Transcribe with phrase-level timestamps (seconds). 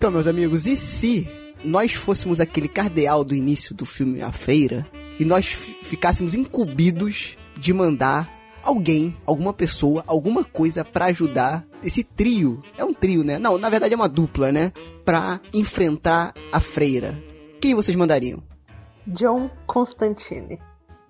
[0.00, 1.28] Então, meus amigos, e se
[1.62, 4.86] nós fôssemos aquele cardeal do início do filme A Feira
[5.18, 8.32] e nós ficássemos incumbidos de mandar
[8.62, 12.62] alguém, alguma pessoa, alguma coisa para ajudar esse trio.
[12.78, 13.38] É um trio, né?
[13.38, 14.72] Não, na verdade é uma dupla, né?
[15.04, 17.22] Pra enfrentar a freira.
[17.60, 18.42] Quem vocês mandariam?
[19.06, 20.58] John Constantine.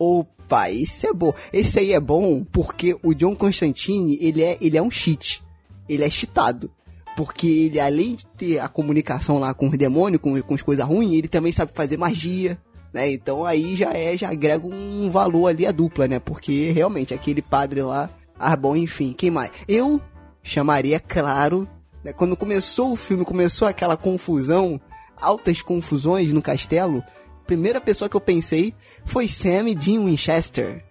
[0.00, 1.32] Opa, esse é bom.
[1.52, 5.44] Esse aí é bom porque o John Constantine, ele é, ele é um cheat.
[5.88, 6.72] Ele é cheatado.
[7.20, 10.86] Porque ele, além de ter a comunicação lá com os demônios, com, com as coisas
[10.86, 12.58] ruins, ele também sabe fazer magia
[12.92, 13.12] né?
[13.12, 16.18] Então aí já é, já agrega um valor ali a dupla, né?
[16.18, 19.50] Porque realmente aquele padre lá, ah, bom, enfim, quem mais?
[19.68, 20.00] Eu
[20.42, 21.68] chamaria, claro,
[22.02, 22.12] né?
[22.12, 24.80] quando começou o filme, começou aquela confusão,
[25.16, 27.02] altas confusões no castelo,
[27.46, 30.84] primeira pessoa que eu pensei foi Sam e Dean Winchester.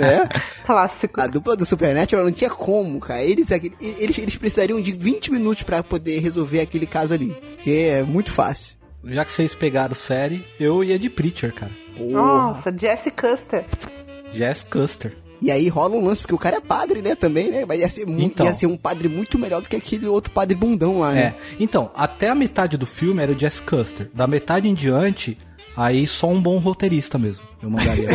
[0.00, 0.40] é?
[0.64, 1.20] Clássico.
[1.20, 3.22] A dupla do Supernatural não tinha como, cara.
[3.22, 7.36] Eles, eles, eles precisariam de 20 minutos para poder resolver aquele caso ali.
[7.62, 11.72] Que é muito fácil já que vocês pegaram série, eu ia de Preacher, cara.
[11.98, 13.64] Nossa, Jesse Custer.
[14.32, 15.16] Jess Custer.
[15.40, 17.64] E aí rola um lance, porque o cara é padre, né, também, né?
[17.66, 20.56] Mas ia ser, então, ia ser um padre muito melhor do que aquele outro padre
[20.56, 21.20] bundão lá, né?
[21.20, 21.34] É.
[21.60, 24.10] Então, até a metade do filme era o Jess Custer.
[24.14, 25.36] Da metade em diante,
[25.76, 27.44] aí só um bom roteirista mesmo.
[27.62, 28.08] Eu mandaria.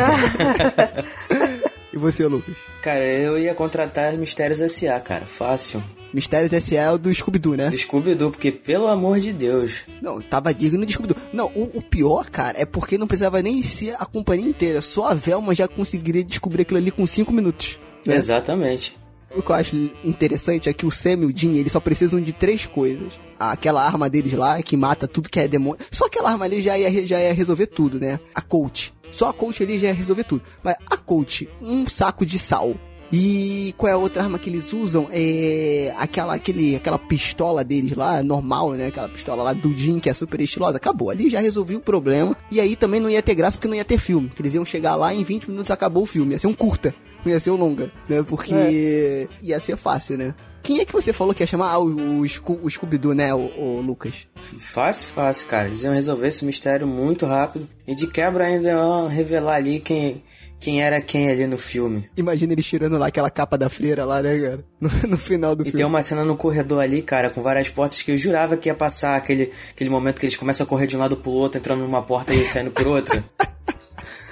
[1.93, 2.55] e você, Lucas?
[2.81, 5.25] Cara, eu ia contratar Mistérios S.A., cara.
[5.25, 5.83] Fácil.
[6.13, 6.81] Mistérios S.A.
[6.81, 7.69] é o do Scooby-Doo, né?
[7.69, 9.81] Do Scooby-Doo, porque pelo amor de Deus.
[10.01, 11.21] Não, tava digno de Scooby-Doo.
[11.31, 14.81] Não, o, o, pior, cara, é porque não precisava nem ser a companhia inteira.
[14.81, 17.79] Só a Velma já conseguiria descobrir aquilo ali com 5 minutos.
[18.05, 18.15] Né?
[18.15, 18.99] Exatamente.
[19.33, 22.19] O que eu acho interessante é que o Sam e o Dean, eles só precisam
[22.19, 23.13] de três coisas.
[23.39, 25.79] Aquela arma deles lá, que mata tudo que é demônio.
[25.89, 28.19] Só aquela arma ali já ia, já ia resolver tudo, né?
[28.35, 28.93] A coach.
[29.09, 30.43] Só a coach ali já ia resolver tudo.
[30.61, 32.75] Mas a coach, um saco de sal
[33.11, 35.07] e qual é a outra arma que eles usam?
[35.11, 38.87] É aquela, aquele, aquela pistola deles lá, normal, né?
[38.87, 40.77] Aquela pistola lá do Jim, que é super estilosa.
[40.77, 41.09] Acabou.
[41.09, 42.37] Ali já resolvi o problema.
[42.49, 44.29] E aí também não ia ter graça porque não ia ter filme.
[44.29, 46.33] Que eles iam chegar lá e em 20 minutos acabou o filme.
[46.33, 46.95] Ia ser um curta.
[47.25, 48.23] Não ia ser um longa, né?
[48.23, 49.27] Porque é.
[49.41, 50.33] ia ser fácil, né?
[50.63, 51.71] Quem é que você falou que ia chamar?
[51.71, 54.27] Ah, o, o, o Scooby-Doo, né, o, o, Lucas?
[54.59, 55.67] Fácil, fácil, cara.
[55.67, 57.67] Eles iam resolver esse mistério muito rápido.
[57.87, 60.23] E de quebra ainda iam revelar ali quem,
[60.61, 62.07] quem era quem ali no filme.
[62.15, 64.63] Imagina eles tirando lá aquela capa da freira lá, né, cara?
[64.79, 65.75] No, no final do e filme.
[65.75, 68.69] E tem uma cena no corredor ali, cara, com várias portas que eu jurava que
[68.69, 71.59] ia passar aquele, aquele momento que eles começam a correr de um lado pro outro,
[71.59, 73.25] entrando numa porta e saindo por outra.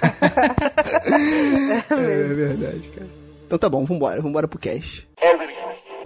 [1.90, 3.08] é, é verdade, cara.
[3.46, 5.04] Então tá bom, vambora, vambora pro cash.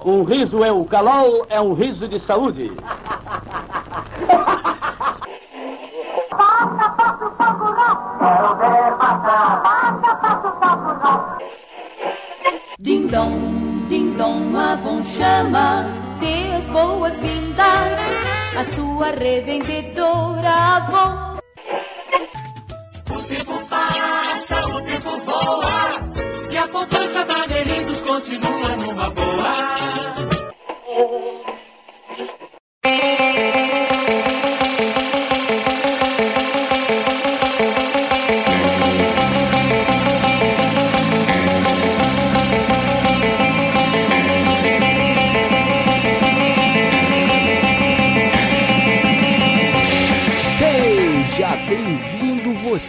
[0.03, 2.73] O riso é o calol, é um riso de saúde.
[8.25, 9.63] Quero ver passar.
[9.63, 11.39] Passa, passa o não.
[12.79, 15.85] Ding dong, ding dong, Avon chama.
[16.21, 17.99] Dê as boas-vindas
[18.57, 21.39] à sua revendedora Avon.
[23.11, 25.75] O tempo passa, o tempo voa.
[26.51, 30.24] E a poupança da Melindos continua numa boa.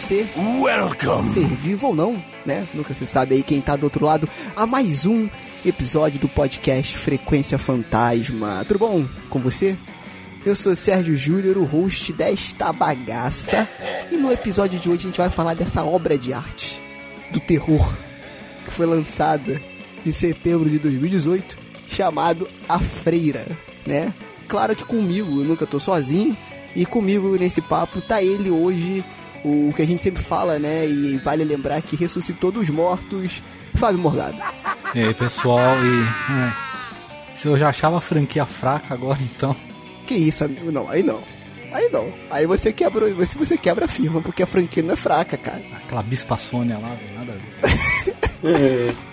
[0.06, 0.28] Você.
[0.36, 1.34] Welcome!
[1.34, 2.66] Ser vivo ou não, né?
[2.72, 4.28] Nunca se sabe aí quem tá do outro lado.
[4.54, 5.28] A mais um
[5.64, 8.64] episódio do podcast Frequência Fantasma.
[8.68, 9.76] Tudo bom com você?
[10.44, 13.68] Eu sou Sérgio Júnior, o host desta bagaça.
[14.12, 16.80] E no episódio de hoje a gente vai falar dessa obra de arte
[17.32, 17.92] do terror
[18.64, 19.60] que foi lançada
[20.04, 21.58] em setembro de 2018,
[21.88, 23.44] chamado A Freira,
[23.84, 24.14] né?
[24.46, 26.36] Claro que comigo, eu nunca tô sozinho.
[26.76, 29.02] E comigo nesse papo tá ele hoje,
[29.46, 30.86] o que a gente sempre fala, né?
[30.86, 33.42] E vale lembrar que ressuscitou dos mortos,
[33.74, 34.36] Fábio Morgado.
[34.94, 36.02] E aí, pessoal, e.
[36.32, 39.54] É, se eu já achava a franquia fraca agora, então.
[40.06, 40.72] Que isso, amigo?
[40.72, 41.22] Não, aí não.
[41.72, 42.12] Aí não.
[42.30, 45.62] Aí você quebra, você, você quebra a firma, porque a franquia não é fraca, cara.
[45.76, 48.94] Aquela bispa Sônia lá, nada a ver.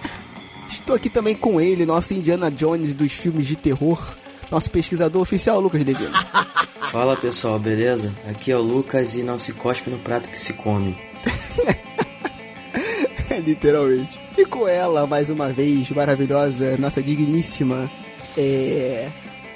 [0.68, 4.18] Estou aqui também com ele, nosso Indiana Jones dos filmes de terror,
[4.50, 6.12] nosso pesquisador oficial, Lucas Devino.
[6.93, 8.13] Fala pessoal, beleza?
[8.29, 10.95] Aqui é o Lucas e não se cospe no prato que se come.
[13.43, 14.19] Literalmente.
[14.37, 17.89] E com ela, mais uma vez, maravilhosa, nossa digníssima.
[18.37, 19.09] É...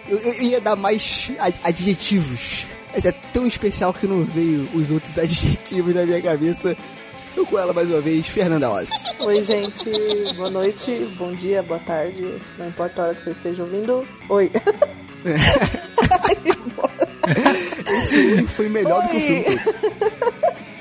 [0.10, 1.32] Eu, eu ia dar mais
[1.64, 2.66] adjetivos.
[2.92, 6.76] Mas é tão especial que não veio os outros adjetivos na minha cabeça.
[7.36, 8.90] Eu com ela mais uma vez, Fernanda Oz.
[9.20, 10.34] Oi, gente.
[10.34, 12.42] Boa noite, bom dia, boa tarde.
[12.58, 14.08] Não importa a hora que você esteja ouvindo.
[14.28, 14.52] Oi.
[18.02, 19.76] Esse oi foi melhor do que o filme todo.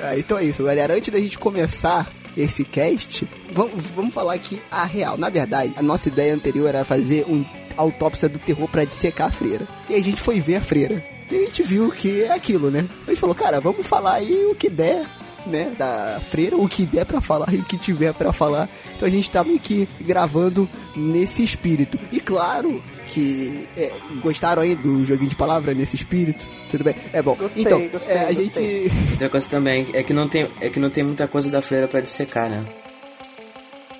[0.00, 0.94] Ah, então é isso, galera.
[0.94, 5.16] Antes da gente começar esse cast, vamos, vamos falar aqui a real.
[5.16, 7.44] Na verdade, a nossa ideia anterior era fazer um
[7.76, 9.66] autópsia do terror para dissecar a freira.
[9.88, 11.02] E a gente foi ver a freira.
[11.30, 12.86] E a gente viu que é aquilo, né?
[13.06, 15.06] A gente falou, cara, vamos falar aí o que der
[15.46, 18.68] né, da freira, o que der para falar e o que tiver para falar.
[18.94, 21.98] Então a gente tá meio que gravando nesse espírito.
[22.12, 23.92] E claro que é,
[24.22, 26.46] gostaram aí do joguinho de palavra nesse espírito.
[26.68, 26.94] Tudo bem?
[27.12, 27.34] É bom.
[27.34, 28.44] Gostei, então, gostei, é, a gostei.
[28.88, 31.62] gente Outra coisa também é que não tem, é que não tem muita coisa da
[31.62, 32.66] freira pra dissecar, né?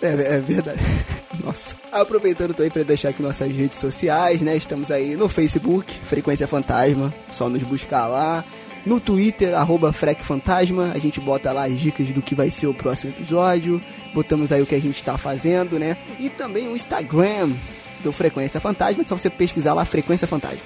[0.02, 0.80] É, é verdade.
[1.42, 1.76] Nossa.
[1.92, 4.56] Aproveitando também para deixar aqui nossas redes sociais, né?
[4.56, 8.44] Estamos aí no Facebook, Frequência Fantasma, só nos buscar lá.
[8.84, 12.68] No Twitter, arroba Frec Fantasma, a gente bota lá as dicas do que vai ser
[12.68, 13.82] o próximo episódio.
[14.14, 15.96] Botamos aí o que a gente tá fazendo, né?
[16.20, 17.52] E também o Instagram
[18.02, 20.64] do Frequência Fantasma, é só você pesquisar lá Frequência Fantasma.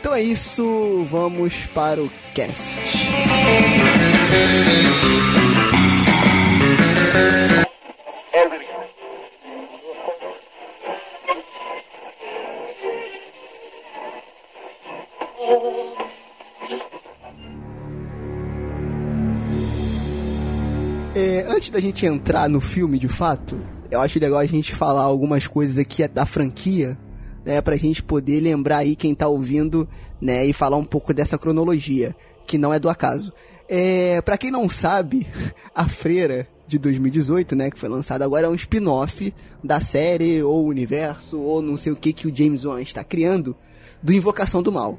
[0.00, 2.78] Então é isso, vamos para o cast.
[21.16, 25.02] É, antes da gente entrar no filme de fato, eu acho legal a gente falar
[25.02, 26.98] algumas coisas aqui da franquia,
[27.44, 29.88] né, pra gente poder lembrar aí quem tá ouvindo,
[30.20, 32.14] né, e falar um pouco dessa cronologia,
[32.46, 33.32] que não é do acaso.
[33.68, 35.26] É, para quem não sabe,
[35.74, 39.32] a Freira de 2018, né, que foi lançada agora é um spin-off
[39.64, 43.56] da série ou universo ou não sei o que que o James Wan está criando
[44.02, 44.98] do Invocação do Mal,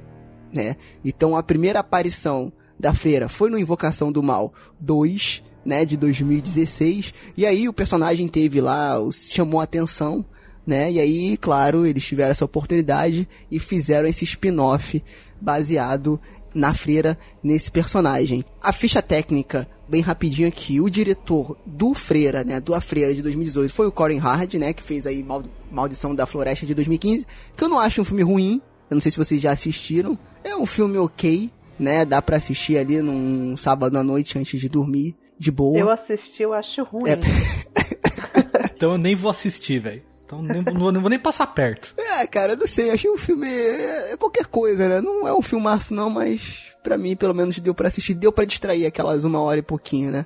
[0.51, 0.75] né?
[1.05, 7.13] Então a primeira aparição da Freira foi no Invocação do Mal 2, né, de 2016,
[7.37, 10.25] e aí o personagem teve lá, chamou a atenção,
[10.65, 10.91] né?
[10.91, 15.01] E aí, claro, eles tiveram essa oportunidade e fizeram esse spin-off
[15.39, 16.19] baseado
[16.53, 18.43] na freira nesse personagem.
[18.61, 23.21] A ficha técnica, bem rapidinho aqui, o diretor do Freira, né, do A Freira de
[23.21, 27.25] 2018 foi o Corin Hard, né, que fez aí Mal- Maldição da Floresta de 2015,
[27.55, 30.55] que eu não acho um filme ruim, eu não sei se vocês já assistiram, é
[30.55, 35.15] um filme ok, né, dá pra assistir ali num sábado à noite antes de dormir,
[35.39, 35.79] de boa.
[35.79, 37.09] Eu assisti, eu acho ruim.
[37.11, 37.17] É.
[38.75, 40.01] Então eu nem vou assistir, velho.
[40.25, 41.93] Então nem, não, vou- não vou nem passar perto.
[41.97, 45.01] É, cara, eu não sei, achei um filme é, é qualquer coisa, né?
[45.01, 48.45] Não é um filmaço não, mas pra mim pelo menos deu pra assistir, deu pra
[48.45, 50.25] distrair aquelas uma hora e pouquinho, né?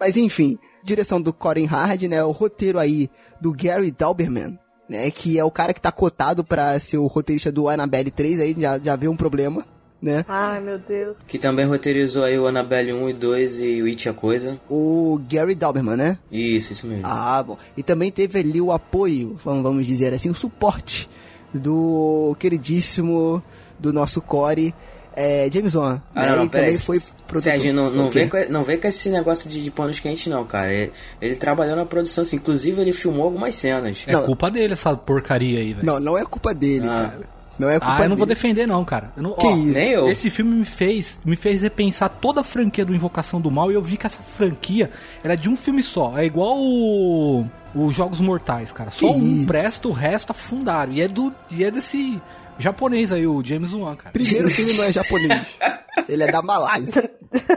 [0.00, 2.24] Mas enfim, direção do Corin Hard, né?
[2.24, 3.10] O roteiro aí
[3.40, 4.58] do Gary Dauberman,
[4.88, 5.10] né?
[5.10, 8.56] Que é o cara que tá cotado pra ser o roteirista do Annabelle 3, aí
[8.58, 9.66] já, já vê um problema,
[10.02, 10.24] né?
[10.28, 11.16] Ai, meu Deus.
[11.28, 14.60] Que também roteirizou aí o Annabelle 1 e 2 e o It a Coisa.
[14.68, 16.18] O Gary Dauberman, né?
[16.30, 17.06] Isso, isso mesmo.
[17.06, 17.56] Ah, bom.
[17.76, 21.08] E também teve ali o apoio, vamos vamos dizer assim, o suporte
[21.54, 23.42] do queridíssimo
[23.78, 24.74] do nosso core,
[25.14, 26.00] é, James Wan.
[26.14, 26.30] Ah, né?
[26.30, 26.78] não, não, E também aí.
[26.78, 26.96] foi
[27.26, 27.42] produtor.
[27.42, 30.44] Sérgio, não, não, vem com, não vem com esse negócio de, de panos quentes, não,
[30.46, 30.72] cara.
[30.72, 32.36] Ele, ele trabalhou na produção, assim.
[32.36, 34.04] Inclusive, ele filmou algumas cenas.
[34.06, 34.24] É Não.
[34.24, 35.84] culpa dele essa porcaria aí, velho.
[35.86, 37.10] Não, não é culpa dele, Ah.
[37.12, 37.31] cara.
[37.58, 39.12] Não é culpa Ah, eu não vou defender não, cara.
[39.16, 39.66] Eu não, Que ó, isso?
[39.68, 40.08] Nem eu.
[40.08, 43.74] Esse filme me fez, me fez repensar toda a franquia do Invocação do Mal e
[43.74, 44.90] eu vi que essa franquia
[45.22, 46.16] era de um filme só.
[46.18, 48.90] É igual o, os Jogos Mortais, cara.
[48.90, 49.46] Só Que um isso?
[49.46, 50.92] presta, o resto afundaram.
[50.92, 52.20] E é do e é desse
[52.58, 54.12] japonês aí, o James Wan, cara.
[54.12, 55.58] Primeiro ele não é japonês.
[56.08, 57.10] ele é da Malásia.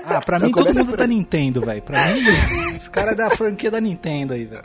[0.06, 1.10] Ah, pra Já mim todo mundo é da aí.
[1.10, 1.82] Nintendo, velho.
[1.82, 2.22] Pra mim,
[2.76, 4.64] esse cara é da franquia da Nintendo aí, velho.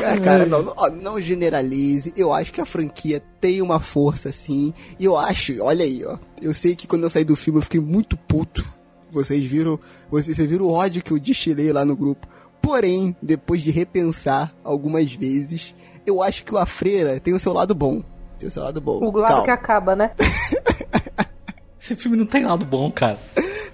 [0.00, 2.12] É, cara, não, não, generalize.
[2.16, 4.72] Eu acho que a franquia tem uma força, assim.
[4.98, 6.16] E eu acho, olha aí, ó.
[6.40, 8.64] Eu sei que quando eu saí do filme eu fiquei muito puto.
[9.10, 9.78] Vocês viram,
[10.10, 12.26] vocês, vocês viram o ódio que eu destilei lá no grupo.
[12.62, 15.74] Porém, depois de repensar algumas vezes,
[16.06, 18.02] eu acho que o A Freira tem o seu lado bom.
[18.38, 18.98] Tem o seu lado bom.
[18.98, 19.44] O lado Calma.
[19.44, 20.12] que acaba, né?
[21.80, 23.18] Esse filme não tem lado bom, cara.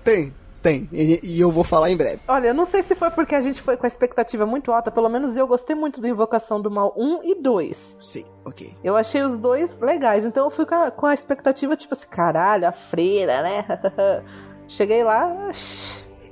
[0.02, 0.32] Tem,
[0.68, 0.88] tem.
[0.92, 2.20] E, e eu vou falar em breve.
[2.28, 4.90] Olha, eu não sei se foi porque a gente foi com a expectativa muito alta,
[4.90, 7.96] pelo menos eu gostei muito do Invocação do Mal 1 e 2.
[8.00, 8.72] Sim, ok.
[8.84, 12.08] Eu achei os dois legais, então eu fui com a, com a expectativa, tipo assim,
[12.08, 13.64] caralho, a freira, né?
[14.68, 15.50] Cheguei lá,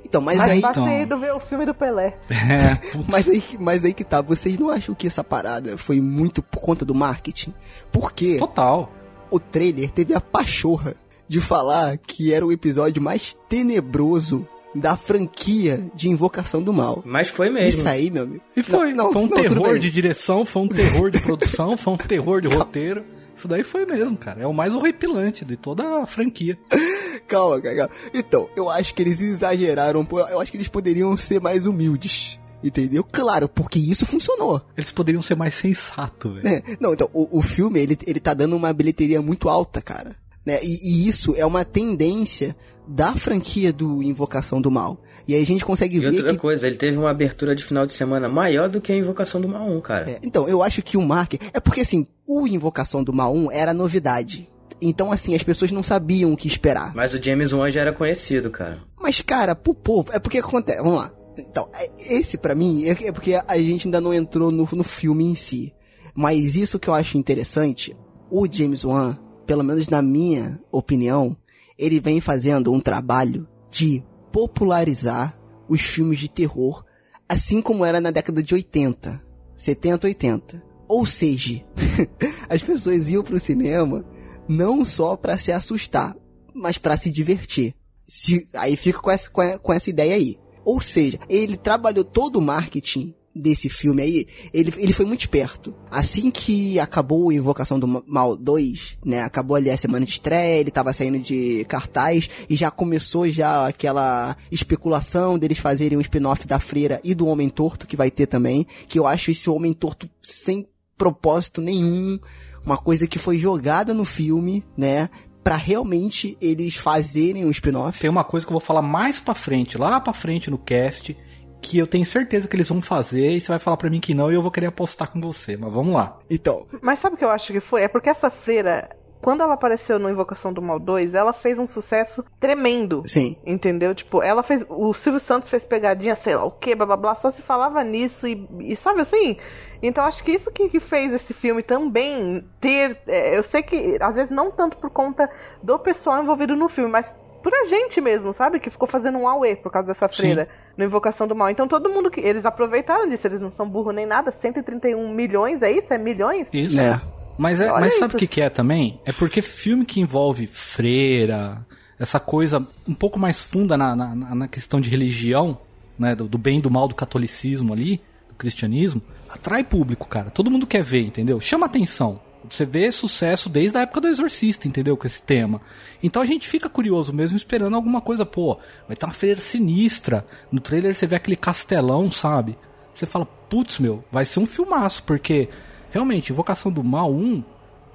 [0.05, 0.61] Então, mas mas aí.
[0.61, 2.17] passei do ver o filme do Pelé.
[2.29, 2.79] É.
[3.09, 6.41] Mas aí, que- mas aí que tá, vocês não acham que essa parada foi muito
[6.43, 7.53] por conta do marketing?
[7.91, 8.89] Porque total.
[9.29, 10.95] o trailer teve a pachorra
[11.27, 17.01] de falar que era o episódio mais tenebroso da franquia de Invocação do Mal.
[17.05, 17.69] Mas foi mesmo.
[17.69, 18.43] Isso aí, meu amigo.
[18.55, 21.75] E foi, Não, não, foi um não, terror de direção, foi um terror de produção,
[21.75, 23.03] foi um terror de roteiro.
[23.35, 24.41] Isso daí foi mesmo, cara.
[24.41, 26.57] É o mais horripilante de toda a franquia.
[27.27, 27.75] Calma, cara.
[27.75, 27.91] calma.
[28.13, 30.07] Então, eu acho que eles exageraram.
[30.31, 32.39] Eu acho que eles poderiam ser mais humildes.
[32.63, 33.03] Entendeu?
[33.03, 34.61] Claro, porque isso funcionou.
[34.75, 36.47] Eles poderiam ser mais sensatos, velho.
[36.47, 40.15] É, não, então, o, o filme, ele, ele tá dando uma bilheteria muito alta, cara.
[40.47, 40.59] Né?
[40.63, 42.55] E, e isso é uma tendência
[42.87, 44.97] da franquia do Invocação do Mal.
[45.27, 47.65] E aí a gente consegue E ver outra que coisa, ele teve uma abertura de
[47.65, 50.09] final de semana maior do que a Invocação do Mal 1, cara.
[50.09, 51.47] É, então, eu acho que o marketing.
[51.53, 54.49] É porque assim, o Invocação do Mal 1 era novidade.
[54.81, 56.95] Então, assim, as pessoas não sabiam o que esperar.
[56.95, 58.79] Mas o James Wan já era conhecido, cara.
[58.97, 60.13] Mas, cara, pro povo.
[60.13, 60.77] É porque acontece.
[60.81, 61.11] Vamos lá.
[61.37, 64.83] Então, é- esse pra mim é é porque a gente ainda não entrou no, no
[64.85, 65.73] filme em si.
[66.15, 67.93] Mas isso que eu acho interessante,
[68.31, 71.35] o James Wan, pelo menos na minha opinião,
[71.77, 75.39] ele vem fazendo um trabalho de popularizar
[75.69, 76.83] os filmes de terror,
[77.27, 79.23] assim como era na década de 80,
[79.55, 80.63] 70, 80.
[80.87, 81.65] Ou seja,
[82.47, 84.05] as pessoas iam pro cinema
[84.47, 86.15] não só pra se assustar,
[86.53, 87.73] mas pra se divertir.
[88.07, 90.37] Se, aí fica com essa, com essa ideia aí.
[90.63, 95.73] Ou seja, ele trabalhou todo o marketing desse filme aí, ele, ele foi muito esperto.
[95.89, 100.71] Assim que acabou Invocação do Mal 2, né, acabou ali a semana de estreia, ele
[100.71, 106.59] tava saindo de cartaz e já começou já aquela especulação deles fazerem um spin-off da
[106.59, 110.09] Freira e do Homem Torto, que vai ter também, que eu acho esse Homem Torto
[110.21, 110.67] sem
[110.97, 112.19] propósito nenhum,
[112.65, 115.09] uma coisa que foi jogada no filme, né,
[115.47, 117.99] pra realmente eles fazerem um spin-off.
[118.01, 121.15] Tem uma coisa que eu vou falar mais pra frente, lá pra frente no cast,
[121.61, 124.13] que eu tenho certeza que eles vão fazer e você vai falar pra mim que
[124.13, 126.17] não e eu vou querer apostar com você, mas vamos lá.
[126.29, 127.83] Então, Mas sabe o que eu acho que foi?
[127.83, 128.89] É porque essa freira,
[129.21, 133.03] quando ela apareceu no Invocação do Mal 2, ela fez um sucesso tremendo.
[133.05, 133.93] sim, Entendeu?
[133.95, 134.63] Tipo, ela fez.
[134.69, 137.83] O Silvio Santos fez pegadinha, sei lá o que, blá blá blá, só se falava
[137.83, 139.37] nisso e, e sabe assim?
[139.81, 142.97] Então acho que isso que, que fez esse filme também ter.
[143.07, 145.29] é, eu sei que, às vezes, não tanto por conta
[145.61, 148.59] do pessoal envolvido no filme, mas por a gente mesmo, sabe?
[148.59, 150.47] Que ficou fazendo um auê por causa dessa freira
[150.77, 151.49] no Invocação do Mal.
[151.49, 152.21] Então todo mundo que.
[152.21, 154.31] Eles aproveitaram disso, eles não são burro nem nada.
[154.31, 155.93] 131 milhões, é isso?
[155.93, 156.49] É milhões?
[156.53, 156.75] Isso.
[156.75, 157.01] né?
[157.37, 158.99] Mas, é, Olha mas sabe o que, que é também?
[159.05, 161.65] É porque filme que envolve freira,
[161.99, 165.57] essa coisa um pouco mais funda na, na, na questão de religião,
[165.97, 166.15] né?
[166.15, 170.29] Do, do bem e do mal do catolicismo ali, do cristianismo, atrai público, cara.
[170.29, 171.39] Todo mundo quer ver, entendeu?
[171.39, 172.19] Chama atenção.
[172.49, 174.95] Você vê sucesso desde a época do Exorcista, entendeu?
[174.95, 175.61] Com esse tema.
[176.01, 180.25] Então a gente fica curioso mesmo esperando alguma coisa, pô, vai ter uma freira sinistra.
[180.51, 182.57] No trailer você vê aquele castelão, sabe?
[182.93, 185.49] Você fala, putz, meu, vai ser um filmaço, porque
[185.91, 187.43] realmente, Invocação do Mal 1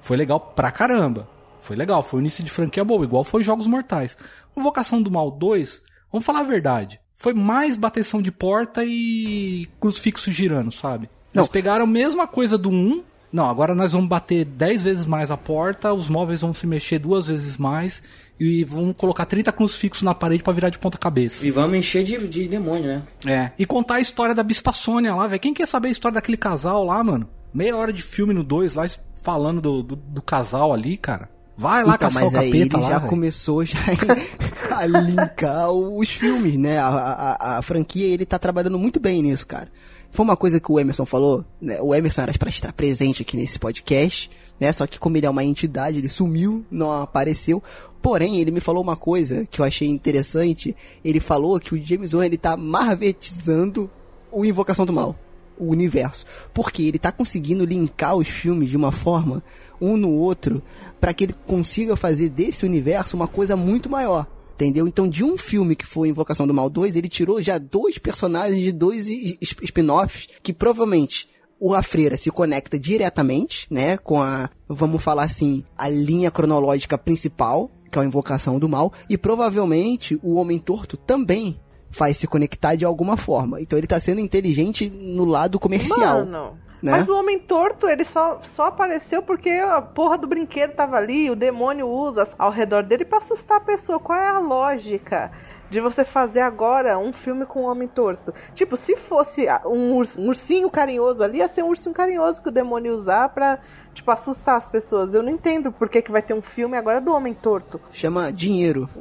[0.01, 1.29] foi legal pra caramba.
[1.61, 4.17] Foi legal, foi o início de franquia boa, igual foi Jogos Mortais.
[4.57, 10.31] Invocação do Mal 2, vamos falar a verdade, foi mais bateção de porta e crucifixo
[10.33, 11.09] girando, sabe?
[11.33, 11.53] Eles Não.
[11.53, 15.37] pegaram a mesma coisa do 1, não, agora nós vamos bater 10 vezes mais a
[15.37, 18.03] porta, os móveis vão se mexer duas vezes mais
[18.39, 21.47] e vamos colocar 30 crucifixos na parede pra virar de ponta cabeça.
[21.47, 23.03] E vamos encher de, de demônio, né?
[23.27, 23.51] É.
[23.59, 25.41] E contar a história da Bispa Sônia lá, velho.
[25.41, 27.29] Quem quer saber a história daquele casal lá, mano?
[27.55, 28.85] Meia hora de filme no 2 lá,
[29.23, 31.29] falando do, do, do casal ali, cara.
[31.57, 33.11] Vai lá então, caçar mas o aí ele capeta lá, já velho.
[33.11, 33.79] começou já
[34.77, 36.79] a linkar os filmes, né?
[36.79, 37.13] A, a,
[37.55, 39.69] a- a franquia, ele tá trabalhando muito bem nisso, cara.
[40.13, 41.81] Foi uma coisa que o Emerson falou, né?
[41.81, 44.71] O Emerson era pra estar presente aqui nesse podcast, né?
[44.71, 47.63] Só que como ele é uma entidade, ele sumiu, não apareceu.
[48.03, 50.77] Porém, ele me falou uma coisa que eu achei interessante.
[51.03, 53.91] Ele falou que o James Wan, ele tá marvetizando
[54.31, 55.17] o Invocação do Mal
[55.59, 56.27] o universo.
[56.53, 59.43] Porque ele tá conseguindo linkar os filmes de uma forma,
[59.81, 60.63] um no outro,
[61.01, 64.27] para que ele consiga fazer desse universo uma coisa muito maior.
[64.55, 64.87] Entendeu?
[64.87, 68.63] Então, de um filme que foi Invocação do Mal 2, ele tirou já dois personagens
[68.63, 69.07] de dois
[69.41, 71.29] spin-offs que provavelmente
[71.59, 76.99] o A Freira se conecta diretamente, né, com a, vamos falar assim, a linha cronológica
[76.99, 82.27] principal, que é a Invocação do Mal, e provavelmente o Homem Torto também faz se
[82.27, 83.61] conectar de alguma forma.
[83.61, 86.27] Então ele tá sendo inteligente no lado comercial.
[86.27, 86.59] Mano.
[86.83, 86.93] Né?
[86.93, 91.31] Mas o Homem Torto, ele só, só apareceu porque a porra do brinquedo tava ali,
[91.31, 94.01] o demônio usa ao redor dele pra assustar a pessoa.
[94.01, 95.31] Qual é a lógica
[95.71, 98.35] de você fazer agora um filme com o Homem Torto?
[98.55, 102.49] Tipo, se fosse um, urs- um ursinho carinhoso ali, ia ser um ursinho carinhoso que
[102.49, 103.59] o demônio usar pra,
[103.95, 105.15] tipo, assustar as pessoas.
[105.15, 107.81] Eu não entendo por que, que vai ter um filme agora do Homem Torto.
[107.91, 108.89] Chama dinheiro.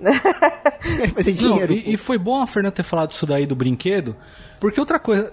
[1.14, 1.74] Vai ser Não, dinheiro.
[1.74, 4.16] e, e foi bom a Fernanda ter falado isso daí do brinquedo,
[4.60, 5.32] porque outra coisa.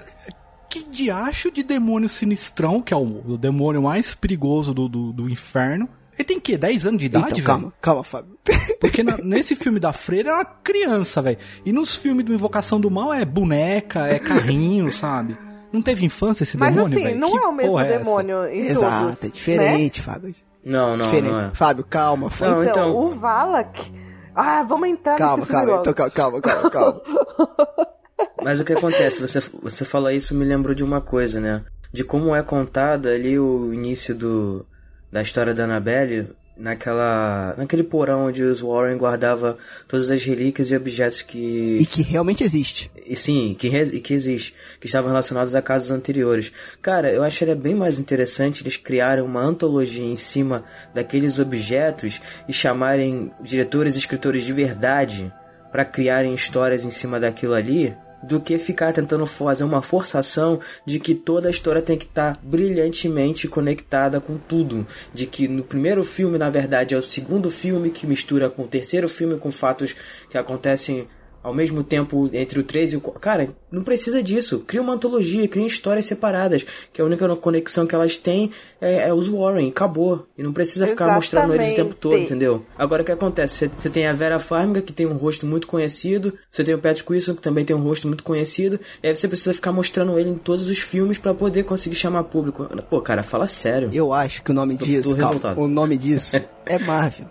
[0.69, 5.29] Que diacho de demônio sinistrão, que é o, o demônio mais perigoso do, do, do
[5.29, 5.89] inferno.
[6.15, 7.47] Ele tem que 10 anos de idade, então, velho?
[7.47, 8.37] calma, calma, Fábio.
[8.81, 11.39] Porque na- nesse filme da Freira é uma criança, velho.
[11.65, 15.39] E nos filmes do Invocação do Mal é boneca, é carrinho, sabe?
[15.73, 17.21] Não teve infância esse Mas demônio, assim, velho?
[17.21, 17.99] não Que é o mesmo é essa?
[17.99, 19.33] demônio em Exato, todos, é né?
[19.33, 20.35] diferente, Fábio.
[20.65, 21.33] Não, não, diferente.
[21.33, 21.51] não é.
[21.55, 22.55] Fábio, calma, Fábio.
[22.57, 23.93] Não, Então, então- o Valak.
[24.35, 25.91] Ah, vamos entrar calma, nesse filme calma, logo.
[25.91, 27.89] então, calma, calma, calma, calma.
[28.43, 29.21] Mas o que acontece?
[29.21, 31.63] Você, você fala isso me lembrou de uma coisa, né?
[31.93, 34.67] De como é contada ali o início do,
[35.11, 39.57] da história da Annabelle naquela naquele porão onde os Warren guardava
[39.87, 42.91] todas as relíquias e objetos que E que realmente existe.
[43.07, 46.51] e sim, que, re- que existe, que estavam relacionados a casos anteriores.
[46.83, 52.53] Cara, eu acharia bem mais interessante eles criarem uma antologia em cima daqueles objetos e
[52.53, 55.33] chamarem diretores e escritores de verdade
[55.71, 60.99] para criarem histórias em cima daquilo ali, do que ficar tentando fazer uma forçação de
[60.99, 66.05] que toda a história tem que estar brilhantemente conectada com tudo, de que no primeiro
[66.05, 69.95] filme, na verdade, é o segundo filme que mistura com o terceiro filme com fatos
[70.29, 71.07] que acontecem
[71.49, 73.21] ao mesmo tempo entre o 3 e o 4.
[73.21, 74.61] Cara, não precisa disso.
[74.67, 76.65] Cria uma antologia, cria histórias separadas.
[76.93, 78.51] Que a única conexão que elas têm
[78.81, 79.69] é, é os Warren.
[79.69, 80.27] Acabou.
[80.37, 82.33] E não precisa ficar mostrando eles o tempo todo, Exatamente.
[82.33, 82.67] entendeu?
[82.77, 83.71] Agora o que acontece?
[83.79, 86.35] Você- tem a Vera Farmiga, que tem um rosto muito conhecido.
[86.51, 88.79] Você tem o Patrick Wilson, que também tem um rosto muito conhecido.
[89.03, 92.25] E aí você precisa ficar mostrando ele em todos os filmes pra poder conseguir chamar
[92.25, 92.65] público.
[92.91, 93.91] Pô, cara, fala sério.
[93.93, 96.37] Eu acho que o nome Do- disso, do calma, o nome disso
[96.67, 97.27] é Marvel.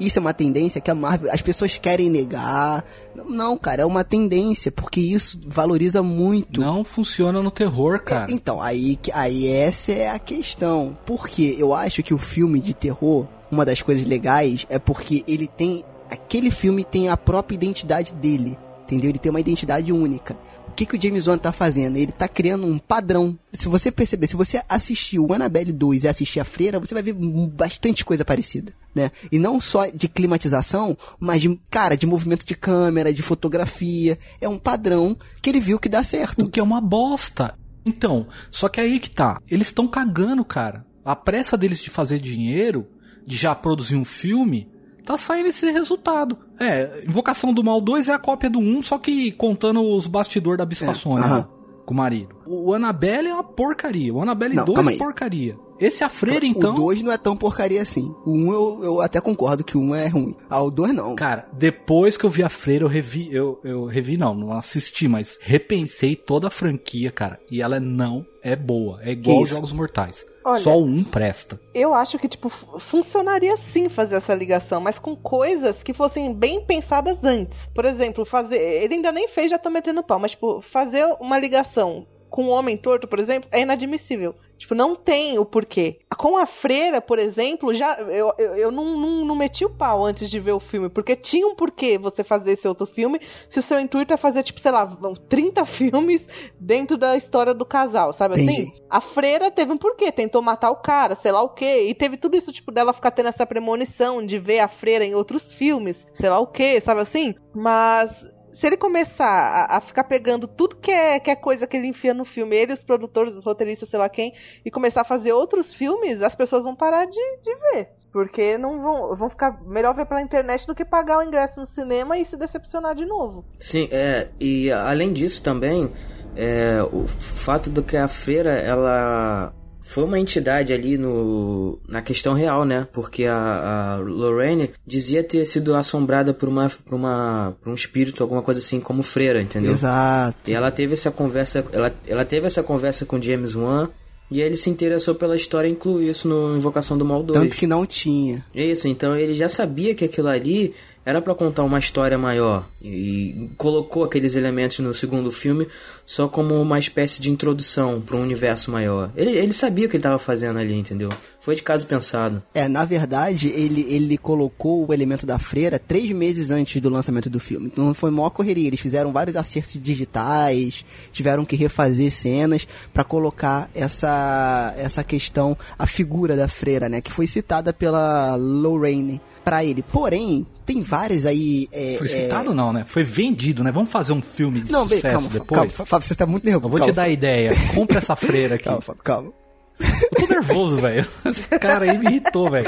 [0.00, 2.84] Isso é uma tendência que a Marvel, as pessoas querem negar.
[3.28, 6.60] Não, cara, é uma tendência, porque isso valoriza muito.
[6.60, 8.30] Não funciona no terror, cara.
[8.30, 10.96] Então, aí, aí essa é a questão.
[11.04, 15.46] Porque eu acho que o filme de terror, uma das coisas legais é porque ele
[15.46, 15.84] tem.
[16.10, 18.56] Aquele filme tem a própria identidade dele.
[18.84, 19.10] Entendeu?
[19.10, 20.34] Ele tem uma identidade única.
[20.68, 21.96] O que, que o James Wan tá fazendo?
[21.96, 23.38] Ele tá criando um padrão.
[23.52, 27.02] Se você perceber, se você assistir o Annabelle 2 e assistir a Freira, você vai
[27.02, 29.12] ver bastante coisa parecida, né?
[29.30, 34.18] E não só de climatização, mas de, cara, de movimento de câmera, de fotografia.
[34.40, 36.44] É um padrão que ele viu que dá certo.
[36.44, 37.54] O que é uma bosta.
[37.86, 39.40] Então, só que aí que tá.
[39.48, 40.84] Eles estão cagando, cara.
[41.04, 42.86] A pressa deles de fazer dinheiro,
[43.24, 44.68] de já produzir um filme,
[45.06, 46.36] tá saindo esse resultado.
[46.58, 50.58] É, Invocação do Mal 2 é a cópia do 1, só que contando os bastidores
[50.58, 51.38] da Bispa aham.
[51.38, 51.46] né,
[51.86, 52.34] com o marido.
[52.44, 54.12] O Annabelle é uma porcaria.
[54.12, 55.56] O Annabelle Não, 2 calma é porcaria.
[55.80, 56.72] Esse a freira, então.
[56.72, 58.14] O 2 não é tão porcaria assim.
[58.26, 60.34] O 1 um eu, eu até concordo que o 1 um é ruim.
[60.50, 61.14] Ah, o 2 não.
[61.14, 65.06] Cara, depois que eu vi a Freira, eu revi, eu, eu revi não, não assisti,
[65.08, 69.50] mas repensei toda a franquia, cara, e ela não é boa, é igual aos?
[69.50, 70.24] Jogos Mortais.
[70.44, 71.60] Olha- Só o um presta.
[71.74, 76.32] Eu acho que, tipo, fu- funcionaria sim fazer essa ligação, mas com coisas que fossem
[76.32, 77.68] bem pensadas antes.
[77.74, 78.56] Por exemplo, fazer.
[78.58, 82.50] Ele ainda nem fez, já tô metendo pau, mas, tipo, fazer uma ligação com o
[82.50, 84.34] Homem Torto, por exemplo, é inadmissível.
[84.58, 86.00] Tipo, não tem o porquê.
[86.16, 90.04] Com a freira, por exemplo, já eu, eu, eu não, não, não meti o pau
[90.04, 93.60] antes de ver o filme, porque tinha um porquê você fazer esse outro filme se
[93.60, 94.84] o seu intuito é fazer, tipo, sei lá,
[95.28, 98.62] 30 filmes dentro da história do casal, sabe Entendi.
[98.62, 98.72] assim?
[98.90, 102.16] A freira teve um porquê, tentou matar o cara, sei lá o quê, e teve
[102.16, 106.04] tudo isso, tipo, dela ficar tendo essa premonição de ver a freira em outros filmes,
[106.12, 107.36] sei lá o quê, sabe assim?
[107.54, 108.26] Mas
[108.58, 111.86] se ele começar a, a ficar pegando tudo que é, que é coisa que ele
[111.86, 115.32] enfia no filme, ele, os produtores, os roteiristas, sei lá quem, e começar a fazer
[115.32, 117.90] outros filmes, as pessoas vão parar de, de ver.
[118.10, 121.66] Porque não vão, vão ficar melhor ver pela internet do que pagar o ingresso no
[121.66, 123.44] cinema e se decepcionar de novo.
[123.60, 125.92] Sim, é, e além disso também,
[126.34, 129.54] é, o fato do que a freira, ela
[129.88, 132.86] foi uma entidade ali no, na questão real, né?
[132.92, 138.22] Porque a, a Lorraine dizia ter sido assombrada por, uma, por, uma, por um espírito,
[138.22, 139.72] alguma coisa assim, como freira, entendeu?
[139.72, 140.50] Exato.
[140.50, 143.88] E ela teve essa conversa, ela, ela teve essa conversa com James Wan
[144.30, 147.40] e ele se interessou pela história e incluiu isso no Invocação do Mal 2.
[147.40, 148.44] Tanto que não tinha.
[148.54, 150.74] Isso, então ele já sabia que aquilo ali
[151.08, 155.66] era pra contar uma história maior e, colocou aqueles elementos no segundo filme
[156.04, 159.10] só como uma espécie de introdução para um universo maior.
[159.16, 161.10] Ele, ele sabia o que ele estava fazendo ali, entendeu?
[161.40, 162.42] Foi de caso pensado.
[162.52, 167.30] É, na verdade, ele, ele colocou o elemento da freira três meses antes do lançamento
[167.30, 167.68] do filme.
[167.72, 168.66] Então foi maior correria.
[168.66, 175.86] Eles fizeram vários acertos digitais, tiveram que refazer cenas pra colocar essa, essa questão, a
[175.86, 177.00] figura da freira, né?
[177.00, 179.82] Que foi citada pela Lorraine pra ele.
[179.82, 181.66] Porém, tem várias aí.
[181.72, 182.84] é, Foi é, citado não, né?
[182.86, 183.72] Foi vendido, né?
[183.72, 185.76] Vamos fazer um filme de Não, bem, sucesso calma, depois?
[185.76, 186.66] calma, Fábio, você tá muito nervoso.
[186.66, 187.52] Eu vou te calma, dar a ideia.
[187.74, 188.64] Compra essa freira aqui.
[188.64, 189.32] Calma, Fábio, calma.
[189.80, 191.06] Eu tô nervoso, velho.
[191.24, 192.66] Esse cara aí me irritou, velho.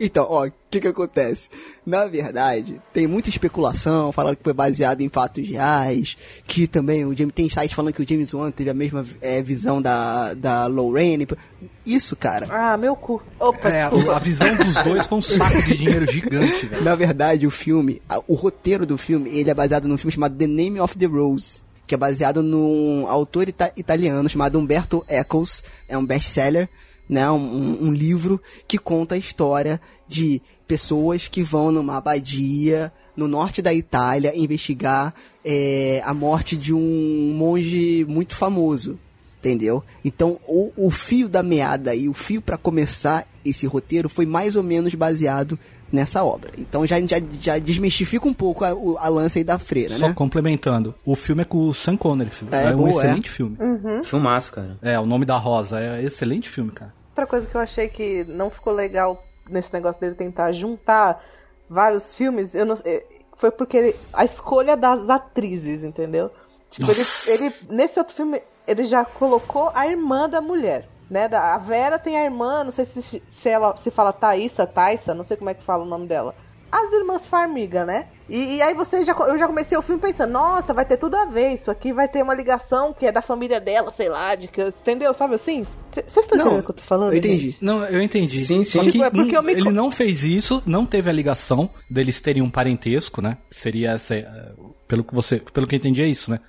[0.00, 1.48] Então, ó, o que que acontece?
[1.86, 7.16] Na verdade, tem muita especulação, falando que foi baseado em fatos reais, que também o
[7.16, 10.66] James tem sites falando que o James Wan teve a mesma é, visão da, da
[10.66, 11.26] Lorraine.
[11.86, 12.46] Isso, cara.
[12.50, 13.22] Ah, meu cu.
[13.38, 14.16] Opa, É, desculpa.
[14.16, 16.82] a visão dos dois foi um saco de dinheiro gigante, velho.
[16.84, 20.36] Na verdade, o filme, a- o roteiro do filme, ele é baseado num filme chamado
[20.36, 21.60] The Name of the Rose,
[21.92, 26.66] que é baseado num autor ita- italiano chamado Umberto Eccles, é um best-seller,
[27.06, 29.78] né, um, um- livro que conta a história
[30.08, 35.12] de pessoas que vão numa abadia no norte da Itália investigar
[35.44, 38.98] é, a morte de um monge muito famoso.
[39.38, 39.82] Entendeu?
[40.02, 44.56] Então, o, o fio da meada e o fio para começar esse roteiro foi mais
[44.56, 45.58] ou menos baseado
[45.92, 46.50] nessa obra.
[46.58, 50.08] Então já, já, já desmistifica um pouco a, o- a lança aí da freira, Só
[50.08, 50.14] né?
[50.14, 52.30] complementando, o filme é com o Sam Connery.
[52.50, 53.56] É, É, um boa, excelente filme.
[54.02, 54.78] Filmaço, cara.
[54.80, 56.92] É, o nome da Rosa, é excelente filme, cara.
[57.10, 61.22] Outra coisa que eu achei que não ficou legal nesse negócio dele tentar juntar
[61.68, 62.76] vários filmes, eu não
[63.36, 66.30] foi porque ele- a escolha das atrizes, entendeu?
[66.70, 71.28] Tipo, ele, ele- nesse outro filme ele já colocou a irmã da mulher, né?
[71.28, 75.14] Da, a Vera tem a irmã, não sei se, se ela se fala Thaísa, Thaisa,
[75.14, 76.34] não sei como é que fala o nome dela.
[76.70, 78.06] As irmãs Farmiga, né?
[78.30, 81.14] E, e aí você já, eu já comecei o filme pensando, nossa, vai ter tudo
[81.18, 84.34] a ver, isso aqui vai ter uma ligação que é da família dela, sei lá,
[84.34, 85.12] de que, entendeu?
[85.12, 85.66] Sabe assim?
[85.92, 87.12] Vocês estão Não, entendendo o que eu tô falando?
[87.12, 87.50] eu entendi.
[87.50, 87.62] gente?
[87.62, 88.42] Não, eu entendi.
[88.46, 88.78] Sim, sim.
[88.78, 91.12] Só que Tipo, é porque não- eu me ele não fez isso, não teve a
[91.12, 93.36] ligação deles terem um parentesco, né?
[93.50, 94.52] Seria essa, eh,
[94.88, 96.40] pelo que você, pelo que eu entendi é isso, né?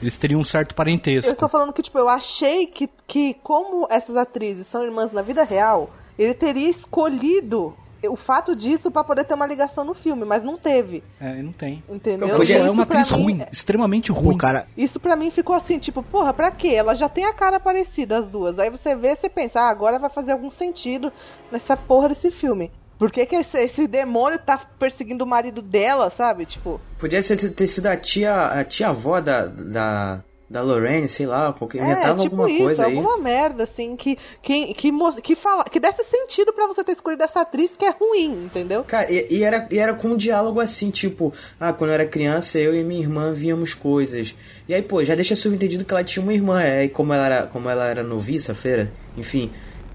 [0.00, 1.28] Eles teriam um certo parentesco.
[1.28, 5.22] Eu estou falando que, tipo, eu achei que, que como essas atrizes são irmãs na
[5.22, 7.74] vida real, ele teria escolhido
[8.08, 11.52] o fato disso pra poder ter uma ligação no filme, mas não teve, É, não
[11.52, 11.84] tem.
[11.86, 12.34] entendeu?
[12.34, 14.38] Porque E é isso uma atriz mim- ruim, extremamente Pô, ruim.
[14.38, 16.68] cara, Isso pra mim ficou assim, tipo, porra, pra quê?
[16.68, 18.58] Ela já tem a cara parecida, as duas.
[18.58, 21.12] Aí você vê, você pensa, ah, agora vai fazer algum sentido
[21.52, 22.70] nessa porra desse filme.
[23.00, 26.44] Por que, que esse, esse demônio tá perseguindo o marido dela, sabe?
[26.44, 31.24] Tipo, Podia ser, ter sido a tia, a tia avó da, da, da Lorraine, sei
[31.24, 32.94] lá, qualquer, inventava é, tipo alguma isso, coisa aí.
[32.94, 37.22] alguma merda, assim, que, que, que, que, fala, que desse sentido pra você ter escolhido
[37.22, 38.84] essa atriz que é ruim, entendeu?
[38.84, 42.04] Cara, e, e era, e era com um diálogo assim, tipo, ah, quando eu era
[42.04, 44.34] criança, eu e minha irmã víamos coisas.
[44.68, 47.24] E aí, pô, já deixa subentendido que ela tinha uma irmã, é, e como ela
[47.24, 49.50] era, como ela era noviça, feira, enfim,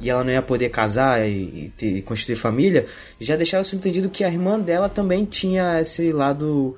[0.05, 1.31] e ela não ia poder casar e,
[1.65, 2.85] e ter- constituir família,
[3.19, 6.77] já deixava subentendido que a irmã dela também tinha esse lado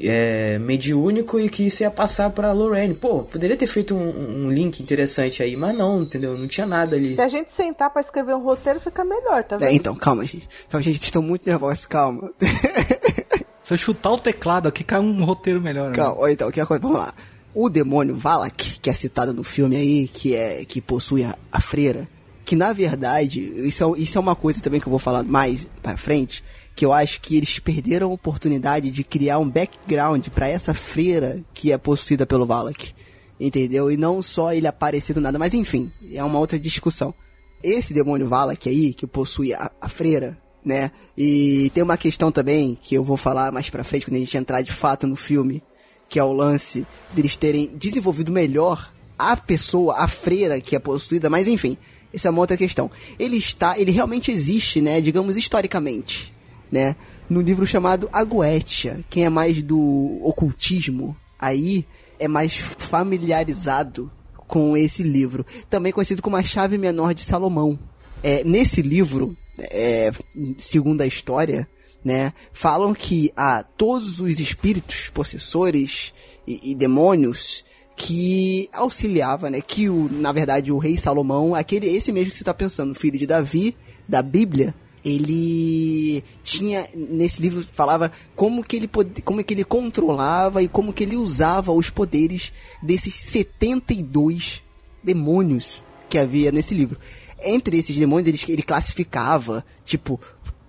[0.00, 2.94] é, mediúnico e que isso ia passar pra Lorraine.
[2.94, 6.36] Pô, poderia ter feito um, um link interessante aí, mas não, entendeu?
[6.36, 7.14] Não tinha nada ali.
[7.14, 9.68] Se a gente sentar pra escrever um roteiro, fica melhor, tá vendo?
[9.68, 10.48] é, então, calma, gente.
[10.68, 12.30] Calma, gente, estão muito nervosos, calma.
[13.62, 15.90] Se eu chutar o teclado aqui, cai um roteiro melhor.
[15.90, 15.94] né?
[15.94, 17.14] Calma, olha então, que coisa, vamos lá.
[17.54, 21.60] O demônio Valak, que é citado no filme aí, que é que possui a, a
[21.60, 22.08] freira,
[22.50, 25.68] que na verdade, isso é, isso é uma coisa também que eu vou falar mais
[25.80, 26.42] pra frente,
[26.74, 31.44] que eu acho que eles perderam a oportunidade de criar um background pra essa freira
[31.54, 32.92] que é possuída pelo Valak.
[33.38, 33.88] Entendeu?
[33.88, 37.14] E não só ele aparecer do nada, mas enfim, é uma outra discussão.
[37.62, 40.90] Esse demônio Valak aí, que possui a, a freira, né?
[41.16, 44.36] E tem uma questão também, que eu vou falar mais pra frente, quando a gente
[44.36, 45.62] entrar de fato no filme,
[46.08, 51.30] que é o lance deles terem desenvolvido melhor a pessoa, a freira que é possuída,
[51.30, 51.78] mas enfim,
[52.12, 52.90] essa é uma outra questão.
[53.18, 56.32] Ele está, ele realmente existe, né, digamos historicamente,
[56.70, 56.96] né,
[57.28, 59.00] no livro chamado Aguetia.
[59.08, 61.86] Quem é mais do ocultismo aí
[62.18, 64.10] é mais familiarizado
[64.46, 67.78] com esse livro, também conhecido como a Chave Menor de Salomão.
[68.22, 70.10] É, nesse livro, é,
[70.58, 71.68] segundo a história,
[72.04, 76.12] né, falam que há todos os espíritos possessores
[76.46, 77.64] e, e demônios
[78.02, 82.42] que auxiliava, né, que o, na verdade o rei Salomão, aquele esse mesmo que você
[82.42, 83.76] está pensando, filho de Davi,
[84.08, 88.90] da Bíblia, ele tinha nesse livro falava como que ele
[89.22, 94.62] como que ele controlava e como que ele usava os poderes desses 72
[95.04, 96.98] demônios que havia nesse livro.
[97.42, 100.18] Entre esses demônios ele, ele classificava tipo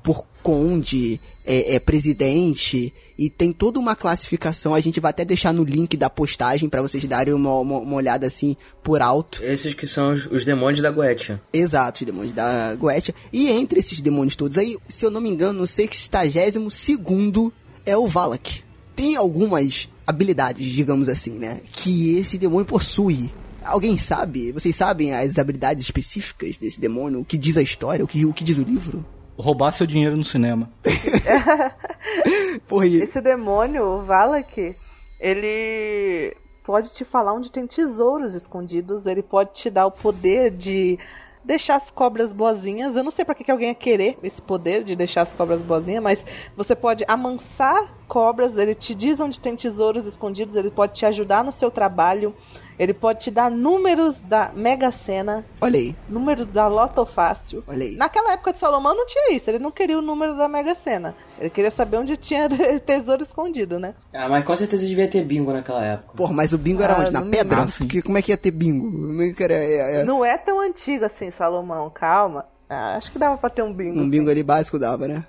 [0.03, 4.73] por conde, é, é, presidente, e tem toda uma classificação.
[4.73, 7.95] A gente vai até deixar no link da postagem para vocês darem uma, uma, uma
[7.95, 9.43] olhada assim por alto.
[9.43, 11.41] Esses que são os, os demônios da Goetia.
[11.51, 13.13] Exato, os demônios da Goetia.
[13.31, 17.51] E entre esses demônios todos aí, se eu não me engano, o 62 segundo
[17.85, 18.63] é o Valak.
[18.95, 21.61] Tem algumas habilidades, digamos assim, né?
[21.71, 23.31] Que esse demônio possui.
[23.63, 24.51] Alguém sabe?
[24.51, 27.19] Vocês sabem as habilidades específicas desse demônio?
[27.19, 28.03] O que diz a história?
[28.03, 29.05] O que, o que diz o livro?
[29.41, 30.69] Roubar seu dinheiro no cinema.
[32.67, 34.75] Porra, e- Esse demônio, o Valak,
[35.19, 40.97] ele pode te falar onde tem tesouros escondidos, ele pode te dar o poder de
[41.43, 42.95] deixar as cobras boazinhas.
[42.95, 45.59] Eu não sei pra que, que alguém ia querer esse poder de deixar as cobras
[45.59, 46.25] boazinhas, mas
[46.55, 51.43] você pode amansar cobras, ele te diz onde tem tesouros escondidos, ele pode te ajudar
[51.43, 52.35] no seu trabalho,
[52.79, 57.63] ele pode te dar números da Mega Sena, olha aí, número da Loto Fácil.
[57.67, 57.95] olha aí.
[57.95, 61.15] Naquela época de Salomão não tinha isso, ele não queria o número da Mega Sena.
[61.39, 62.47] Ele queria saber onde tinha
[62.85, 63.93] tesouro escondido, né?
[64.13, 66.13] Ah, mas com certeza devia ter bingo naquela época.
[66.15, 67.11] Porra, mas o bingo era Ah, onde?
[67.11, 67.65] Na pedra?
[67.77, 69.21] Porque como é que ia ter bingo?
[69.21, 72.45] É era, é- é- Não é tão antigo assim, Salomão, calma.
[72.69, 73.97] Ah, acho que dava pra ter um bingo.
[73.97, 74.09] Um assim.
[74.09, 75.25] bingo ali básico dava, né?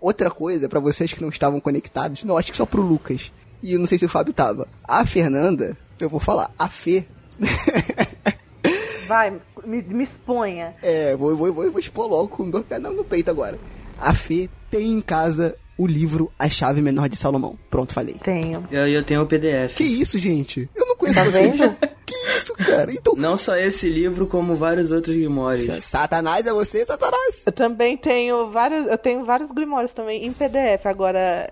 [0.00, 3.30] Outra coisa, pra vocês que não estavam conectados, não, acho que só pro Lucas.
[3.62, 4.66] E eu não sei se o Fábio tava.
[4.82, 7.04] A Fernanda, eu vou falar, a Fê.
[9.06, 9.30] vai,
[9.64, 10.74] me, me exponha.
[10.82, 13.58] É, vou, vou, vou, vou expor logo com dois pés no peito agora.
[13.98, 17.58] A Fê tem em casa o livro A Chave Menor de Salomão.
[17.70, 18.16] Pronto, falei.
[18.22, 18.66] Tenho.
[18.70, 19.76] Eu, eu tenho o PDF.
[19.76, 20.68] Que isso, gente?
[20.74, 21.58] Eu não conheço Tá vocês.
[21.58, 21.76] vendo?
[22.10, 22.92] Que isso, cara?
[22.92, 25.84] Então, Não só esse livro, como vários outros Grimórios.
[25.84, 27.44] Satanás é você, Satanás.
[27.46, 30.86] Eu também tenho vários, eu tenho vários grimórios também em PDF.
[30.86, 31.48] Agora,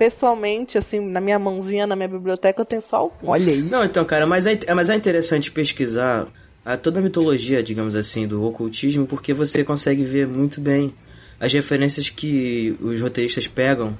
[0.00, 3.28] pessoalmente, assim, na minha mãozinha, na minha biblioteca, eu tenho só alguns.
[3.28, 3.60] Olha aí.
[3.60, 6.26] Não, então, cara, mas é, mas é interessante pesquisar
[6.64, 10.94] a, toda a mitologia, digamos assim, do ocultismo, porque você consegue ver muito bem
[11.38, 13.94] as referências que os roteiristas pegam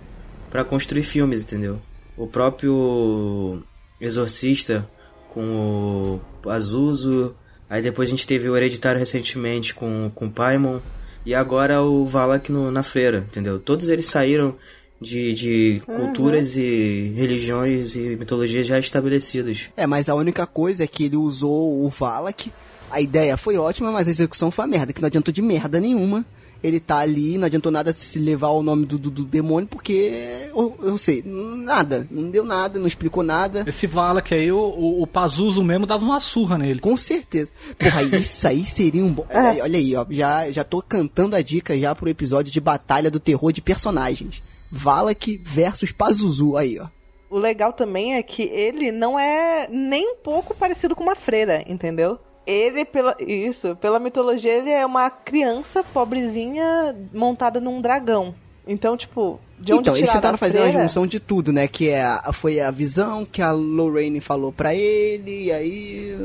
[0.50, 1.78] pra construir filmes, entendeu?
[2.16, 3.62] O próprio
[4.00, 4.88] Exorcista
[5.28, 7.36] com o Azuso,
[7.68, 10.80] aí depois a gente teve o Hereditário recentemente com, com o Paimon,
[11.26, 13.58] e agora o Valak no, na Freira, entendeu?
[13.58, 14.56] Todos eles saíram
[15.00, 19.68] de, de culturas e religiões e mitologias já estabelecidas.
[19.76, 22.52] É, mas a única coisa é que ele usou o Valak.
[22.90, 25.80] A ideia foi ótima, mas a execução foi uma merda, que não adiantou de merda
[25.80, 26.26] nenhuma.
[26.62, 30.50] Ele tá ali, não adiantou nada se levar o nome do, do, do demônio, porque
[30.54, 33.64] eu, eu sei, nada, não deu nada, não explicou nada.
[33.66, 36.78] Esse Vala que aí o, o, o Pazuzu mesmo dava uma surra nele.
[36.78, 37.50] Com certeza.
[37.78, 39.24] Porra, isso aí seria um bom.
[39.30, 40.04] Olha olha aí, ó.
[40.10, 44.42] Já, já tô cantando a dica já pro episódio de Batalha do Terror de Personagens.
[44.70, 46.88] Valak versus Pazuzu aí, ó.
[47.28, 51.62] O legal também é que ele não é nem um pouco parecido com uma freira,
[51.66, 52.18] entendeu?
[52.44, 58.34] Ele, pela, isso, pela mitologia, ele é uma criança pobrezinha montada num dragão.
[58.72, 60.82] Então, tipo, de onde então, eles tentaram a fazer uma freira?
[60.82, 61.66] junção de tudo, né?
[61.66, 66.16] Que é a, foi a visão que a Lorraine falou pra ele, e aí.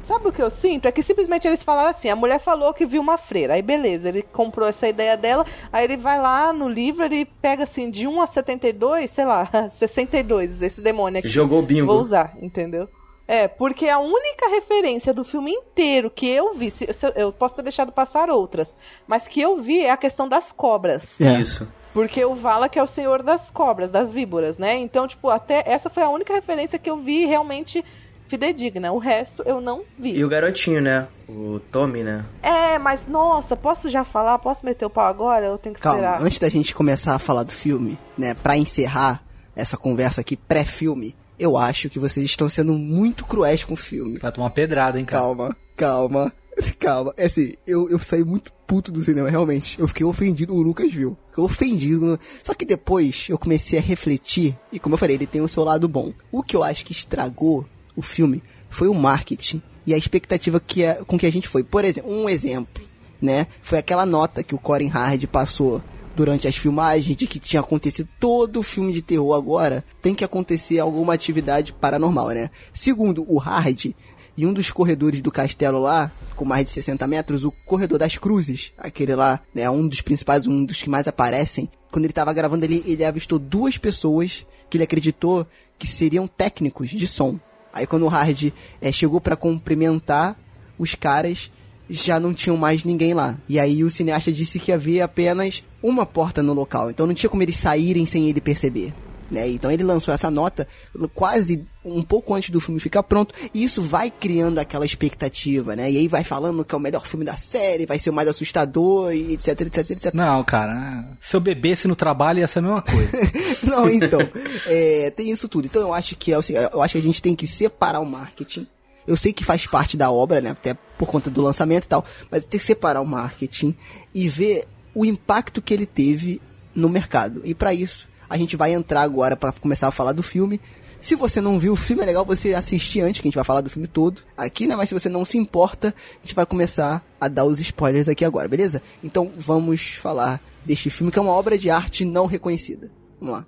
[0.00, 0.88] Sabe o que eu sinto?
[0.88, 3.54] É que simplesmente eles falaram assim: a mulher falou que viu uma freira.
[3.54, 5.44] Aí beleza, ele comprou essa ideia dela.
[5.70, 9.46] Aí ele vai lá no livro e pega assim, de 1 a 72, sei lá,
[9.70, 11.28] 62, esse demônio aqui.
[11.28, 11.86] Jogou bingo.
[11.92, 12.88] Vou usar, entendeu?
[13.28, 17.32] É, porque a única referência do filme inteiro que eu vi, se- se eu- eu
[17.32, 18.74] posso ter deixado passar outras,
[19.06, 21.20] mas que eu vi é a questão das cobras.
[21.20, 21.40] É.
[21.40, 21.68] Isso.
[21.92, 24.78] Porque o Vala que é o senhor das cobras, das víboras, né?
[24.78, 27.84] Então, tipo, até essa foi a única referência que eu vi realmente
[28.28, 28.90] fidedigna.
[28.92, 30.16] O resto eu não vi.
[30.16, 31.06] E o garotinho, né?
[31.28, 32.24] O Tommy, né?
[32.42, 34.38] É, mas nossa, posso já falar?
[34.38, 35.46] Posso meter o pau agora?
[35.46, 36.22] Eu tenho que Calma, esperar.
[36.22, 38.32] antes da gente começar a falar do filme, né?
[38.34, 39.22] Pra encerrar
[39.54, 44.18] essa conversa aqui pré-filme, eu acho que vocês estão sendo muito cruéis com o filme.
[44.18, 45.22] Vai tomar pedrada, hein, cara.
[45.24, 46.32] Calma, calma,
[46.78, 47.14] calma.
[47.16, 49.78] É assim, eu, eu saí muito puto do cinema, realmente.
[49.78, 51.16] Eu fiquei ofendido, o Lucas viu.
[51.28, 52.18] Fiquei ofendido.
[52.42, 55.64] Só que depois eu comecei a refletir, e como eu falei, ele tem o seu
[55.64, 56.12] lado bom.
[56.30, 60.82] O que eu acho que estragou o filme foi o marketing e a expectativa que
[60.82, 61.62] é, com que a gente foi.
[61.62, 62.82] Por exemplo, um exemplo,
[63.20, 63.46] né?
[63.60, 65.82] Foi aquela nota que o Corin Hard passou
[66.14, 70.78] durante as filmagens de que tinha acontecido todo filme de terror agora tem que acontecer
[70.78, 72.50] alguma atividade paranormal, né?
[72.72, 73.92] Segundo o Hard,
[74.36, 78.16] em um dos corredores do castelo lá, com mais de 60 metros, o corredor das
[78.16, 82.32] cruzes, aquele lá, né, um dos principais, um dos que mais aparecem, quando ele tava
[82.32, 85.46] gravando ali, ele avistou duas pessoas que ele acreditou
[85.78, 87.38] que seriam técnicos de som.
[87.72, 90.38] Aí quando o Hard eh, chegou pra cumprimentar
[90.78, 91.50] os caras,
[91.88, 93.36] já não tinham mais ninguém lá.
[93.48, 97.28] E aí o cineasta disse que havia apenas uma porta no local, então não tinha
[97.28, 98.94] como eles saírem sem ele perceber.
[99.32, 99.48] Né?
[99.48, 100.68] Então ele lançou essa nota
[101.14, 105.90] quase um pouco antes do filme ficar pronto, e isso vai criando aquela expectativa, né?
[105.90, 108.28] E aí vai falando que é o melhor filme da série, vai ser o mais
[108.28, 110.14] assustador, e etc, etc, etc.
[110.14, 111.04] Não, cara.
[111.18, 113.10] Se eu bebesse no trabalho ia ser a mesma coisa.
[113.64, 114.20] Não, então,
[114.66, 115.64] é, tem isso tudo.
[115.64, 116.36] Então eu acho que é
[116.72, 118.66] eu acho que a gente tem que separar o marketing.
[119.06, 120.50] Eu sei que faz parte da obra, né?
[120.50, 123.74] Até por conta do lançamento e tal, mas tem que separar o marketing
[124.14, 126.40] e ver o impacto que ele teve
[126.74, 127.40] no mercado.
[127.44, 130.58] E para isso, a gente vai entrar agora para começar a falar do filme.
[131.02, 133.44] Se você não viu o filme, é legal você assistir antes, que a gente vai
[133.44, 134.74] falar do filme todo aqui, né?
[134.74, 138.24] Mas se você não se importa, a gente vai começar a dar os spoilers aqui
[138.24, 138.80] agora, beleza?
[139.04, 142.90] Então vamos falar deste filme que é uma obra de arte não reconhecida.
[143.20, 143.46] Vamos lá.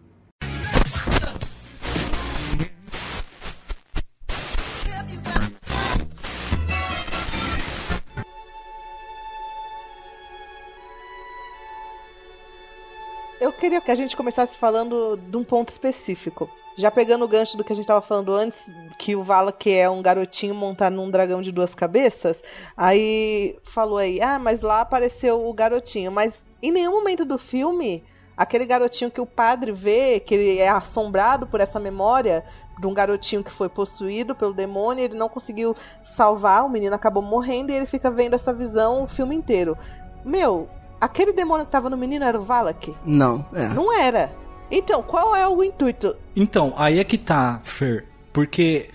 [13.41, 16.49] Eu queria que a gente começasse falando de um ponto específico.
[16.77, 18.69] Já pegando o gancho do que a gente estava falando antes,
[18.99, 22.43] que o Vala, que é um garotinho montado num dragão de duas cabeças,
[22.77, 26.11] aí falou aí, ah, mas lá apareceu o garotinho.
[26.11, 28.03] Mas em nenhum momento do filme,
[28.37, 32.45] aquele garotinho que o padre vê, que ele é assombrado por essa memória
[32.79, 37.23] de um garotinho que foi possuído pelo demônio, ele não conseguiu salvar, o menino acabou
[37.23, 39.79] morrendo e ele fica vendo essa visão o filme inteiro.
[40.25, 40.69] Meu,
[41.05, 42.95] aquele demônio que tava no menino era o Valak?
[43.05, 43.69] Não, é.
[43.69, 44.33] Não era.
[44.71, 46.17] Então, qual é o intuito?
[46.35, 48.07] Então, aí é que tá, Fer.
[48.33, 48.91] Porque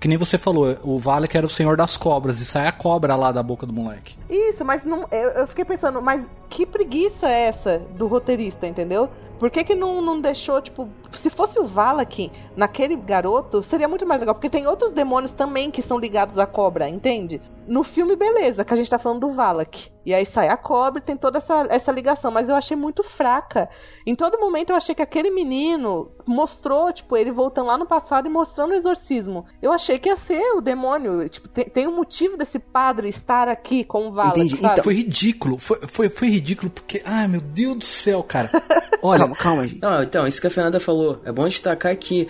[0.00, 3.14] Que nem você falou, o Valak era o senhor das cobras, e sai a cobra
[3.14, 4.16] lá da boca do moleque.
[4.28, 9.08] Isso, mas não, eu, eu fiquei pensando, mas que preguiça é essa do roteirista, entendeu?
[9.38, 14.04] Por que, que não, não deixou, tipo, se fosse o Valak naquele garoto, seria muito
[14.04, 17.40] mais legal, porque tem outros demônios também que são ligados à cobra, entende?
[17.68, 19.90] No filme, beleza, que a gente tá falando do Valak.
[20.04, 23.02] E aí sai a cobra e tem toda essa, essa ligação, mas eu achei muito
[23.04, 23.68] fraca.
[24.06, 28.26] Em todo momento eu achei que aquele menino mostrou, tipo, ele voltando lá no passado
[28.26, 29.44] e mostrando o exorcismo.
[29.60, 31.28] Eu achei que ia ser o demônio.
[31.28, 34.56] Tipo, tem, tem um motivo desse padre estar aqui com o Valak, Entendi.
[34.56, 34.72] sabe?
[34.72, 36.37] Então- Foi ridículo, foi, foi, foi ridículo
[36.70, 38.50] porque, ai meu Deus do céu, cara.
[39.02, 39.80] Olha, Calma, calma, gente.
[39.80, 41.20] Não, então, isso que a Fernanda falou.
[41.24, 42.26] É bom destacar que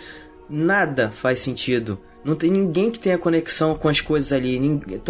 [0.48, 1.98] nada faz sentido.
[2.24, 4.60] Não tem ninguém que tenha conexão com as coisas ali.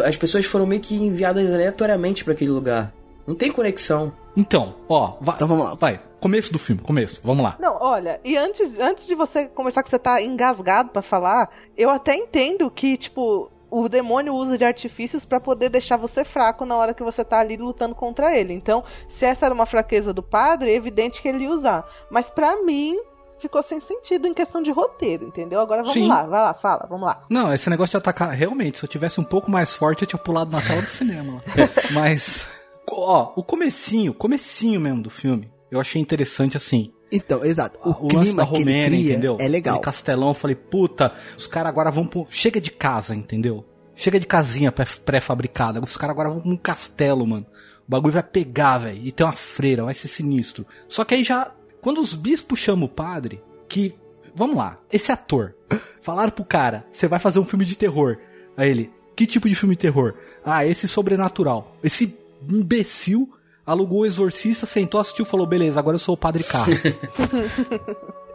[0.04, 2.92] As pessoas foram meio que enviadas aleatoriamente pra aquele lugar.
[3.26, 4.12] Não tem conexão.
[4.37, 5.74] então, ó, vai, Então vamos lá.
[5.74, 7.56] vai, começo do filme, começo, vamos lá.
[7.58, 11.90] Não, olha, e antes, antes de você começar que você tá engasgado pra falar, eu
[11.90, 16.76] até entendo que, tipo, o demônio usa de artifícios pra poder deixar você fraco na
[16.76, 18.52] hora que você tá ali lutando contra ele.
[18.52, 21.87] Então, se essa era uma fraqueza do padre, é evidente que ele ia usar.
[22.11, 22.96] Mas pra mim,
[23.38, 25.61] ficou sem sentido em questão de roteiro, entendeu?
[25.61, 26.09] Agora vamos Sim.
[26.09, 27.22] lá, vai lá, fala, vamos lá.
[27.28, 30.18] Não, esse negócio de atacar, realmente, se eu tivesse um pouco mais forte, eu tinha
[30.18, 31.42] pulado na tela do cinema.
[31.92, 32.46] Mas,
[32.90, 36.92] ó, o comecinho, comecinho mesmo do filme, eu achei interessante assim.
[37.11, 37.79] Então, exato.
[37.83, 39.37] O, o lance da clima que ele Romênia, cria entendeu?
[39.40, 39.77] é legal.
[39.77, 42.27] Aquele castelão, eu falei, puta, os caras agora vão pro...
[42.31, 43.64] Chega de casa, entendeu?
[43.94, 45.83] Chega de casinha pré- pré-fabricada.
[45.83, 47.47] Os caras agora vão pra um castelo, mano.
[47.87, 49.01] O bagulho vai pegar, velho.
[49.03, 50.66] E tem uma freira, vai ser sinistro.
[50.87, 51.51] Só que aí já.
[51.81, 53.94] Quando os bispos chamam o padre, que.
[54.35, 55.55] Vamos lá, esse ator.
[56.01, 58.18] Falaram pro cara, você vai fazer um filme de terror.
[58.57, 60.14] Aí ele, que tipo de filme de terror?
[60.44, 61.77] Ah, esse sobrenatural.
[61.83, 62.16] Esse
[62.49, 63.29] imbecil
[63.68, 66.83] alugou o exorcista, sentou, assistiu e falou: beleza, agora eu sou o padre Carras.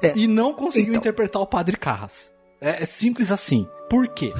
[0.01, 0.11] É.
[0.17, 0.99] E não conseguiu Então.
[0.99, 2.33] interpretar o padre Carras.
[2.59, 3.65] É, é simples assim.
[3.89, 4.33] Por quê?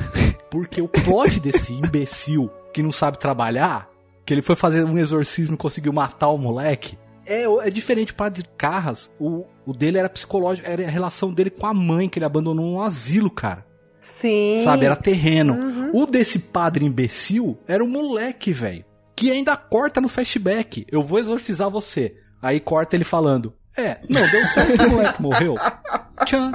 [0.52, 3.90] Porque o plot desse imbecil que não sabe trabalhar,
[4.26, 8.12] que ele foi fazer um exorcismo e conseguiu matar o moleque, é, é diferente.
[8.12, 12.10] O padre Carras, o, o dele era psicológico, era a relação dele com a mãe,
[12.10, 13.66] que ele abandonou num asilo, cara.
[14.02, 14.62] Sim.
[14.66, 14.86] Sabe?
[14.86, 15.90] Era terreno.
[15.94, 18.84] O desse padre imbecil era um moleque, velho.
[19.16, 20.86] Que ainda corta no flashback.
[20.92, 22.16] Eu vou exorcizar você.
[22.42, 23.54] Aí corta ele falando.
[23.76, 25.56] É, não, deu certo, o moleque morreu.
[26.26, 26.52] Tchan.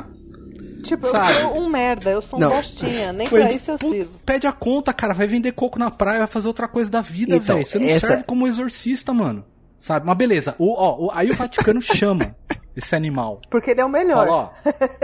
[0.84, 1.32] Tipo, eu sabe?
[1.34, 2.50] sou um merda, eu sou um Não.
[2.50, 4.18] bostinha, nem Foi pra de- isso eu sirvo.
[4.24, 5.12] Pede a conta, cara.
[5.12, 7.66] Vai vender coco na praia, vai fazer outra coisa da vida, Então, velho.
[7.66, 9.44] Você não essa- serve como exorcista, mano.
[9.78, 10.06] Sabe?
[10.06, 10.54] Mas beleza.
[10.58, 12.36] O, ó, o- aí o Vaticano chama
[12.76, 13.40] esse animal.
[13.50, 14.26] Porque ele é o melhor.
[14.26, 14.50] Fala, ó.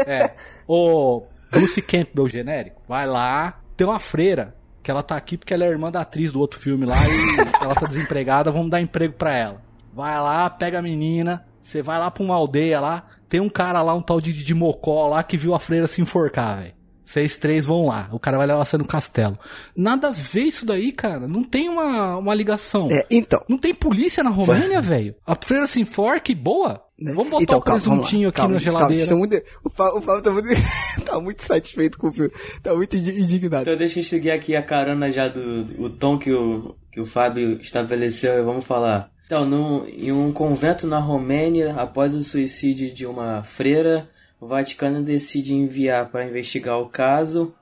[0.06, 0.34] É.
[0.68, 3.60] Ô, Bruce Campbell genérico, vai lá.
[3.76, 6.60] Tem uma freira, que ela tá aqui porque ela é irmã da atriz do outro
[6.60, 9.62] filme lá e ela tá desempregada, vamos dar emprego pra ela.
[9.92, 13.80] Vai lá, pega a menina, você vai lá pra uma aldeia lá, tem um cara
[13.80, 16.74] lá, um tal de, de Mocó lá, que viu a freira se enforcar, velho.
[17.02, 18.08] Vocês três vão lá.
[18.12, 19.38] O cara vai levar você no castelo.
[19.76, 21.28] Nada a ver isso daí, cara.
[21.28, 22.88] Não tem uma, uma ligação.
[22.90, 23.42] É, então.
[23.46, 25.14] Não tem polícia na Romênia, velho.
[25.26, 26.82] A freira se enforca e boa.
[27.04, 27.12] Né?
[27.12, 28.98] Vamos botar Então, o calma, presuntinho aqui Calma, na gente, calma, geladeira.
[29.06, 30.48] vocês são muito- o Fábio, o Fábio tá, muito,
[31.04, 32.30] tá muito satisfeito com o filme.
[32.62, 33.62] Tá muito indi- indignado.
[33.62, 37.06] Então deixa eu seguir aqui a carona já do o tom que o, que o
[37.06, 39.10] Fábio estabeleceu e vamos falar.
[39.26, 44.08] Então, no, em um convento na Romênia, após o suicídio de uma freira,
[44.40, 47.54] o Vaticano decide enviar para investigar o caso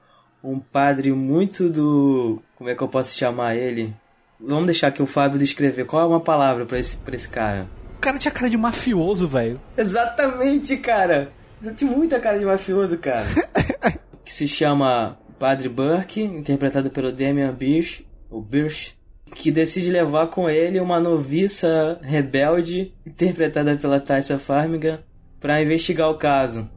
[0.43, 2.43] um padre muito do.
[2.57, 3.95] Como é que eu posso chamar ele?
[4.41, 5.85] Vamos deixar aqui o Fábio descrever.
[5.85, 7.69] Qual é uma palavra pra esse, pra esse cara?
[8.03, 9.61] O cara tinha cara de mafioso, velho.
[9.77, 11.31] Exatamente, cara!
[11.61, 13.25] Você tem muita cara de mafioso, cara.
[14.25, 18.99] que se chama Padre Burke, interpretado pelo Damian Birch, o Birch,
[19.37, 25.05] que decide levar com ele uma noviça rebelde, interpretada pela Tessa Farmiga,
[25.41, 26.69] para investigar o caso.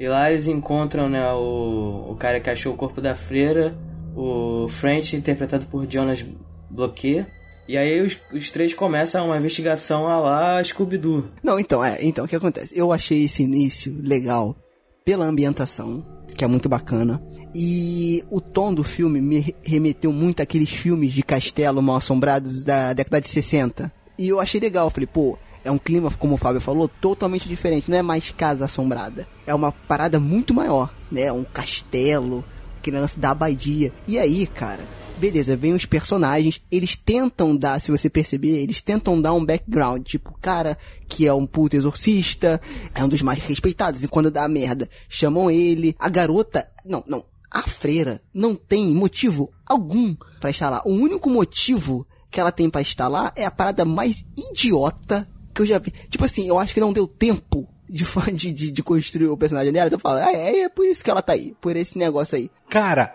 [0.00, 3.72] E lá eles encontram né, o, o cara que achou o corpo da freira,
[4.16, 6.26] o French, interpretado por Jonas
[6.68, 7.24] Bloquet.
[7.68, 11.28] E aí os, os três começam uma investigação a lá Scooby-Doo.
[11.42, 12.76] Não, então, é, então, o que acontece?
[12.76, 14.56] Eu achei esse início legal
[15.04, 16.04] pela ambientação,
[16.36, 17.22] que é muito bacana.
[17.54, 22.64] E o tom do filme me re- remeteu muito àqueles filmes de castelo mal assombrados
[22.64, 23.92] da década de 60.
[24.18, 27.90] E eu achei legal, falei, pô, é um clima, como o Fábio falou, totalmente diferente.
[27.90, 29.26] Não é mais casa assombrada.
[29.46, 31.30] É uma parada muito maior, né?
[31.32, 32.44] Um castelo,
[32.78, 33.92] aquele lance da abadia.
[34.08, 34.80] E aí, cara,
[35.22, 40.02] beleza, vem os personagens, eles tentam dar, se você perceber, eles tentam dar um background,
[40.04, 40.76] tipo, o cara
[41.08, 42.60] que é um puto exorcista,
[42.92, 47.24] é um dos mais respeitados, e quando dá merda, chamam ele, a garota, não, não,
[47.48, 50.82] a freira não tem motivo algum pra estar lá.
[50.84, 55.62] O único motivo que ela tem pra estar lá é a parada mais idiota que
[55.62, 55.92] eu já vi.
[56.08, 58.04] Tipo assim, eu acho que não deu tempo de
[58.52, 61.20] de, de, construir o personagem dela, então fala, ah, é, é por isso que ela
[61.20, 62.50] tá aí, por esse negócio aí.
[62.70, 63.14] Cara,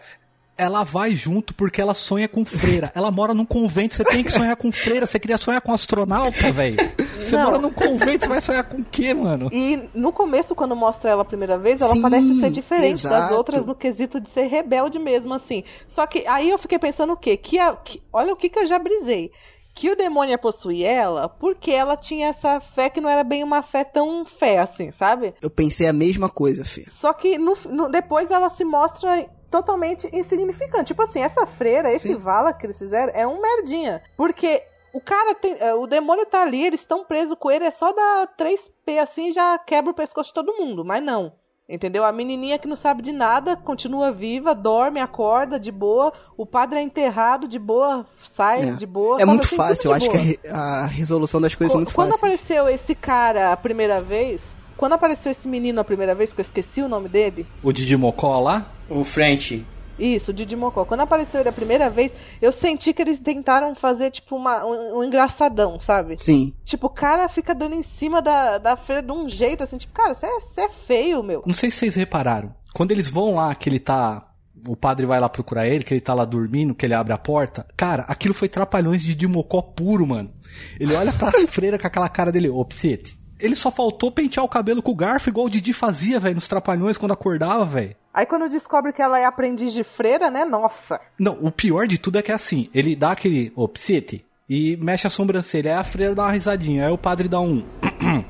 [0.57, 2.91] ela vai junto porque ela sonha com freira.
[2.95, 5.05] Ela mora num convento, você tem que sonhar com freira.
[5.05, 6.77] Você queria sonhar com astronauta, velho?
[7.19, 7.43] Você Não.
[7.45, 9.49] mora num convento, você vai sonhar com o quê, mano?
[9.51, 13.13] E no começo, quando mostra ela a primeira vez, ela Sim, parece ser diferente das
[13.23, 13.33] exato.
[13.35, 15.63] outras no quesito de ser rebelde mesmo, assim.
[15.87, 17.37] Só que aí eu fiquei pensando o quê?
[17.37, 19.31] Que, a- que- olha o que, que eu já brisei.
[19.75, 23.43] Que o demônio ia possuir ela porque ela tinha essa fé que não era bem
[23.43, 25.35] uma fé tão fé, assim, sabe?
[25.39, 26.83] Eu pensei a mesma coisa, Fê.
[26.89, 30.85] Só que no, no- depois ela se mostra totalmente insignificante.
[30.85, 32.15] Tipo assim, essa freira, esse Sim.
[32.15, 34.01] vala que eles fizeram, é um merdinha.
[34.15, 34.61] Porque
[34.93, 35.55] o cara tem.
[35.59, 39.29] é, O demônio tá ali, eles estão presos com ele, é só dar 3P assim
[39.29, 40.83] e já quebra o pescoço de todo mundo.
[40.85, 41.33] Mas não.
[41.69, 42.05] Entendeu?
[42.05, 46.13] A menininha que não sabe de nada continua viva, dorme, acorda de boa.
[46.37, 48.71] O padre é enterrado de boa, sai É.
[48.71, 49.21] de boa.
[49.21, 50.25] É muito assim, fácil, eu acho que a, boa.
[50.25, 52.25] re- a resolução das coisas é Qu- muito Quando fácil.
[52.25, 56.43] apareceu esse cara a primeira vez, quando apareceu esse menino a primeira vez, que eu
[56.43, 58.71] esqueci o nome dele, O Didi Mocó lá?
[58.89, 59.65] O French.
[59.99, 60.86] Isso, o Didi Mocó.
[60.86, 62.11] Quando apareceu ele a primeira vez,
[62.41, 66.17] eu senti que eles tentaram fazer, tipo, uma, um, um engraçadão, sabe?
[66.19, 66.53] Sim.
[66.63, 69.93] Tipo, o cara fica dando em cima da, da feira de um jeito, assim, tipo,
[69.93, 71.43] cara, você é, é feio, meu.
[71.45, 72.53] Não sei se vocês repararam.
[72.73, 74.23] Quando eles vão lá, que ele tá.
[74.67, 77.17] O padre vai lá procurar ele, que ele tá lá dormindo, que ele abre a
[77.17, 77.65] porta.
[77.75, 80.32] Cara, aquilo foi trapalhões de Dimocó puro, mano.
[80.80, 83.17] Ele olha pras freiras com aquela cara dele, ô psete.
[83.39, 86.47] Ele só faltou pentear o cabelo com o garfo, igual o Didi fazia, velho, nos
[86.47, 87.95] trapalhões quando acordava, velho.
[88.13, 90.43] Aí quando descobre que ela é aprendiz de freira, né?
[90.43, 90.99] Nossa.
[91.19, 94.75] Não, o pior de tudo é que é assim, ele dá aquele, ô, psete, e
[94.77, 97.63] mexe a sobrancelha, aí a freira dá uma risadinha, aí o padre dá um...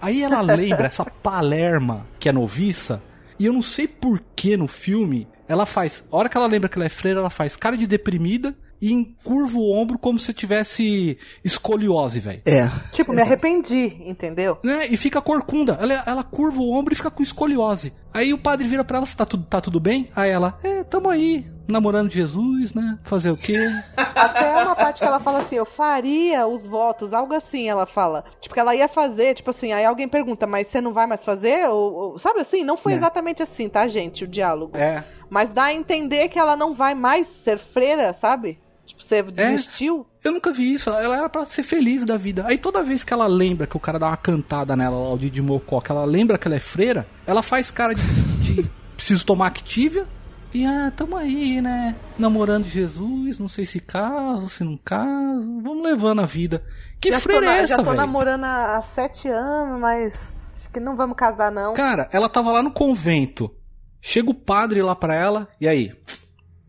[0.00, 3.02] aí ela lembra essa palerma, que é noviça,
[3.38, 6.68] e eu não sei por que no filme, ela faz, a hora que ela lembra
[6.68, 10.32] que ela é freira, ela faz cara de deprimida e encurva o ombro como se
[10.32, 12.42] tivesse escoliose, velho.
[12.46, 12.70] É.
[12.92, 13.32] Tipo, me Exato.
[13.32, 14.58] arrependi, entendeu?
[14.62, 14.86] Né?
[14.88, 15.76] E fica corcunda.
[15.80, 17.92] Ela, ela curva o ombro e fica com escoliose.
[18.14, 20.10] Aí o padre vira pra ela, se tá tudo, tá tudo bem?
[20.14, 22.98] Aí ela, é, tamo aí, namorando Jesus, né?
[23.02, 23.56] Fazer o quê?
[24.14, 28.24] Até uma parte que ela fala assim, eu faria os votos, algo assim, ela fala.
[28.40, 31.22] Tipo, que ela ia fazer, tipo assim, aí alguém pergunta, mas você não vai mais
[31.22, 31.68] fazer?
[31.68, 32.64] Ou, ou- sabe assim?
[32.64, 32.96] Não foi É.
[32.96, 34.76] exatamente assim, tá, gente, o diálogo.
[34.76, 35.04] É.
[35.30, 38.58] Mas dá a entender que ela não vai mais ser freira, sabe?
[38.88, 40.06] Tipo, você desistiu.
[40.24, 40.90] Eu nunca vi isso.
[40.90, 42.44] Ela era pra ser feliz da vida.
[42.46, 45.18] Aí toda vez que ela lembra que o cara dá uma cantada nela lá, o
[45.18, 48.02] Didi Mocó, que ela lembra que ela é freira, ela faz cara de,
[48.42, 50.06] de preciso tomar Activia.
[50.54, 51.94] E ah, tamo aí, né?
[52.18, 55.60] Namorando Jesus, não sei se caso, se não caso.
[55.62, 56.64] Vamos levando a vida.
[56.98, 57.96] Que já freira na- é essa, Já tô velho?
[57.96, 61.74] namorando há há sete anos, mas acho que não vamos casar, não.
[61.74, 63.54] Cara, ela tava lá no convento.
[64.00, 65.92] Chega o padre lá pra ela, e aí?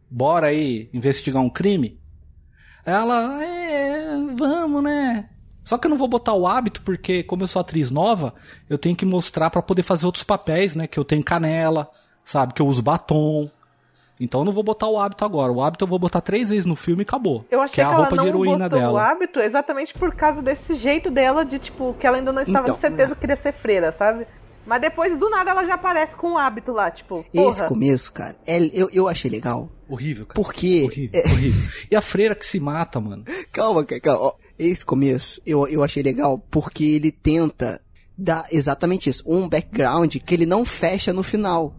[0.10, 1.99] Bora aí investigar um crime?
[2.86, 5.30] Ela, é, vamos, né?
[5.64, 8.34] Só que eu não vou botar o hábito, porque como eu sou atriz nova,
[8.68, 10.88] eu tenho que mostrar pra poder fazer outros papéis, né?
[10.88, 11.90] Que eu tenho canela,
[12.26, 12.54] sabe?
[12.54, 13.50] Que eu uso batom.
[14.20, 15.52] Então eu não vou botar o hábito agora.
[15.52, 17.46] O hábito eu vou botar três vezes no filme e acabou.
[17.50, 19.04] Eu achei que é que, a ela roupa não de heroína botou o dela.
[19.04, 22.74] hábito exatamente por causa desse jeito dela de, tipo, que ela ainda não estava Então,
[22.74, 23.16] de certeza é.
[23.16, 24.28] que queria ser freira, sabe?
[24.70, 27.68] Mas depois, do nada, ela já aparece com o hábito lá, tipo, Esse porra.
[27.68, 29.68] começo, cara, é- eu, eu achei legal.
[29.90, 30.36] Horrível, cara.
[30.36, 30.84] Porque.
[30.86, 31.72] Horrível, horrível.
[31.90, 33.24] E a freira que se mata, mano.
[33.52, 34.22] Calma, cara, calma.
[34.28, 37.82] Ó, Esse começo eu, eu achei legal porque ele tenta
[38.16, 39.24] dar exatamente isso.
[39.26, 41.74] Um background que ele não fecha no final.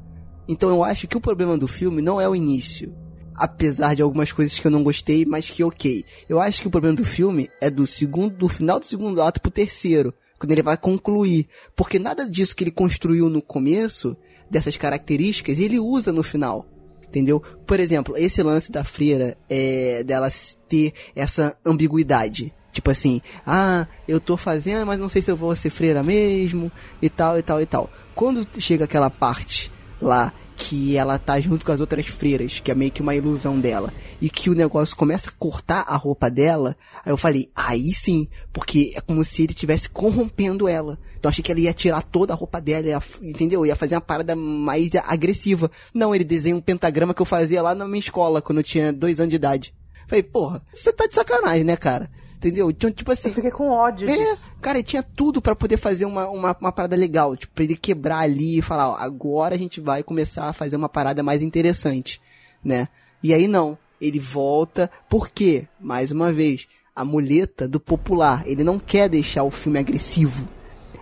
[0.48, 2.92] Então eu acho que o problema do filme não é o início.
[3.36, 6.04] Apesar de algumas coisas que eu não gostei, mas que ok.
[6.28, 9.40] Eu acho que o problema do filme é do segundo, do final do segundo ato
[9.40, 10.12] pro terceiro.
[10.40, 11.46] Quando ele vai concluir.
[11.76, 14.16] Porque nada disso que ele construiu no começo,
[14.50, 16.66] dessas características, ele usa no final.
[17.06, 17.40] Entendeu?
[17.66, 20.28] Por exemplo, esse lance da freira é dela
[20.68, 22.54] ter essa ambiguidade.
[22.72, 26.70] Tipo assim, ah, eu tô fazendo, mas não sei se eu vou ser freira mesmo,
[27.02, 27.90] e tal, e tal, e tal.
[28.14, 29.70] Quando chega aquela parte
[30.00, 33.58] lá que ela tá junto com as outras freiras, que é meio que uma ilusão
[33.58, 33.90] dela,
[34.20, 38.28] e que o negócio começa a cortar a roupa dela, aí eu falei, aí sim,
[38.52, 40.98] porque é como se ele estivesse corrompendo ela.
[41.18, 43.64] Então achei que ele ia tirar toda a roupa dela, ia, entendeu?
[43.64, 45.70] Ia fazer uma parada mais agressiva.
[45.94, 48.92] Não, ele desenha um pentagrama que eu fazia lá na minha escola, quando eu tinha
[48.92, 49.74] dois anos de idade.
[50.06, 52.10] Falei, porra, você tá de sacanagem, né, cara?
[52.40, 52.70] Entendeu?
[52.70, 53.28] Então, tipo assim.
[53.28, 54.48] Eu fiquei com ódio É, disso.
[54.62, 57.36] cara, ele tinha tudo pra poder fazer uma, uma, uma parada legal.
[57.36, 60.76] Tipo, pra ele quebrar ali e falar, ó, agora a gente vai começar a fazer
[60.76, 62.18] uma parada mais interessante,
[62.64, 62.88] né?
[63.22, 63.76] E aí não.
[64.00, 65.68] Ele volta, por quê?
[65.78, 66.66] Mais uma vez,
[66.96, 68.42] a muleta do popular.
[68.46, 70.48] Ele não quer deixar o filme agressivo.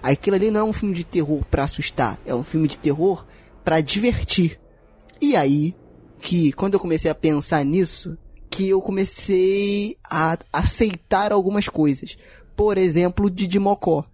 [0.03, 3.25] Aquilo ali não é um filme de terror pra assustar, é um filme de terror
[3.65, 4.59] pra divertir.
[5.21, 5.77] E aí,
[6.19, 8.19] que quando eu comecei a pensar nisso,
[8.51, 12.17] que eu comecei a aceitar algumas coisas.
[12.57, 14.05] Por exemplo, Didi Mocó.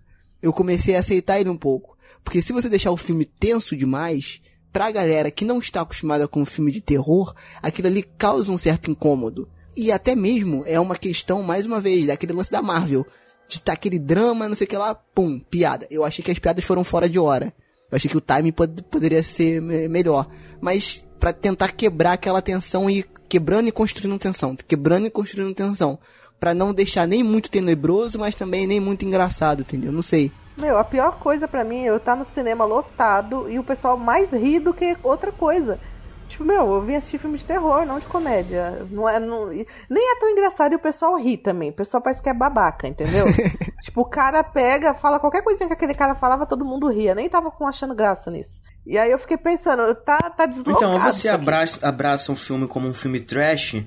[0.43, 1.97] Eu comecei a aceitar ele um pouco.
[2.22, 4.41] Porque se você deixar o filme tenso demais,
[4.72, 8.91] pra galera que não está acostumada com filme de terror, aquilo ali causa um certo
[8.91, 9.49] incômodo.
[9.76, 13.07] E até mesmo é uma questão, mais uma vez, daquele lance da Marvel.
[13.49, 15.87] De tá aquele drama, não sei o que lá, pum, piada.
[15.91, 17.53] Eu achei que as piadas foram fora de hora.
[17.91, 20.28] Eu achei que o time pod poderia ser me melhor.
[20.61, 25.99] Mas para tentar quebrar aquela tensão e quebrando e construindo tensão, quebrando e construindo tensão,
[26.39, 29.91] para não deixar nem muito tenebroso, mas também nem muito engraçado, entendeu?
[29.91, 30.31] Não sei.
[30.55, 33.97] Meu, a pior coisa para mim é eu estar no cinema lotado e o pessoal
[33.97, 35.81] mais ri do que outra coisa.
[36.29, 38.87] Tipo, meu, eu vim assistir filme de terror, não de comédia.
[38.91, 39.64] Não é, não, nem
[40.12, 41.70] é tão engraçado e o pessoal ri também.
[41.70, 43.25] O pessoal parece que é babaca, entendeu?
[43.81, 47.14] tipo, o cara pega, fala qualquer coisinha que aquele cara falava, todo mundo ria.
[47.14, 48.61] Nem tava com achando graça nisso.
[48.87, 50.76] E aí eu fiquei pensando, tá, tá deslocado.
[50.76, 53.82] Então, você abraça, abraça um filme como um filme trash,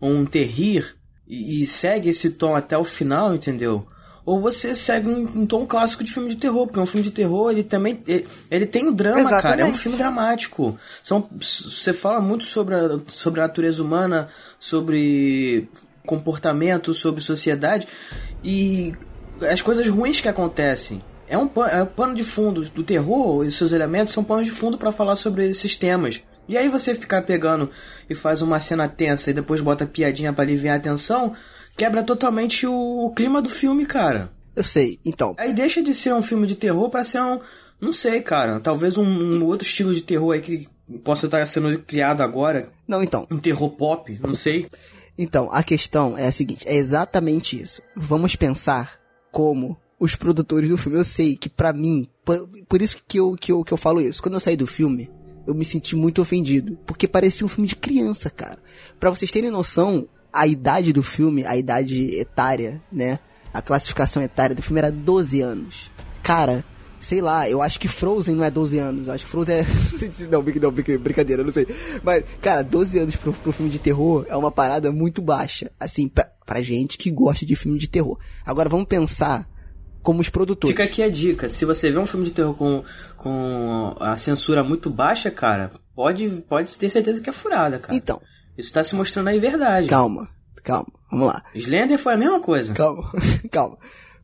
[0.00, 0.94] ou um terrir,
[1.26, 3.86] e, e segue esse tom até o final, entendeu?
[4.24, 7.10] ou você segue um, um, tom clássico de filme de terror, porque um filme de
[7.10, 9.42] terror ele também ele, ele tem um drama, Exatamente.
[9.42, 10.78] cara, é um filme dramático.
[11.02, 14.28] São, você fala muito sobre a, sobre a natureza humana,
[14.58, 15.68] sobre
[16.06, 17.86] comportamento, sobre sociedade
[18.44, 18.92] e
[19.50, 21.02] as coisas ruins que acontecem.
[21.32, 24.50] É um, é um pano de fundo do terror e seus elementos são panos de
[24.50, 26.20] fundo para falar sobre esses temas.
[26.46, 27.70] E aí você ficar pegando
[28.10, 31.32] e faz uma cena tensa e depois bota piadinha para aliviar a tensão,
[31.74, 34.30] quebra totalmente o, o clima do filme, cara.
[34.54, 35.34] Eu sei, então.
[35.38, 37.40] Aí deixa de ser um filme de terror para ser um.
[37.80, 38.60] Não sei, cara.
[38.60, 40.68] Talvez um, um, outro estilo de terror aí que
[41.02, 42.68] possa estar sendo criado agora.
[42.86, 43.26] Não, então.
[43.30, 44.66] Um terror pop, não sei.
[45.16, 47.80] Então, a questão é a seguinte: é exatamente isso.
[47.96, 50.98] Vamos pensar como os produtores do filme.
[50.98, 54.00] Eu sei que para mim, por, por, isso que eu, que, eu, que eu falo
[54.00, 54.20] isso.
[54.20, 55.08] Quando eu saí do filme,
[55.46, 56.76] eu me senti muito ofendido.
[56.84, 58.58] Porque parecia um filme de criança, cara.
[58.98, 63.20] Pra vocês terem noção, a idade do filme, a idade etária, né?
[63.54, 65.88] A classificação etária do filme era 12 anos.
[66.20, 66.64] Cara,
[66.98, 69.06] sei lá, eu acho que Frozen não é 12 anos.
[69.06, 69.66] Eu acho que Frozen é.
[70.28, 71.68] não, não, brincadeira, não sei.
[72.02, 75.70] Mas, cara, 12 anos pro, pro filme de terror é uma parada muito baixa.
[75.78, 78.18] Assim, pra, pra gente que gosta de filme de terror.
[78.44, 79.51] Agora vamos pensar
[80.02, 80.72] como os produtores.
[80.72, 82.82] Fica aqui a dica: se você vê um filme de terror com,
[83.16, 87.94] com a censura muito baixa, cara, pode, pode ter certeza que é furada, cara.
[87.94, 88.20] Então,
[88.56, 89.88] isso está se mostrando aí verdade.
[89.88, 90.28] Calma,
[90.62, 91.42] calma, vamos lá.
[91.54, 92.74] Slender foi a mesma coisa.
[92.74, 93.10] Calma,
[93.50, 93.78] calma.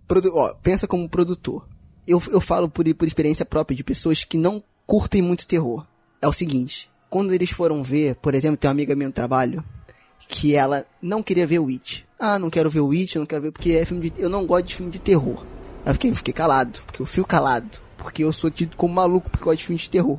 [0.07, 1.67] Produ ó, pensa como produtor.
[2.07, 5.87] Eu, eu falo por, por experiência própria de pessoas que não curtem muito terror.
[6.21, 9.63] É o seguinte, quando eles foram ver, por exemplo, tem uma amiga minha no trabalho,
[10.27, 12.03] que ela não queria ver o Witch.
[12.19, 14.47] Ah, não quero ver o Witch, não quero ver porque é filme de, eu não
[14.47, 15.45] gosto de filme de terror.
[15.89, 19.31] Aí eu fiquei, fiquei calado, porque eu fio calado, porque eu sou tido como maluco
[19.31, 20.19] porque eu gosto de filme de terror.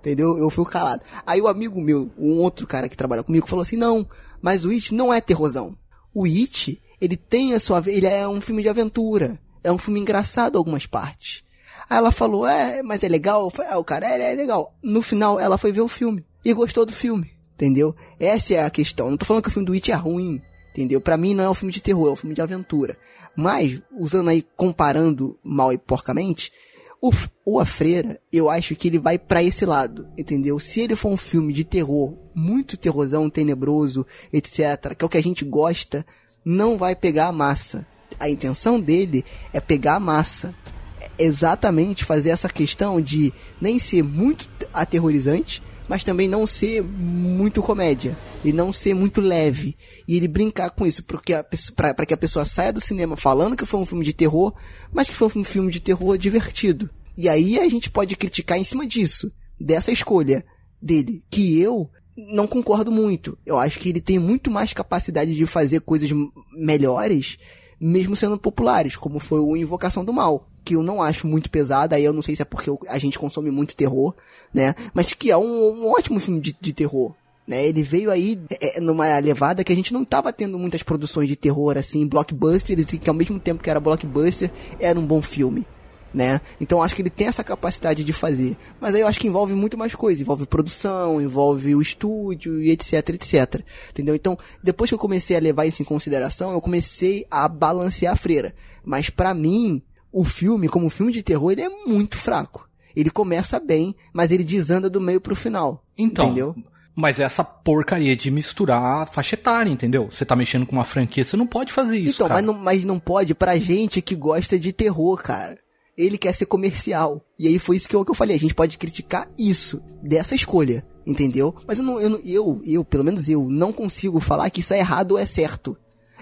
[0.00, 0.36] Entendeu?
[0.36, 1.00] Eu fui calado.
[1.26, 4.06] Aí o amigo meu, um outro cara que trabalha comigo, falou assim: não,
[4.42, 5.74] mas o It não é terrorzão.
[6.12, 7.82] O It, ele tem a sua.
[7.86, 9.40] Ele é um filme de aventura.
[9.64, 11.42] É um filme engraçado algumas partes.
[11.88, 13.48] Aí ela falou: é, mas é legal?
[13.48, 14.74] Falei, ah, o cara é, é legal.
[14.82, 17.30] No final, ela foi ver o filme e gostou do filme.
[17.54, 17.96] Entendeu?
[18.20, 19.08] Essa é a questão.
[19.08, 20.42] Não tô falando que o filme do It é ruim.
[20.70, 21.00] Entendeu?
[21.00, 22.96] Para mim não é um filme de terror, é um filme de aventura.
[23.34, 26.52] Mas, usando aí, comparando mal e porcamente,
[27.00, 27.12] o,
[27.44, 30.58] o A Freira, eu acho que ele vai para esse lado, entendeu?
[30.58, 35.18] Se ele for um filme de terror, muito terrorzão, tenebroso, etc., que é o que
[35.18, 36.04] a gente gosta,
[36.44, 37.86] não vai pegar a massa.
[38.18, 40.54] A intenção dele é pegar a massa.
[41.00, 47.62] É exatamente fazer essa questão de nem ser muito aterrorizante, mas também não ser muito
[47.62, 49.76] comédia e não ser muito leve.
[50.06, 51.32] E ele brincar com isso porque
[51.74, 54.54] para que a pessoa saia do cinema falando que foi um filme de terror
[54.92, 56.90] mas que foi um filme de terror divertido.
[57.16, 60.44] E aí a gente pode criticar em cima disso dessa escolha
[60.80, 63.38] dele que eu não concordo muito.
[63.46, 66.10] Eu acho que ele tem muito mais capacidade de fazer coisas
[66.52, 67.38] melhores
[67.80, 71.96] mesmo sendo populares como foi o Invocação do Mal que eu não acho muito pesada,
[71.96, 74.14] aí eu não sei se é porque a gente consome muito terror,
[74.52, 74.74] né?
[74.92, 77.14] Mas que é um, um ótimo filme de, de terror.
[77.46, 81.26] Né, ele veio aí é, numa levada que a gente não estava tendo muitas produções
[81.26, 85.22] de terror assim, blockbusters, e que ao mesmo tempo que era blockbuster, era um bom
[85.22, 85.64] filme.
[86.12, 86.42] Né?
[86.60, 88.54] Então acho que ele tem essa capacidade de fazer.
[88.78, 92.70] Mas aí eu acho que envolve muito mais coisa, envolve produção, envolve o estúdio e
[92.70, 93.62] etc, etc.
[93.90, 94.14] Entendeu?
[94.14, 98.16] Então, depois que eu comecei a levar isso em consideração, eu comecei a balancear a
[98.16, 98.54] freira.
[98.84, 99.82] Mas para mim,
[100.12, 102.68] o filme, como filme de terror, ele é muito fraco.
[102.94, 105.84] Ele começa bem, mas ele desanda do meio pro final.
[105.96, 106.54] Então, entendeu?
[106.96, 110.08] Mas essa porcaria de misturar faixa etária, entendeu?
[110.10, 112.24] Você tá mexendo com uma franquia, você não pode fazer isso.
[112.24, 115.58] Então, Mas, não, mas não pode pra gente que gosta de terror, cara.
[115.96, 117.24] Ele quer ser comercial.
[117.38, 118.34] E aí foi isso que eu, que eu falei.
[118.34, 121.54] A gente pode criticar isso, dessa escolha, entendeu?
[121.66, 124.78] Mas eu, não, eu, eu, eu, pelo menos eu, não consigo falar que isso é
[124.78, 125.76] errado ou é certo.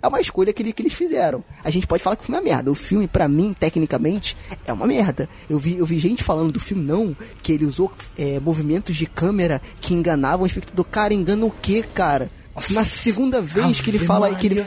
[0.07, 1.43] É uma escolha que, ele, que eles fizeram.
[1.65, 2.71] A gente pode falar que o filme é merda.
[2.71, 5.29] O filme, para mim, tecnicamente, é uma merda.
[5.51, 9.07] Eu vi, eu vi gente falando do filme, não, que ele usou é, movimentos de
[9.07, 10.85] câmera que enganavam o espectador.
[10.85, 12.31] Cara, engana o quê, cara?
[12.71, 14.65] Na segunda vez que ele fala que ele.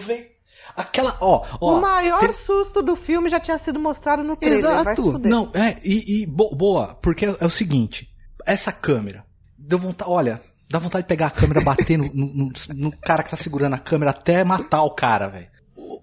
[0.76, 1.78] Aquela, ó, ó.
[1.78, 4.60] o maior tem- susto do filme já tinha sido mostrado no trailer.
[4.60, 5.20] Exato.
[5.20, 8.08] Não, é, e, e bo- boa, porque é, é o seguinte,
[8.46, 9.26] essa câmera,
[9.58, 13.30] deu vontade, olha, dá vontade de pegar a câmera, bater no, no- no- cara que
[13.32, 15.47] tá segurando a câmera até matar o cara, velho.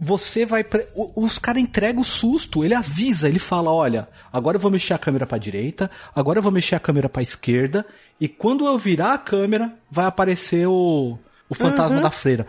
[0.00, 0.64] Você vai.
[0.64, 4.92] pre- Os caras entregam o susto, ele avisa, ele fala: olha, agora eu vou mexer
[4.94, 7.86] a câmera pra direita, agora eu vou mexer a câmera pra esquerda,
[8.20, 11.16] e quando eu virar a câmera, vai aparecer o,
[11.48, 12.46] o fantasma da freira.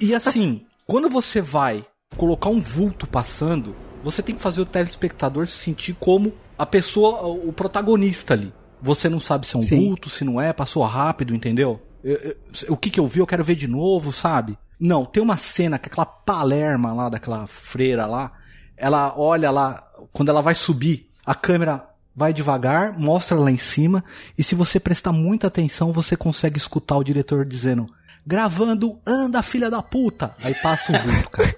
[0.00, 1.84] E assim, quando você vai
[2.16, 3.74] colocar um vulto passando,
[4.04, 8.52] você tem que fazer o telespectador se sentir como a pessoa, o protagonista ali.
[8.82, 9.86] Você não sabe se é um Sim.
[9.88, 11.80] vulto, se não é, passou rápido, entendeu?
[12.02, 12.36] Eu- eu-
[12.72, 14.56] o que que eu vi, eu quero ver de novo, sabe?
[14.78, 18.32] Não, tem uma cena que aquela palerma lá, daquela freira lá,
[18.76, 24.04] ela olha lá, quando ela vai subir, a câmera vai devagar, mostra lá em cima,
[24.36, 27.88] e se você prestar muita atenção, você consegue escutar o diretor dizendo:
[28.26, 30.34] gravando, anda filha da puta.
[30.42, 31.54] Aí passa um vulto, cara.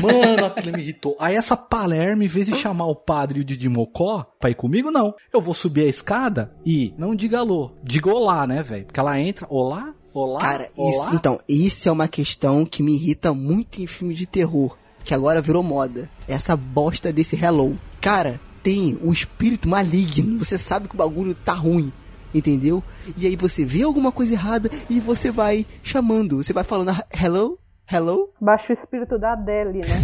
[0.00, 1.16] Mano, aquilo me irritou.
[1.18, 4.54] Aí essa Palermo, em vez de chamar o padre e o Didi Mocó pra ir
[4.54, 5.14] comigo, não.
[5.32, 8.86] Eu vou subir a escada e não diga alô, diga olá, né, velho?
[8.86, 10.90] Porque ela entra, olá, olá, Cara, olá.
[10.90, 15.14] isso, então, isso é uma questão que me irrita muito em filme de terror, que
[15.14, 16.08] agora virou moda.
[16.28, 17.78] Essa bosta desse hello.
[18.00, 21.92] Cara, tem o espírito maligno, você sabe que o bagulho tá ruim,
[22.34, 22.82] entendeu?
[23.16, 27.04] E aí você vê alguma coisa errada e você vai chamando, você vai falando "Ah,
[27.22, 27.58] hello,
[27.90, 28.30] hello.
[28.40, 30.02] Baixa o espírito da Adele, né?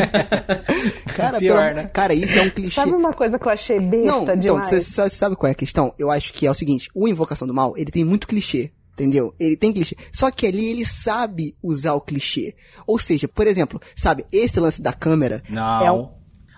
[1.14, 1.90] Cara, Pior, pelo- né?
[1.92, 2.74] cara, isso é um clichê.
[2.74, 4.66] Sabe uma coisa que eu achei besta Não, então, demais?
[4.68, 5.92] você sabe, sabe qual é a questão?
[5.98, 9.34] Eu acho que é o seguinte, o Invocação do Mal, ele tem muito clichê, entendeu?
[9.38, 9.96] Ele tem clichê.
[10.12, 12.54] Só que ali ele sabe usar o clichê.
[12.86, 15.80] Ou seja, por exemplo, sabe, esse lance da câmera Não.
[15.84, 16.08] é um...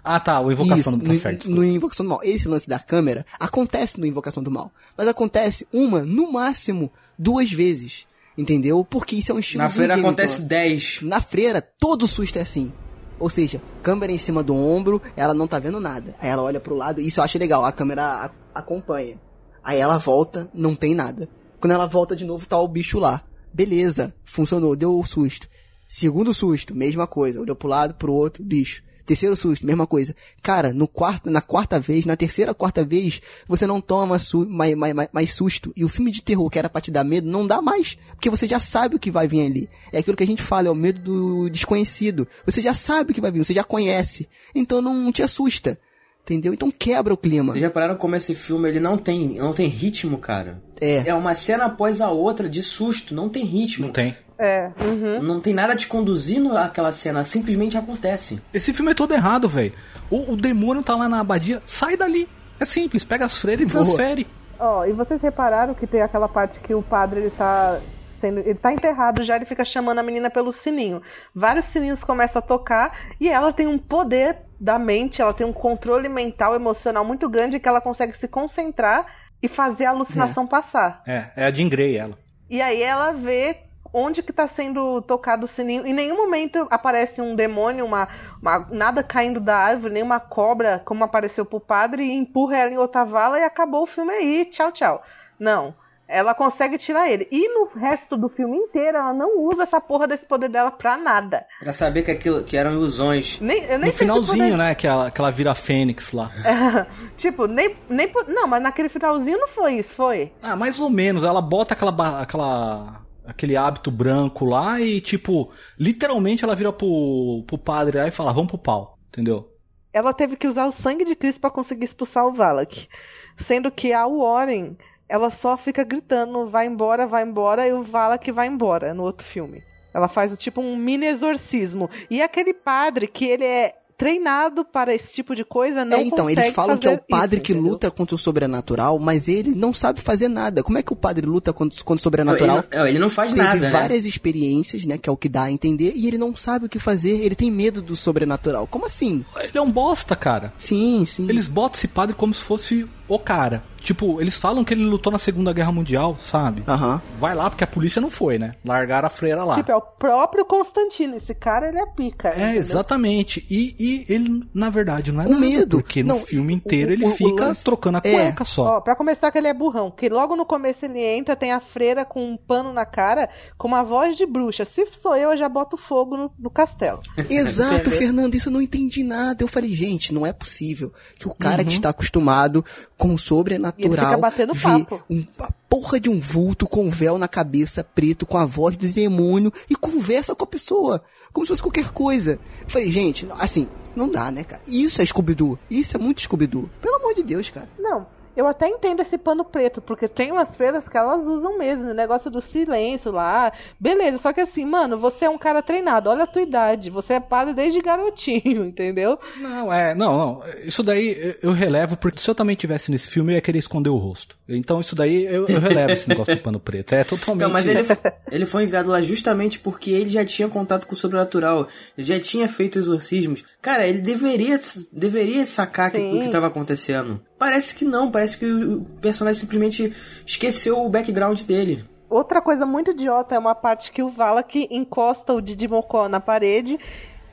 [0.04, 1.50] Ah, tá, o Invocação Isso, não tá no, certo.
[1.50, 2.20] no Invocação do Mal.
[2.24, 4.72] Esse lance da câmera acontece no Invocação do Mal.
[4.96, 8.06] Mas acontece uma, no máximo, duas vezes.
[8.36, 8.84] Entendeu?
[8.84, 10.42] Porque isso é um estilo Na do feira James acontece.
[10.42, 11.02] 10.
[11.02, 12.72] Na freira, todo susto é assim.
[13.20, 16.16] Ou seja, câmera em cima do ombro, ela não tá vendo nada.
[16.18, 19.20] Aí ela olha pro lado, isso eu acho legal, a câmera a- acompanha.
[19.62, 21.28] Aí ela volta, não tem nada.
[21.60, 23.22] Quando ela volta de novo, tá o bicho lá.
[23.54, 25.46] Beleza, funcionou, deu o susto.
[25.86, 27.40] Segundo susto, mesma coisa.
[27.40, 28.82] Olhou pro lado, pro outro, bicho.
[29.04, 30.14] Terceiro susto, mesma coisa.
[30.42, 34.16] Cara, no quarto, na quarta vez, na terceira, quarta vez, você não toma
[34.48, 35.72] mais, mais, mais- mais susto.
[35.76, 37.96] E o filme de terror que era pra te dar medo, não dá mais.
[38.12, 39.68] Porque você já sabe o que vai vir ali.
[39.92, 42.26] É aquilo que a gente fala, é o medo do desconhecido.
[42.46, 44.28] Você já sabe o que vai vir, você já conhece.
[44.54, 45.78] Então não te assusta.
[46.24, 46.54] Entendeu?
[46.54, 47.52] Então quebra o clima.
[47.52, 50.62] Vocês já pararam como esse filme ele não tem, não tem ritmo, cara?
[50.80, 51.08] É.
[51.08, 53.86] É uma cena após a outra de susto, não tem ritmo.
[53.86, 54.16] Não tem.
[54.38, 55.22] É, uhum.
[55.22, 58.40] Não tem nada te conduzindo àquela cena, simplesmente acontece.
[58.52, 59.72] Esse filme é todo errado, velho.
[60.10, 62.28] O, o demônio tá lá na abadia, sai dali.
[62.58, 64.26] É simples, pega as freiras e transfere.
[64.58, 67.80] Ó, e vocês repararam que tem aquela parte que o padre ele tá
[68.20, 71.02] sendo, ele tá enterrado já, ele fica chamando a menina pelo sininho.
[71.34, 75.52] Vários sininhos começam a tocar e ela tem um poder da mente, ela tem um
[75.52, 79.04] controle mental, emocional muito grande que ela consegue se concentrar
[79.42, 81.02] e fazer a alucinação passar.
[81.04, 82.16] É, é a Jean Grey, ela.
[82.48, 83.56] E aí ela vê
[83.92, 85.84] onde que tá sendo tocado o sininho.
[85.84, 88.06] Em nenhum momento aparece um demônio, uma,
[88.40, 92.70] uma- nada caindo da árvore, nem uma cobra, como apareceu pro padre, e empurra ela
[92.70, 94.44] em outra vala e acabou o filme aí.
[94.44, 95.02] Tchau, tchau.
[95.40, 95.74] Não.
[96.12, 97.26] Ela consegue tirar ele.
[97.30, 100.96] E no resto do filme inteiro, ela não usa essa porra desse poder dela pra
[100.98, 101.46] nada.
[101.60, 103.40] Pra saber que aquilo que eram ilusões.
[103.40, 104.74] Nem, eu nem No finalzinho, poder- né?
[104.74, 106.30] Que ela, que ela vira a Fênix lá.
[107.16, 108.12] tipo, nem, nem.
[108.28, 110.32] Não, mas naquele finalzinho não foi isso, foi?
[110.42, 111.24] Ah, mais ou menos.
[111.24, 117.56] Ela bota aquela, aquela aquele hábito branco lá e, tipo, literalmente ela vira pro, pro
[117.56, 118.98] padre lá e fala, vamos pro pau.
[119.08, 119.48] Entendeu?
[119.94, 122.88] ela teve que usar o sangue de Cristo pra conseguir expulsar o Valak.
[123.36, 124.76] Sendo que a Warren,
[125.12, 129.26] ela só fica gritando, vai embora, vai embora, e o Valak vai embora no outro
[129.26, 129.62] filme.
[129.92, 131.90] Ela faz tipo um mini exorcismo.
[132.08, 136.24] E aquele padre que ele é treinado para esse tipo de coisa não é, então,
[136.24, 137.72] consegue eles falam que é o padre isso, que entendeu?
[137.72, 140.62] luta contra o sobrenatural, mas ele não sabe fazer nada.
[140.62, 142.64] Como é que o padre luta contra, contra o Ele sobrenatural?
[142.72, 143.70] não, ele não faz Teve nada, né?
[143.70, 146.68] várias experiências, né, que é o que dá a entender, e ele não sabe o
[146.68, 148.66] que fazer, ele tem medo do sobrenatural.
[148.66, 149.24] Como assim?
[149.36, 150.52] Ele é um bosta, cara.
[150.58, 151.28] Sim, sim.
[151.28, 153.62] Eles botam esse padre como se fosse o cara.
[153.82, 156.62] Tipo, eles falam que ele lutou na Segunda Guerra Mundial, sabe?
[156.68, 157.02] Aham.
[157.18, 158.52] Vai lá, porque a polícia não foi, né?
[158.64, 159.56] Largaram a freira lá.
[159.56, 161.16] Tipo, é o próprio Constantino.
[161.16, 162.28] Esse cara, ele é pica.
[162.28, 162.56] É, entendeu?
[162.60, 163.44] exatamente.
[163.50, 165.78] E, e ele, na verdade, não é Com nada, medo.
[165.78, 168.12] Porque Não, no filme o- inteiro o- ele o- o fica lance- trocando a É.
[168.12, 168.76] cueca só.
[168.76, 171.58] Ó, pra começar que ele é burrão, que logo no começo ele entra, tem a
[171.58, 174.64] freira com um pano na cara, com uma voz de bruxa.
[174.64, 177.00] Se sou eu, eu já boto fogo no, no castelo.
[177.28, 177.90] Exato?
[177.90, 179.42] Fernando, isso eu não entendi nada.
[179.42, 181.66] Eu falei, gente, não é possível que o cara Uhum.
[181.68, 182.64] que está acostumado
[183.02, 185.02] com o E ele sobrenatural fica batendo papo.
[185.10, 188.76] um, a porra de um vulto com um véu na cabeça, preto, com a voz
[188.76, 192.38] do demônio e conversa com a pessoa, como se fosse qualquer coisa.
[192.62, 194.62] Eu falei, gente, assim, não dá, né, cara?
[194.68, 195.58] Isso é Scooby-Doo.
[195.68, 196.70] Isso é muito Scooby-Doo.
[196.80, 197.68] Pelo amor de Deus, cara.
[197.76, 201.90] Não, eu até entendo esse pano preto, porque tem umas freiras que elas usam mesmo,
[201.90, 203.52] o negócio do silêncio lá.
[203.78, 207.14] Beleza, só que assim, mano, você é um cara treinado, olha a tua idade, você
[207.14, 209.18] é padre desde garotinho, entendeu?
[209.38, 210.42] Não, é, não, não.
[210.64, 213.90] Isso daí eu relevo, porque se eu também tivesse nesse filme, eu ia querer esconder
[213.90, 214.36] o rosto.
[214.48, 216.94] Então isso daí eu, eu relevo esse negócio do pano preto.
[216.94, 217.42] É totalmente.
[217.42, 217.86] Então, mas ele,
[218.30, 221.66] ele foi enviado lá justamente porque ele já tinha contato com o sobrenatural,
[221.96, 223.44] ele já tinha feito exorcismos.
[223.60, 224.60] Cara, ele deveria,
[224.92, 226.16] deveria sacar Sim.
[226.16, 227.20] o que estava acontecendo.
[227.42, 229.92] Parece que não, parece que o personagem simplesmente
[230.24, 231.84] esqueceu o background dele.
[232.08, 236.20] Outra coisa muito idiota é uma parte que o Valak encosta o Didi Mocó na
[236.20, 236.78] parede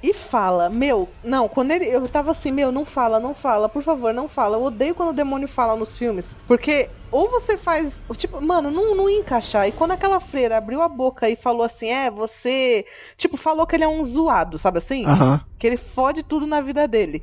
[0.02, 1.86] e fala, meu, não, quando ele.
[1.86, 4.58] Eu tava assim, meu, não fala, não fala, por favor, não fala.
[4.58, 6.26] Eu odeio quando o demônio fala nos filmes.
[6.48, 8.02] Porque ou você faz.
[8.18, 9.68] Tipo, mano, não, não ia encaixar.
[9.68, 12.84] E quando aquela freira abriu a boca e falou assim, é, você.
[13.16, 15.06] Tipo, falou que ele é um zoado, sabe assim?
[15.06, 15.40] Aham.
[15.60, 17.22] Que ele fode tudo na vida dele.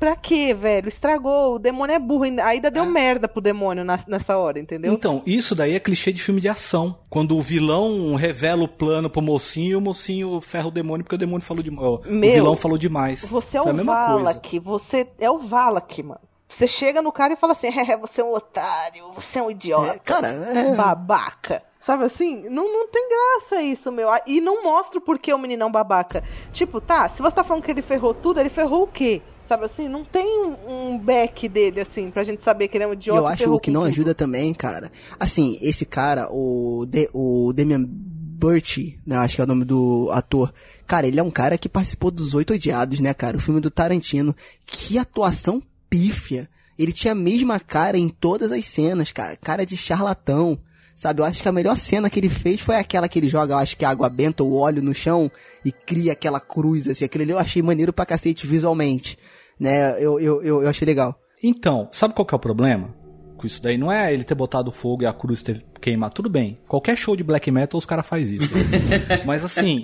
[0.00, 0.88] Pra quê, velho?
[0.88, 2.24] Estragou, o demônio é burro.
[2.24, 4.92] ainda- deu merda pro demônio na- nessa hora, entendeu?
[4.94, 6.96] Então, isso daí é clichê de filme de ação.
[7.10, 11.16] Quando o vilão revela o plano pro mocinho e o mocinho ferra o demônio porque
[11.16, 12.00] o demônio falou demais.
[12.06, 13.28] O vilão falou demais.
[13.28, 13.84] Você é Foi o.
[13.84, 16.20] Valak, você é o Valak, mano.
[16.48, 19.50] Você chega no cara e fala assim, é, você é um otário, você é um
[19.50, 20.74] idiota, É, cara, é.
[20.74, 21.62] babaca.
[21.78, 22.42] Sabe assim?
[22.50, 24.10] Não, não tem graça isso, meu.
[24.10, 26.22] Ah, E não mostra o porquê o meninão babaca.
[26.52, 29.22] Tipo, tá, se você tá falando que ele ferrou tudo, ele ferrou o quê?
[29.50, 29.88] Sabe assim?
[29.88, 33.18] Não tem um, um back dele, assim, pra gente saber que ele é um idiota.
[33.18, 34.92] eu acho o que não ajuda também, cara.
[35.18, 40.08] Assim, esse cara, o, De, o Damian Burt, né, acho que é o nome do
[40.12, 40.54] ator.
[40.86, 43.38] Cara, ele é um cara que participou dos Oito Odiados, né, cara?
[43.38, 44.36] O filme do Tarantino.
[44.64, 46.48] Que atuação pífia.
[46.78, 49.34] Ele tinha a mesma cara em todas as cenas, cara.
[49.34, 50.60] Cara de charlatão.
[50.94, 53.54] Sabe, eu acho que a melhor cena que ele fez foi aquela que ele joga,
[53.54, 55.28] eu acho que água benta ou óleo no chão
[55.64, 57.04] e cria aquela cruz, assim.
[57.04, 59.18] Aquilo ali eu achei maneiro pra cacete visualmente.
[59.60, 61.14] Né, eu, eu, eu, eu achei legal.
[61.44, 62.94] Então, sabe qual que é o problema?
[63.36, 66.14] Com isso daí não é ele ter botado fogo e a cruz ter queimado.
[66.14, 66.56] Tudo bem.
[66.66, 68.52] Qualquer show de black metal os caras faz isso.
[69.24, 69.82] Mas assim,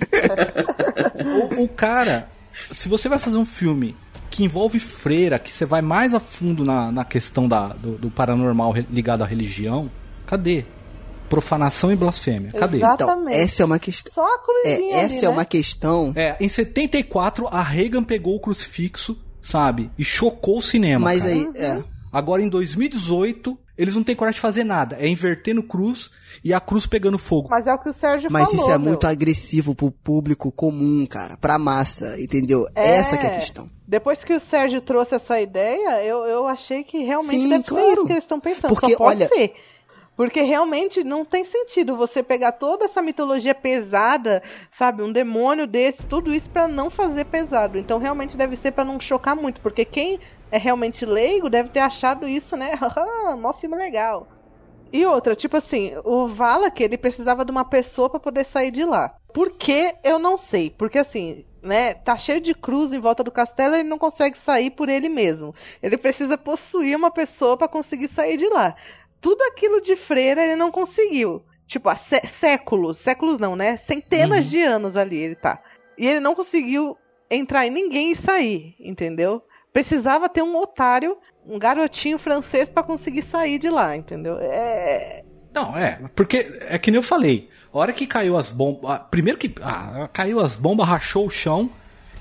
[1.57, 2.29] o, o cara,
[2.71, 3.95] se você vai fazer um filme
[4.29, 8.09] que envolve freira, que você vai mais a fundo na, na questão da, do, do
[8.11, 9.89] paranormal ligado à religião,
[10.25, 10.65] cadê?
[11.29, 12.51] Profanação e blasfêmia.
[12.51, 12.77] Cadê?
[12.77, 13.37] Então, Exatamente.
[13.37, 14.13] essa é uma questão.
[14.13, 15.29] Só a cruzinha É, ali, essa é né?
[15.29, 16.13] uma questão.
[16.15, 19.17] É, em 74, a Reagan pegou o crucifixo,
[19.47, 19.89] sabe?
[19.97, 21.05] E chocou o cinema.
[21.05, 21.31] Mas cara.
[21.33, 21.83] aí, é.
[22.11, 24.97] Agora em 2018, eles não têm coragem de fazer nada.
[24.99, 26.09] É invertendo cruz
[26.43, 27.47] e a cruz pegando fogo.
[27.49, 28.87] Mas é o que o Sérgio Mas falou, isso é meu.
[28.89, 31.37] muito agressivo pro público comum, cara.
[31.37, 32.65] Pra massa, entendeu?
[32.75, 32.97] É.
[32.97, 33.69] Essa que é a questão.
[33.87, 37.69] Depois que o Sérgio trouxe essa ideia, eu, eu achei que realmente Sim, deve ser
[37.69, 37.91] claro.
[37.93, 38.69] isso que eles estão pensando.
[38.73, 39.53] Porque, Só pode olha- ser.
[40.17, 44.41] Porque realmente não tem sentido você pegar toda essa mitologia pesada,
[44.71, 45.03] sabe?
[45.03, 47.77] Um demônio desse, tudo isso pra não fazer pesado.
[47.77, 49.61] Então realmente deve ser pra não chocar muito.
[49.61, 50.19] Porque quem
[50.51, 52.71] é realmente leigo deve ter achado isso, né?
[53.39, 54.27] Mó filme legal.
[54.91, 58.85] E outra, tipo assim, o Valak, ele precisava de uma pessoa pra poder sair de
[58.85, 59.13] lá.
[59.33, 59.93] Por que?
[60.03, 60.69] Eu não sei.
[60.71, 64.71] Porque assim, né, tá cheio de cruz em volta do castelo, ele não consegue sair
[64.71, 65.53] por ele mesmo.
[65.83, 68.75] Ele precisa possuir uma pessoa pra conseguir sair de lá.
[69.21, 71.43] Tudo aquilo de freira ele não conseguiu.
[71.65, 73.75] Tipo, há sé- séculos, séculos não, né?
[73.77, 75.61] Centenas de anos ali ele tá.
[75.97, 76.97] E ele não conseguiu
[77.29, 79.43] entrar em ninguém e sair, entendeu?
[79.73, 84.37] Precisava ter um otário, um garotinho francês pra conseguir sair de lá, entendeu?
[84.39, 85.23] É.
[85.53, 87.49] Não, é, porque é que nem eu falei.
[87.73, 89.01] A hora que caiu as bombas.
[89.11, 89.53] Primeiro que.
[89.61, 91.69] Ah, caiu as bombas, rachou o chão.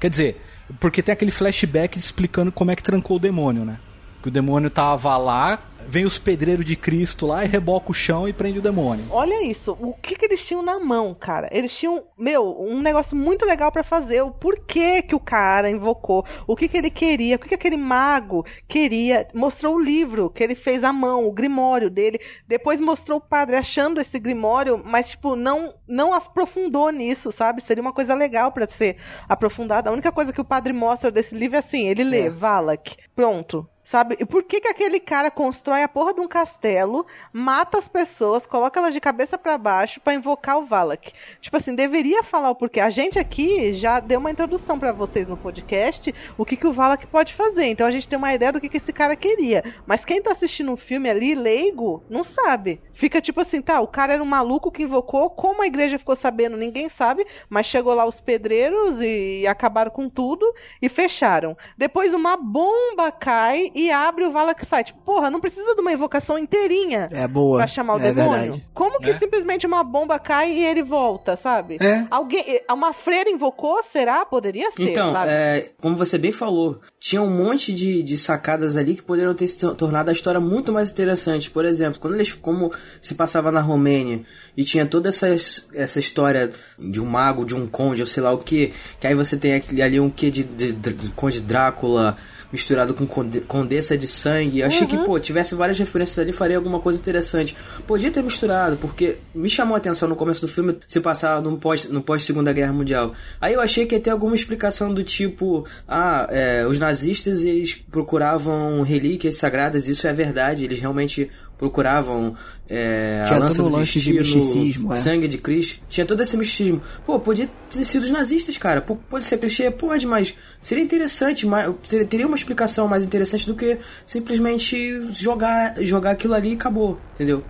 [0.00, 0.40] Quer dizer,
[0.80, 3.78] porque tem aquele flashback explicando como é que trancou o demônio, né?
[4.22, 8.28] Que o demônio tava lá, vem os pedreiros de Cristo lá e reboca o chão
[8.28, 9.04] e prende o demônio.
[9.10, 11.48] Olha isso, o que que eles tinham na mão, cara?
[11.52, 14.22] Eles tinham, meu, um negócio muito legal pra fazer.
[14.22, 17.76] O porquê que o cara invocou, o que que ele queria, o que que aquele
[17.76, 19.26] mago queria.
[19.34, 22.20] Mostrou o livro que ele fez à mão, o grimório dele.
[22.46, 27.62] Depois mostrou o padre achando esse grimório, mas tipo não não aprofundou nisso, sabe?
[27.62, 28.96] Seria uma coisa legal pra ser
[29.28, 29.90] aprofundada.
[29.90, 32.30] A única coisa que o padre mostra desse livro é assim, ele lê É.
[32.30, 33.68] Valak, pronto.
[33.86, 34.16] Sabe?
[34.18, 38.44] E por que que aquele cara constrói a porra de um castelo, mata as pessoas,
[38.44, 41.12] coloca elas de cabeça para baixo para invocar o Valak.
[41.40, 42.80] Tipo assim, deveria falar o porquê.
[42.80, 46.72] A gente aqui já deu uma introdução para vocês no podcast o que, que o
[46.72, 47.66] Valak pode fazer.
[47.66, 49.62] Então a gente tem uma ideia do que, que esse cara queria.
[49.86, 52.80] Mas quem tá assistindo um filme ali, leigo, não sabe.
[52.96, 56.16] Fica tipo assim, tá, o cara era um maluco que invocou, como a igreja ficou
[56.16, 61.54] sabendo, ninguém sabe, mas chegou lá os pedreiros e acabaram com tudo e fecharam.
[61.76, 64.94] Depois uma bomba cai e abre o Valak Site.
[65.04, 67.58] Porra, não precisa de uma invocação inteirinha É boa.
[67.58, 68.40] pra chamar o é demônio.
[68.40, 68.64] verdade.
[68.72, 69.18] Como que É.
[69.18, 71.76] simplesmente uma bomba cai e ele volta, sabe?
[71.82, 72.04] É.
[72.10, 74.24] Alguém, uma freira invocou, será?
[74.24, 75.30] Poderia ser, Então, sabe?
[75.30, 79.46] é, como você bem falou, tinha um monte de, de sacadas ali que poderiam ter
[79.48, 81.50] se tor- tornado a história muito mais interessante.
[81.50, 84.20] Por exemplo, quando eles, como se passava na Romênia
[84.56, 85.28] e tinha toda essa,
[85.74, 89.14] essa história de um mago, de um conde, ou sei lá o que, que aí
[89.14, 92.16] você tem ali um que de, de, de- de conde Drácula
[92.52, 94.60] misturado com conde- condessa de sangue.
[94.60, 97.56] Eu achei que, pô, tivesse várias referências ali, faria alguma coisa interessante.
[97.88, 101.58] Podia ter misturado, porque me chamou a atenção no começo do filme se passar no
[101.58, 103.12] pós, no pós Segunda Guerra Mundial.
[103.40, 107.74] Aí eu achei que ia ter alguma explicação do tipo, ah, é, os nazistas eles
[107.90, 111.28] procuravam relíquias sagradas, isso é verdade, eles realmente
[111.58, 112.34] procuravam
[112.68, 114.96] é, a lança do o lance de destino, misticismo, é.
[114.96, 115.82] sangue de Cristo.
[115.88, 116.82] Tinha todo esse misticismo.
[117.04, 118.80] Pô, podia ter sido os nazistas, cara.
[118.80, 119.70] Pô, pode ser clichê?
[119.70, 125.82] Pode, mas seria interessante, mas seria, teria uma explicação mais interessante do que simplesmente jogar,
[125.82, 127.42] jogar aquilo ali e acabou, entendeu?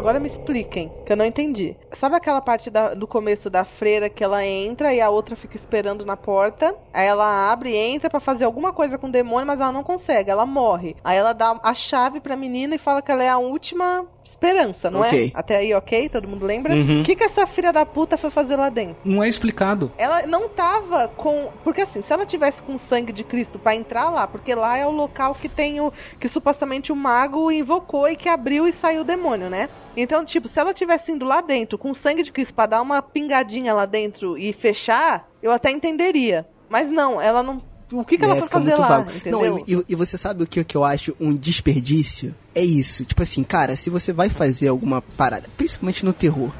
[0.00, 1.76] Agora me expliquem, que eu não entendi.
[1.92, 5.56] Sabe aquela parte da- do começo da freira que ela entra e a outra fica
[5.56, 6.74] esperando na porta?
[6.90, 9.82] Aí ela abre e entra pra fazer alguma coisa com o demônio, mas ela não
[9.82, 10.96] consegue, ela morre.
[11.04, 14.90] Aí ela dá a chave pra menina e fala que ela é a última esperança,
[14.90, 15.26] não Ok.
[15.34, 15.38] é?
[15.38, 16.08] Até aí, ok?
[16.08, 16.72] Todo mundo lembra?
[16.72, 17.02] O Uhum.
[17.02, 18.96] que, que essa filha da puta foi fazer lá dentro?
[19.04, 19.92] Não é explicado.
[19.98, 21.50] Ela não tava com.
[21.62, 24.78] Porque assim, se ela tivesse com o sangue de Cristo pra entrar lá, porque lá
[24.78, 25.92] é o local que tem o.
[26.18, 29.68] que supostamente o mago invocou e que abriu e saiu o demônio, né?
[29.96, 32.80] Então, tipo, se ela tivesse indo lá dentro com o sangue de Cristo pra dar
[32.82, 36.46] uma pingadinha lá dentro e fechar, eu até entenderia.
[36.68, 37.62] Mas não, ela não.
[37.92, 39.04] O que, que ela É, foi fazer lá?
[39.26, 42.32] Não, e, e- e você sabe o que, que eu acho um desperdício?
[42.54, 43.04] É isso.
[43.04, 46.50] Tipo assim, cara, se você vai fazer alguma parada, principalmente no terror,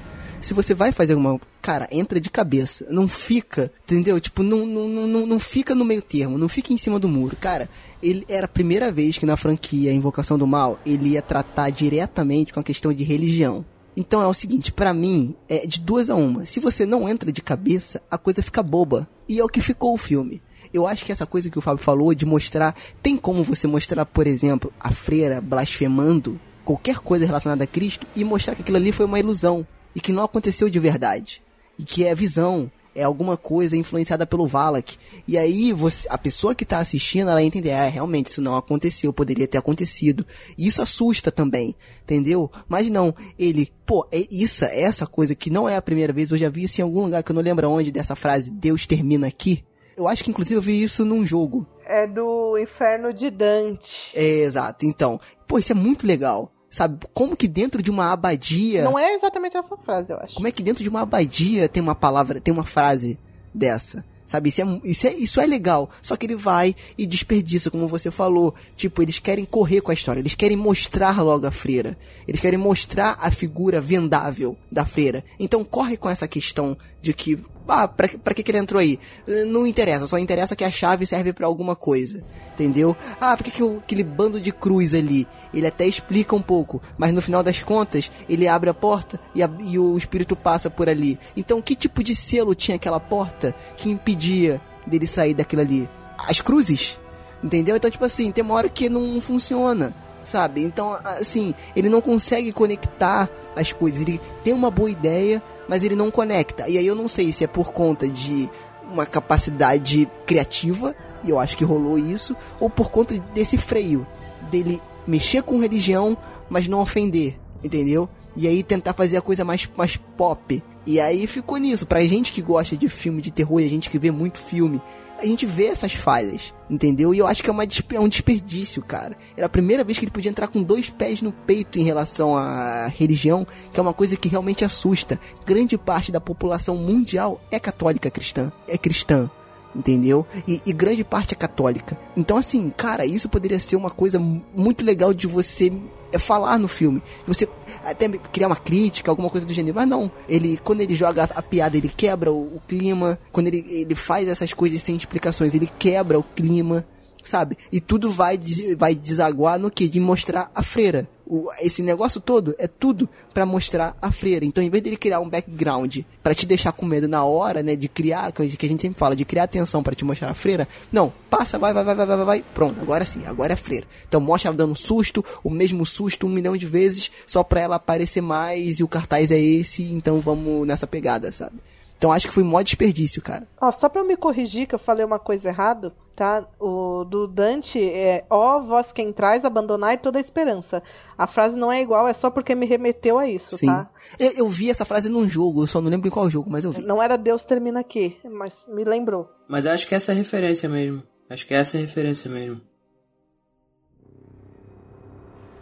[0.41, 1.41] se você vai fazer alguma.
[1.63, 2.87] Cara, entra de cabeça.
[2.91, 4.19] Não fica, entendeu?
[4.21, 7.37] Tipo, não, não, não, não- fica no meio termo, não fica em cima do muro.
[7.37, 7.69] Cara,
[8.03, 12.53] ele era a primeira vez que na franquia Invocação do Mal ele ia tratar diretamente
[12.53, 13.65] com a questão de religião.
[13.97, 16.47] Então é o seguinte, pra mim, é de duas a uma.
[16.47, 19.09] Se você não entra de cabeça, a coisa fica boba.
[19.29, 20.41] E é o que ficou o filme.
[20.73, 22.75] Eu acho que essa coisa que o Fábio falou de mostrar.
[23.03, 28.23] Tem como você mostrar, por exemplo, a freira blasfemando qualquer coisa relacionada a Cristo e
[28.25, 31.43] mostrar que aquilo ali foi uma ilusão e que não aconteceu de verdade.
[31.79, 34.97] E que é visão, é alguma coisa influenciada pelo Valak.
[35.27, 39.13] E aí você, a pessoa que tá assistindo, ela entende, ah, realmente isso não aconteceu,
[39.13, 40.27] poderia ter acontecido.
[40.57, 42.51] E isso assusta também, entendeu?
[42.69, 46.31] Mas não, ele, pô, é isso, é essa coisa que não é a primeira vez,
[46.31, 48.87] eu já vi isso em algum lugar que eu não lembro onde dessa frase, Deus
[48.87, 49.65] termina aqui.
[49.97, 51.67] Eu acho que inclusive eu vi isso num jogo.
[51.85, 54.13] É do Inferno de Dante.
[54.15, 54.87] É, exato.
[54.87, 56.51] Então, pô, isso é muito legal.
[56.71, 58.85] Sabe, como que dentro de uma abadia.
[58.85, 60.35] Não é exatamente essa frase, eu acho.
[60.35, 63.19] Como é que dentro de uma abadia tem uma palavra, tem uma frase
[63.53, 64.05] dessa?
[64.31, 65.91] Sabe, isso é, isso, é, isso é legal.
[66.01, 68.55] Só que ele vai e desperdiça, como você falou.
[68.77, 70.21] Tipo, eles querem correr com a história.
[70.21, 71.99] Eles querem mostrar logo a freira.
[72.29, 75.25] Eles querem mostrar a figura vendável da freira.
[75.37, 77.43] Então corre com essa questão de que.
[77.71, 78.99] Ah, pra, pra que, que ele entrou aí?
[79.29, 82.23] Eh, Não interessa, só interessa que a chave serve pra alguma coisa.
[82.55, 82.95] Entendeu?
[83.21, 85.27] Ah, por que, que aquele bando de cruz ali?
[85.55, 89.43] Ele até explica um pouco, mas no final das contas, ele abre a porta e,
[89.43, 91.19] a- e o espírito passa por ali.
[91.37, 95.89] Então, que tipo de selo tinha aquela porta que impedia dele sair daquilo ali?
[96.29, 96.99] As cruzes?
[97.43, 97.77] Entendeu?
[97.77, 99.95] Então, tipo assim, tem uma hora que não funciona.
[100.23, 100.63] Sabe?
[100.63, 104.01] Então, assim, ele não consegue conectar as coisas.
[104.01, 106.69] Ele tem uma boa ideia, mas ele não conecta.
[106.69, 108.49] E aí eu não sei se é por conta de
[108.93, 114.07] uma capacidade criativa, e eu acho que rolou isso, ou por conta desse freio
[114.51, 116.17] dele mexer com religião,
[116.49, 118.09] mas não ofender, entendeu?
[118.37, 120.63] E aí tentar fazer a coisa mais, mais pop.
[120.87, 121.87] E aí ficou nisso.
[121.87, 124.81] Pra gente que gosta de filme de terror e a gente que vê muito filme,
[125.21, 127.15] a gente vê essas falhas, entendeu?
[127.15, 129.17] E eu acho que é, uma, é um desperdício, cara.
[129.37, 132.37] Era a primeira vez que ele podia entrar com dois pés no peito em relação
[132.37, 135.21] à religião, que é uma coisa que realmente assusta.
[135.47, 139.31] Grande parte da população mundial é católica cristã, é cristã.
[139.73, 140.27] Entendeu?
[140.49, 141.97] E, e grande parte é católica.
[142.17, 145.73] Então, assim, cara, isso poderia ser uma coisa mu- muito legal de você
[146.13, 147.03] é falar no filme.
[147.27, 147.49] Você
[147.85, 149.77] até criar uma crítica, alguma coisa do gênero.
[149.77, 150.11] Mas não.
[150.29, 153.19] Ele, quando ele joga a, piada, ele quebra o, o, clima.
[153.33, 156.85] Quando ele, ele faz essas coisas sem explicações, ele quebra o clima
[157.23, 157.59] sabe?
[157.71, 158.41] E tudo vai,
[158.79, 159.89] vai desaguar no que?
[159.89, 161.07] De mostrar a freira.
[161.33, 164.45] O, esse negócio todo é tudo para mostrar a freira.
[164.45, 167.77] Então, em vez dele criar um background para te deixar com medo na hora, né,
[167.77, 170.67] de criar, que a gente sempre fala, de criar atenção para te mostrar a freira,
[170.91, 173.87] não, passa, vai, vai, vai, vai, vai, vai, pronto, agora sim, agora é a freira.
[174.09, 177.77] Então, mostra ela dando susto, o mesmo susto um milhão de vezes, só pra ela
[177.77, 181.55] aparecer mais e o cartaz é esse, então vamos nessa pegada, sabe?
[182.01, 183.47] Então acho que foi mó desperdício, cara.
[183.61, 186.49] Ó, só pra eu me corrigir que eu falei uma coisa errada, tá?
[186.59, 190.83] O do Dante é ó vós quem traz, abandonai toda a esperança.
[191.19, 193.67] A frase não é igual, é só porque me remeteu a isso, Sim.
[193.67, 193.91] tá?
[194.19, 196.65] Eu, eu vi essa frase num jogo, eu só não lembro em qual jogo, mas
[196.65, 196.81] eu vi.
[196.87, 199.31] Não era Deus termina aqui, mas me lembrou.
[199.47, 201.03] Mas acho que essa é a referência mesmo.
[201.29, 202.63] Acho que essa é a referência mesmo.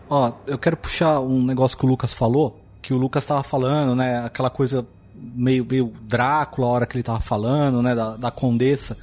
[0.08, 3.96] Ó, eu quero puxar um negócio que o Lucas falou, que o Lucas tava falando,
[3.96, 4.86] né, aquela coisa
[5.20, 7.94] meio, meio Drácula a hora que ele tava falando, né?
[7.94, 8.96] Da, da Condessa.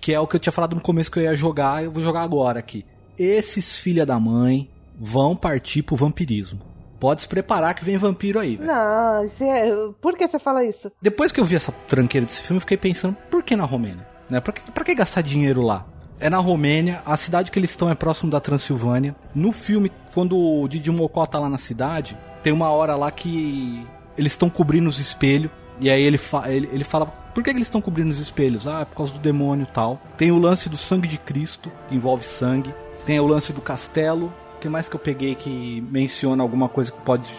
[0.00, 2.02] Que é o que eu tinha falado no começo que eu ia jogar, eu vou
[2.02, 2.84] jogar agora aqui.
[3.18, 6.60] Esses filha da mãe vão partir pro vampirismo.
[6.98, 8.68] Pode se preparar que vem vampiro aí, velho.
[8.68, 9.92] Não, é...
[10.00, 10.92] por que você fala isso?
[11.00, 14.06] Depois que eu vi essa tranqueira desse filme, eu fiquei pensando, por que na Romênia?
[14.28, 14.38] Né?
[14.38, 15.86] Pra, que, pra que gastar dinheiro lá?
[16.20, 19.16] É na Romênia, a cidade que eles estão é próximo da Transilvânia.
[19.34, 23.86] No filme, quando o Didi Mocó tá lá na cidade, tem uma hora lá que
[24.20, 25.50] eles estão cobrindo os espelhos.
[25.80, 28.68] E aí ele, fa ele, ele fala, por que, que eles estão cobrindo os espelhos?
[28.68, 30.00] Ah, é por causa do demônio e tal.
[30.18, 32.74] Tem o lance do sangue de Cristo, envolve sangue.
[33.06, 34.30] Tem o lance do castelo.
[34.56, 37.32] O que mais que eu peguei que menciona alguma coisa que pode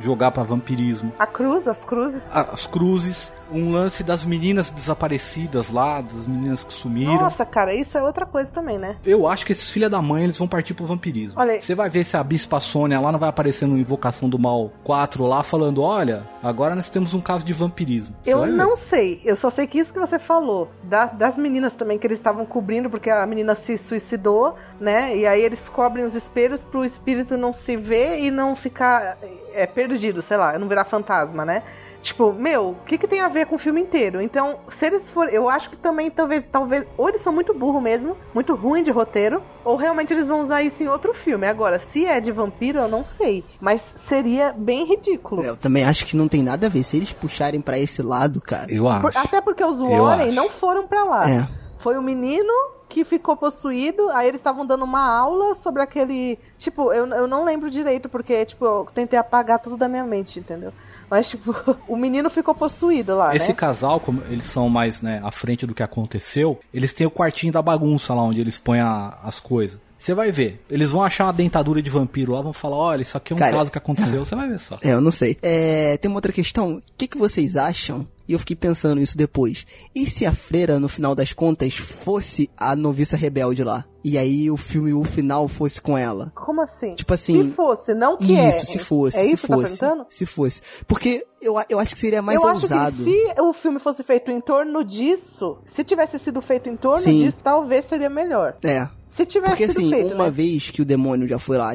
[0.00, 1.12] jogar para vampirismo?
[1.18, 2.26] A cruz, as cruzes.
[2.30, 7.16] As cruzes um lance das meninas desaparecidas lá, das meninas que sumiram.
[7.16, 8.96] Nossa, cara, isso é outra coisa também, né?
[9.04, 11.40] Eu acho que esses filha da mãe, eles vão partir pro vampirismo.
[11.40, 14.38] Olha Você vai ver se a Bispa Sônia lá não vai aparecer no Invocação do
[14.38, 18.14] Mal 4 lá, falando, olha, agora nós temos um caso de vampirismo.
[18.24, 21.74] Você eu não sei, eu só sei que isso que você falou, da, das meninas
[21.74, 25.16] também, que eles estavam cobrindo, porque a menina se suicidou, né?
[25.16, 29.18] E aí eles cobrem os espelhos pro espírito não se ver e não ficar
[29.54, 31.62] é, perdido, sei lá, não virar fantasma, né?
[32.02, 34.20] Tipo, meu, o que, que tem a ver com o filme inteiro?
[34.20, 35.32] Então, se eles forem.
[35.32, 36.84] Eu acho que também, talvez, talvez.
[36.98, 40.62] Ou eles são muito burro mesmo, muito ruim de roteiro, ou realmente eles vão usar
[40.62, 41.46] isso em outro filme.
[41.46, 43.44] Agora, se é de vampiro, eu não sei.
[43.60, 45.42] Mas seria bem ridículo.
[45.42, 46.82] Eu também acho que não tem nada a ver.
[46.82, 48.72] Se eles puxarem para esse lado, cara.
[48.72, 49.02] Eu acho.
[49.02, 51.30] Por, até porque os Warren não foram para lá.
[51.30, 51.48] É.
[51.78, 52.52] Foi o menino
[52.88, 56.38] que ficou possuído, aí eles estavam dando uma aula sobre aquele.
[56.58, 60.40] Tipo, eu, eu não lembro direito, porque, tipo, eu tentei apagar tudo da minha mente,
[60.40, 60.72] entendeu?
[61.12, 61.54] Mas, tipo,
[61.86, 63.36] o menino ficou possuído lá.
[63.36, 63.54] Esse né?
[63.54, 67.52] casal, como eles são mais, né, à frente do que aconteceu, eles têm o quartinho
[67.52, 69.78] da bagunça lá onde eles põem a, as coisas.
[69.98, 70.64] Você vai ver.
[70.70, 73.38] Eles vão achar uma dentadura de vampiro lá, vão falar, olha, isso aqui é um
[73.38, 74.78] Cara, caso que aconteceu, você vai ver só.
[74.80, 75.36] É, eu não sei.
[75.42, 76.76] É, tem uma outra questão.
[76.76, 78.08] O que, que vocês acham?
[78.32, 79.66] E eu fiquei pensando isso depois.
[79.94, 83.84] E se a freira, no final das contas, fosse a noviça rebelde lá?
[84.02, 86.32] E aí o filme, o final, fosse com ela?
[86.34, 86.94] Como assim?
[86.94, 87.42] Tipo assim.
[87.42, 88.64] Se fosse, não que isso, é.
[88.64, 89.18] se fosse.
[89.18, 90.06] É se isso que tá fosse, perguntando?
[90.08, 90.62] Se fosse.
[90.88, 92.88] Porque eu, eu acho que seria mais eu ousado.
[92.88, 96.76] acho que se o filme fosse feito em torno disso, se tivesse sido feito em
[96.76, 97.18] torno Sim.
[97.18, 98.56] disso, talvez seria melhor.
[98.62, 98.88] É.
[99.06, 100.30] Se tivesse Porque sido assim, feito, uma né?
[100.30, 101.74] vez que o demônio já foi lá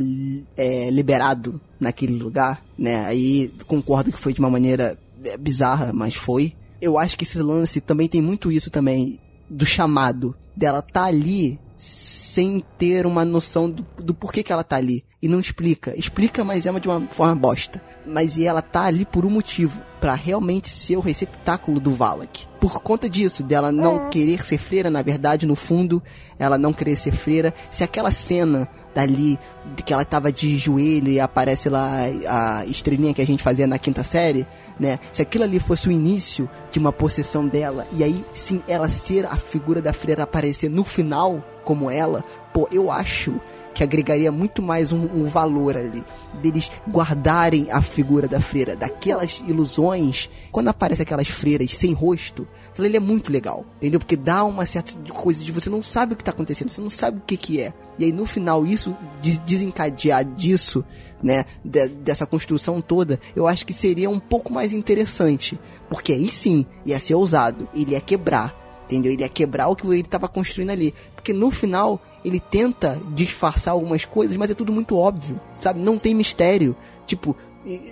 [0.58, 3.06] é, liberado naquele lugar, né?
[3.06, 4.98] Aí concordo que foi de uma maneira
[5.36, 6.56] bizarra, mas foi.
[6.80, 9.20] Eu acho que esse lance também tem muito isso também
[9.50, 14.76] do chamado dela tá ali sem ter uma noção do, do porquê que ela tá
[14.78, 15.06] ali.
[15.22, 15.98] E não explica.
[15.98, 17.82] Explica, mas é de uma forma bosta.
[18.06, 19.82] Mas e ela tá ali por um motivo.
[20.00, 22.46] pra realmente ser o receptáculo do Valak.
[22.60, 26.02] Por conta disso, dela não querer ser freira, na verdade, no fundo,
[26.40, 27.54] ela não querer ser freira.
[27.72, 29.38] Se aquela cena dali,
[29.76, 31.98] de que ela tava de joelho e aparece lá
[32.28, 34.46] a estrelinha que a gente fazia na quinta série,
[34.80, 35.00] né?
[35.12, 39.26] Se aquilo ali fosse o início de uma possessão dela, e aí sim ela ser
[39.26, 43.40] a figura da freira aparecer no final como ela, pô, eu acho
[43.78, 46.04] que agregaria muito mais um, um valor ali.
[46.42, 50.28] Deles guardarem a figura da freira, daquelas ilusões.
[50.52, 52.48] Quando aparece aquelas freiras sem rosto,
[52.80, 54.00] ali é muito legal, entendeu?
[54.00, 56.90] Porque dá uma certa coisa de você não sabe o que tá acontecendo, você não
[56.90, 57.72] sabe o que que é.
[58.00, 60.84] E aí no final isso des- desencadear disso,
[61.22, 66.28] né, de- dessa construção toda, eu acho que seria um pouco mais interessante, porque aí
[66.28, 68.56] sim ia ser ousado, ele ia quebrar
[68.88, 69.12] Entendeu?
[69.12, 70.94] Ele ia quebrar o que ele estava construindo ali.
[71.14, 75.82] Porque no final, ele tenta disfarçar algumas coisas, mas é tudo muito óbvio, sabe?
[75.82, 76.74] Não tem mistério.
[77.06, 77.36] Tipo,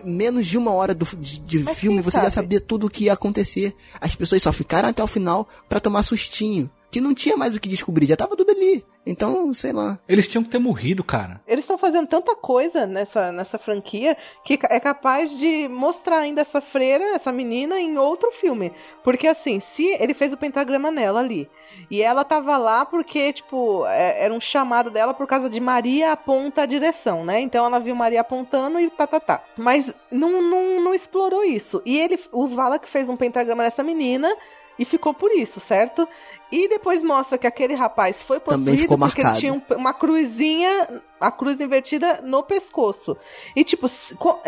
[0.05, 2.33] menos de uma hora do, de, de filme, você já sabe?
[2.33, 3.75] sabia tudo o que ia acontecer.
[3.99, 6.69] As pessoas só ficaram até o final pra tomar sustinho.
[6.89, 8.85] Que não tinha mais o que descobrir, já tava tudo ali.
[9.05, 9.99] Então, sei lá.
[10.07, 11.41] Eles tinham que ter morrido, cara.
[11.47, 16.59] Eles estão fazendo tanta coisa nessa, nessa franquia que é capaz de mostrar ainda essa
[16.59, 18.73] freira, essa menina, em outro filme.
[19.03, 21.49] Porque assim, se ele fez o pentagrama nela ali.
[21.89, 26.11] E ela tava lá porque, tipo, é, era um chamado dela por causa de Maria
[26.11, 27.39] aponta a direção, né?
[27.41, 29.43] Então ela viu Maria apontando e tá, tá, tá.
[29.57, 31.81] Mas não, não, não explorou isso.
[31.85, 34.35] E ele, o Valak fez um pentagrama nessa menina
[34.77, 36.07] e ficou por isso, certo?
[36.51, 41.31] E depois mostra que aquele rapaz foi possuído porque ele tinha um- uma cruzinha, a
[41.31, 43.17] cruz invertida no pescoço.
[43.55, 43.87] E tipo,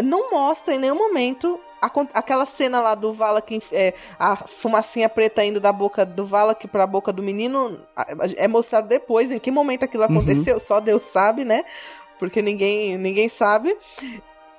[0.03, 5.43] não mostra em nenhum momento acon- aquela cena lá do Valak, é, a fumacinha preta
[5.43, 9.49] indo da boca do Valak pra boca do menino, a- é mostrado depois, em que
[9.51, 10.17] momento aquilo Uhum.
[10.19, 11.65] aconteceu, só Deus sabe, né?
[12.19, 13.75] Porque ninguém, ninguém sabe.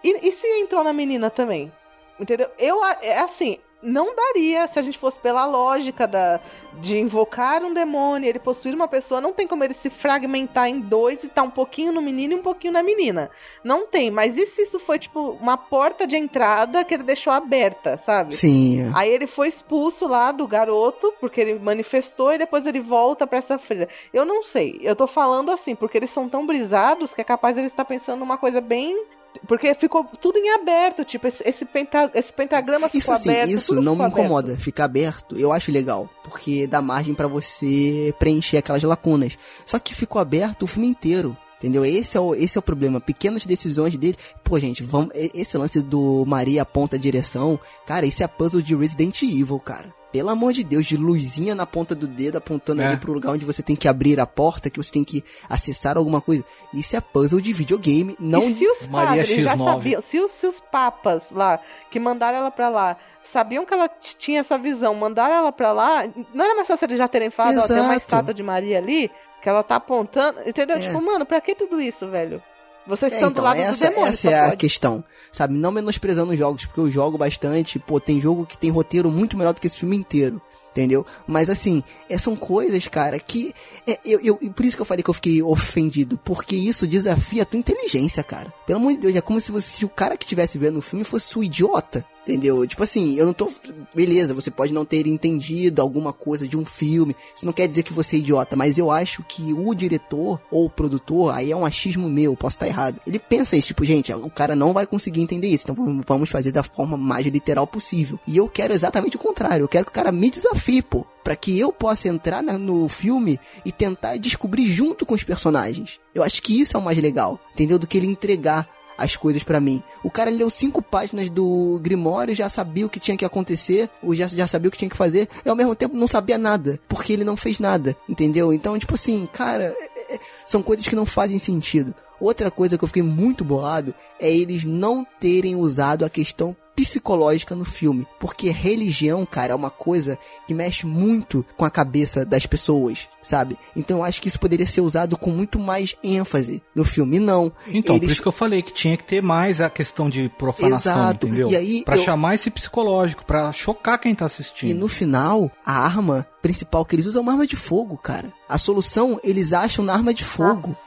[0.03, 1.73] E, e se entrou na menina também?
[2.19, 2.49] Entendeu?
[2.59, 6.41] Eu, a- é assim, não daria se a gente fosse pela lógica da,
[6.81, 10.81] de invocar um demônio, ele possuir uma pessoa, não tem como ele se fragmentar em
[10.81, 13.31] dois e tá um pouquinho no menino e um pouquinho na menina.
[13.63, 17.33] Não tem, mas e se isso foi tipo uma porta de entrada que ele deixou
[17.33, 18.35] aberta, sabe?
[18.37, 18.83] Sim.
[18.83, 18.91] é.
[18.95, 23.39] Aí ele foi expulso lá do garoto, porque ele manifestou, e depois ele volta pra
[23.39, 23.89] essa freira.
[24.13, 27.55] Eu não sei, eu tô falando assim, porque eles são tão brisados que é capaz
[27.55, 29.07] de ele estar pensando numa coisa bem.
[29.47, 33.51] Porque ficou tudo em aberto, tipo, esse, esse, penta- esse pentagrama Isso ficou assim, aberto.
[33.51, 34.19] isso não me aberto.
[34.19, 34.57] incomoda.
[34.59, 36.09] Ficar aberto, eu acho legal.
[36.25, 39.39] Porque dá margem pra você preencher aquelas lacunas.
[39.65, 41.37] Só que ficou aberto o filme inteiro.
[41.59, 41.85] Entendeu?
[41.85, 43.01] Esse é o, esse é o problema.
[43.01, 44.17] Pequenas decisões dele.
[44.45, 47.59] Pô, gente, vamos, esse lance do Maria aponta a direção.
[47.85, 49.93] Cara, isso é puzzle de Resident Evil, cara.
[50.11, 52.87] Pelo amor de Deus, de luzinha na ponta do dedo apontando É.
[52.87, 55.99] ali pro lugar onde você tem que abrir a porta, que você tem que acessar
[55.99, 56.43] alguma coisa.
[56.73, 59.65] Isso é puzzle de videogame, não e se os Maria padres já X9.
[59.65, 63.87] sabiam, se os, se os papas lá, que mandaram ela pra lá, sabiam que ela
[63.89, 67.59] tinha essa visão, mandaram ela pra lá, não era mais fácil eles já terem falado,
[67.59, 69.11] ó, tem uma estátua de Maria ali,
[69.43, 70.77] que ela tá apontando, entendeu?
[70.77, 70.81] É.
[70.81, 72.43] Tipo, mano, pra que tudo isso, velho?
[72.89, 74.57] Vocês É, estão então, do lado essa, do demônio, essa é a pode.
[74.57, 75.05] questão.
[75.31, 79.11] Sabe, não menosprezando os jogos, porque eu jogo bastante, pô, tem jogo que tem roteiro
[79.11, 80.41] muito melhor do que esse filme inteiro.
[80.71, 81.05] Entendeu?
[81.27, 83.53] Mas assim, é, são coisas, cara, que.
[83.87, 86.17] É, eu, eu, por isso que eu falei que eu fiquei ofendido.
[86.25, 88.53] Porque isso desafia a tua inteligência, cara.
[88.65, 90.83] Pelo amor de Deus, é como se, você, se o cara que estivesse vendo o
[90.83, 92.05] filme fosse o idiota.
[92.29, 92.67] Entendeu?
[92.67, 93.51] Tipo assim, eu não tô.
[93.95, 97.17] Beleza, você pode não ter entendido alguma coisa de um filme.
[97.35, 100.67] Isso não quer dizer que você é idiota, mas eu acho que o diretor ou
[100.67, 103.01] o produtor, aí é um achismo meu, posso estar errado.
[103.07, 106.53] Ele pensa isso, tipo, gente, o cara não vai conseguir entender isso, então vamos- fazer
[106.53, 108.19] da forma mais literal possível.
[108.27, 111.07] E eu quero exatamente o contrário, eu quero que o cara me desafie, pô.
[111.25, 115.99] Pra que eu possa entrar no filme e tentar descobrir junto com os personagens.
[116.15, 117.79] Eu acho que isso é o mais legal, entendeu?
[117.79, 118.69] Do que ele entregar
[118.99, 119.83] as coisas pra mim.
[120.03, 124.15] O cara leu cinco páginas do Grimório, já sabia o que tinha que acontecer, ou
[124.15, 126.79] já, já sabia o que tinha que fazer, e ao mesmo tempo não sabia nada,
[126.89, 128.53] porque ele não fez nada, entendeu?
[128.53, 131.95] Então, tipo assim, cara, é- é- são coisas que não fazem sentido.
[132.21, 137.57] Outra coisa que eu fiquei muito bolado é eles não terem usado a questão psicológica
[137.57, 140.17] no filme, porque religião, cara, é uma coisa
[140.47, 143.59] que mexe muito com a cabeça das pessoas, sabe?
[143.75, 147.51] Então eu acho que isso poderia ser usado com muito mais ênfase no filme, não.
[147.67, 150.29] Então, por Eles- isso que eu falei que tinha que ter mais a questão de
[150.39, 151.27] profanação, Exato.
[151.27, 151.51] entendeu?
[151.51, 154.71] E aí pra eu- chamar esse psicológico, pra chocar quem tá assistindo.
[154.71, 158.33] E no final, a arma principal que eles usam é uma arma de fogo, cara.
[158.49, 160.71] A solução eles acham na arma de fogo.
[160.71, 160.79] Aff,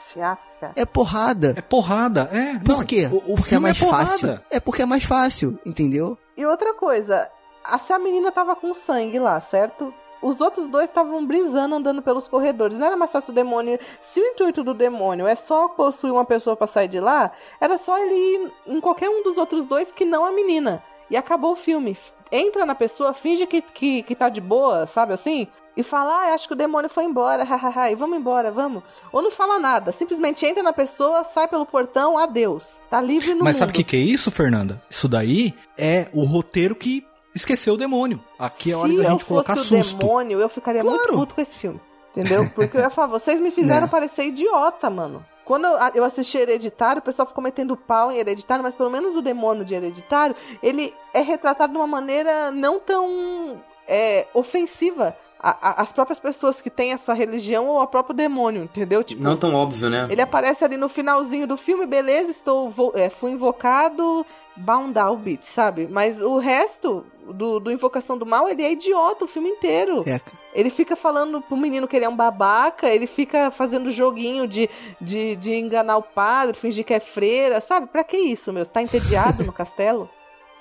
[0.75, 1.53] É porrada.
[1.57, 2.59] É porrada, é.
[2.59, 3.09] Por não, quê?
[3.11, 4.05] O, o porque é filme mais porrada.
[4.07, 4.39] fácil.
[4.49, 6.17] É porque é mais fácil, entendeu?
[6.37, 7.29] E outra coisa,
[7.63, 9.93] a- se a menina tava com sangue lá, certo?
[10.21, 12.77] Os outros dois estavam brisando andando pelos corredores.
[12.77, 13.79] Não era mais fácil o demônio.
[14.03, 17.75] Se o intuito do demônio é só possuir uma pessoa pra sair de lá, era
[17.77, 20.83] só ele ir em qualquer um dos outros dois que não a menina.
[21.09, 21.97] E acabou o filme.
[22.31, 25.47] Entra na pessoa, finge que, que, que tá de boa, sabe assim?
[25.75, 28.83] E fala, ah, acho que o demônio foi embora, hahaha, e vamos embora, vamos.
[29.11, 32.79] Ou não fala nada, simplesmente entra na pessoa, sai pelo portão, adeus.
[32.89, 33.59] Tá livre no Mas mundo.
[33.59, 34.81] sabe o que, que é isso, Fernanda?
[34.89, 38.19] Isso daí é o roteiro que esqueceu o demônio.
[38.37, 39.97] Aqui é a hora Se da eu gente colocar fosse o susto.
[39.99, 41.13] demônio, eu ficaria muito Claro.
[41.19, 41.79] puto com esse filme.
[42.15, 42.49] Entendeu?
[42.53, 43.91] Porque eu ia falar, vocês me fizeram Né.
[43.91, 45.25] parecer idiota, mano.
[45.45, 49.15] Quando eu, eu assisti Hereditário, o pessoal ficou metendo pau em Hereditário, mas pelo menos
[49.15, 55.15] o demônio de Hereditário, ele é retratado de uma maneira não tão é, ofensiva.
[55.43, 59.03] A- a- as próprias pessoas que têm essa religião ou o próprio demônio, entendeu?
[59.03, 60.07] Tipo, Não tão óbvio, né?
[60.11, 64.23] ele aparece ali no finalzinho do filme, beleza, estou é, fui invocado,
[64.55, 65.87] bound down beat, sabe?
[65.89, 67.03] Mas o resto
[67.33, 70.03] do, do Invocação do Mal, ele é idiota o filme inteiro.
[70.07, 70.19] É.
[70.53, 74.69] Ele fica falando pro menino que ele é um babaca, ele fica fazendo joguinho de,
[74.99, 77.87] de, de enganar o padre, fingir que é freira, sabe?
[77.87, 78.63] Pra que isso, meu?
[78.63, 80.07] Você tá entediado no castelo?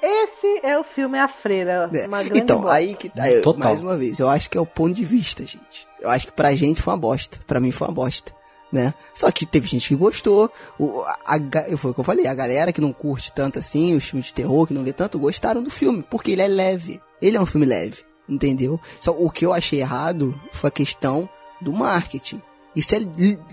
[0.03, 2.07] Esse é o filme A Freira, É.
[2.07, 2.75] uma grande Então, bosta.
[2.75, 3.31] aí que tá.
[3.31, 3.61] eu- Total.
[3.69, 5.87] Mais uma vez, eu acho que é o ponto de vista, gente.
[6.01, 7.39] Eu acho que pra gente foi uma bosta.
[7.47, 8.33] Pra mim foi uma bosta.
[8.73, 8.95] né?
[9.13, 10.49] Só que teve gente que gostou.
[10.79, 13.97] O, a, a, foi o que eu falei, a galera que não curte tanto assim,
[13.97, 17.01] os filmes de terror, que não vê tanto, gostaram do filme, porque ele é leve.
[17.21, 17.97] Ele é um filme leve,
[18.29, 18.81] entendeu?
[19.01, 21.29] Só o que eu achei errado foi a questão
[21.61, 22.41] do marketing.
[22.77, 22.99] Isso é,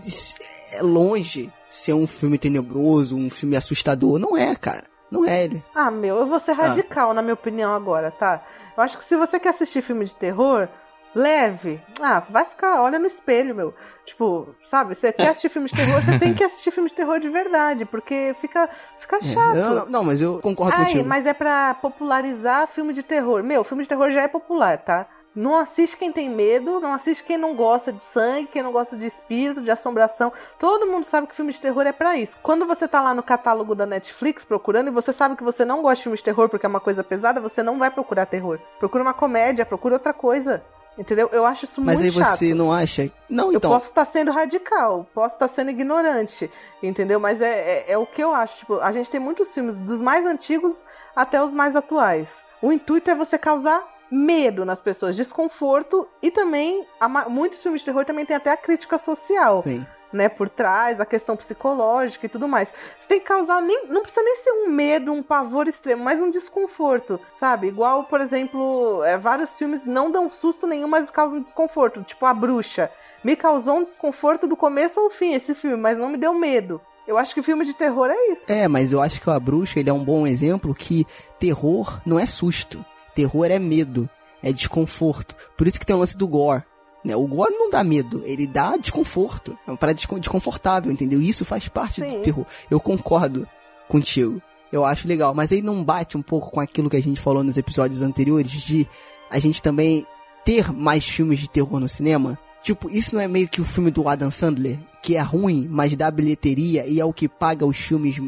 [0.05, 0.35] isso
[0.73, 4.19] é longe ser um filme tenebroso, um filme assustador.
[4.19, 4.83] Não é, cara.
[5.09, 5.63] Não é ele.
[5.73, 6.55] Ah, meu, eu vou ser ah.
[6.55, 7.13] radical, ah.
[7.13, 8.41] na minha opinião, agora, tá?
[8.75, 10.67] Eu acho que se você quer assistir filme de terror,
[11.15, 11.81] leve.
[12.01, 13.73] Ah, vai ficar, olha no espelho, meu.
[14.05, 17.19] Tipo, sabe, você quer assistir filme de terror, você tem que assistir filme de terror
[17.19, 18.69] de verdade, porque fica,
[18.99, 19.57] fica chato.
[19.57, 21.07] É, eu, não, mas eu concordo Ai, contigo.
[21.07, 23.43] mas é pra popularizar filme de terror.
[23.43, 25.07] Meu, filme de terror já é popular, tá?
[25.37, 28.97] Não assiste quem tem medo, não assiste quem não gosta de sangue, quem não gosta
[28.97, 30.33] de espírito, de assombração.
[30.57, 32.35] Todo mundo sabe que filme de terror é para isso.
[32.41, 35.83] Quando você tá lá no catálogo da Netflix procurando e você sabe que você não
[35.83, 38.57] gosta de filme de terror porque é uma coisa pesada, você não vai procurar terror.
[38.79, 40.63] Procura uma comédia, procura outra coisa.
[40.97, 41.29] Entendeu?
[41.31, 42.19] Eu acho isso Mas muito chato.
[42.19, 43.11] Mas aí você não acha?
[43.29, 43.69] Não, então.
[43.69, 46.49] Eu posso estar sendo radical, posso estar sendo ignorante,
[46.81, 47.19] entendeu?
[47.19, 48.57] Mas é, é, é, o que eu acho.
[48.57, 50.83] Tipo, a gente tem muitos filmes, dos mais antigos
[51.15, 52.41] até os mais atuais.
[52.59, 56.85] O intuito é você causar medo nas pessoas, desconforto e também
[57.29, 59.63] muitos filmes de terror também tem até a crítica social.
[59.63, 59.85] Sim.
[60.13, 62.71] Né, por trás, a questão psicológica e tudo mais.
[62.97, 66.21] Você tem que causar nem, não precisa nem ser um medo, um pavor extremo, mas
[66.21, 67.67] um desconforto, sabe?
[67.67, 72.33] Igual, por exemplo, é, vários filmes não dão susto nenhum, mas causam desconforto, tipo A
[72.33, 72.89] Bruxa.
[73.21, 76.79] Me causou um desconforto do começo ao fim esse filme, mas não me deu medo.
[77.05, 78.49] Eu acho que filme de terror é isso.
[78.49, 81.05] É, mas eu acho que A Bruxa ele é um bom exemplo que
[81.37, 82.83] terror não é susto.
[83.17, 84.07] Terror é medo,
[84.43, 85.35] é desconforto.
[85.57, 86.61] Por isso que tem o lance do gore.
[87.03, 87.15] Né?
[87.15, 89.57] O gore não dá medo, ele dá desconforto.
[89.65, 91.19] É uma parada desconfortável, entendeu?
[91.19, 92.09] Isso faz parte Sim.
[92.09, 92.45] do terror.
[92.69, 93.47] Eu concordo
[93.87, 94.39] contigo.
[94.71, 95.33] Eu acho legal.
[95.33, 98.51] Mas aí não bate um pouco com aquilo que a gente falou nos episódios anteriores
[98.51, 98.87] de
[99.31, 100.05] a gente também
[100.45, 102.37] ter mais filmes de terror no cinema?
[102.61, 105.95] Tipo, isso não é meio que o filme do Adam Sandler, que é ruim, mas
[105.95, 108.21] dá bilheteria e é o que paga os filmes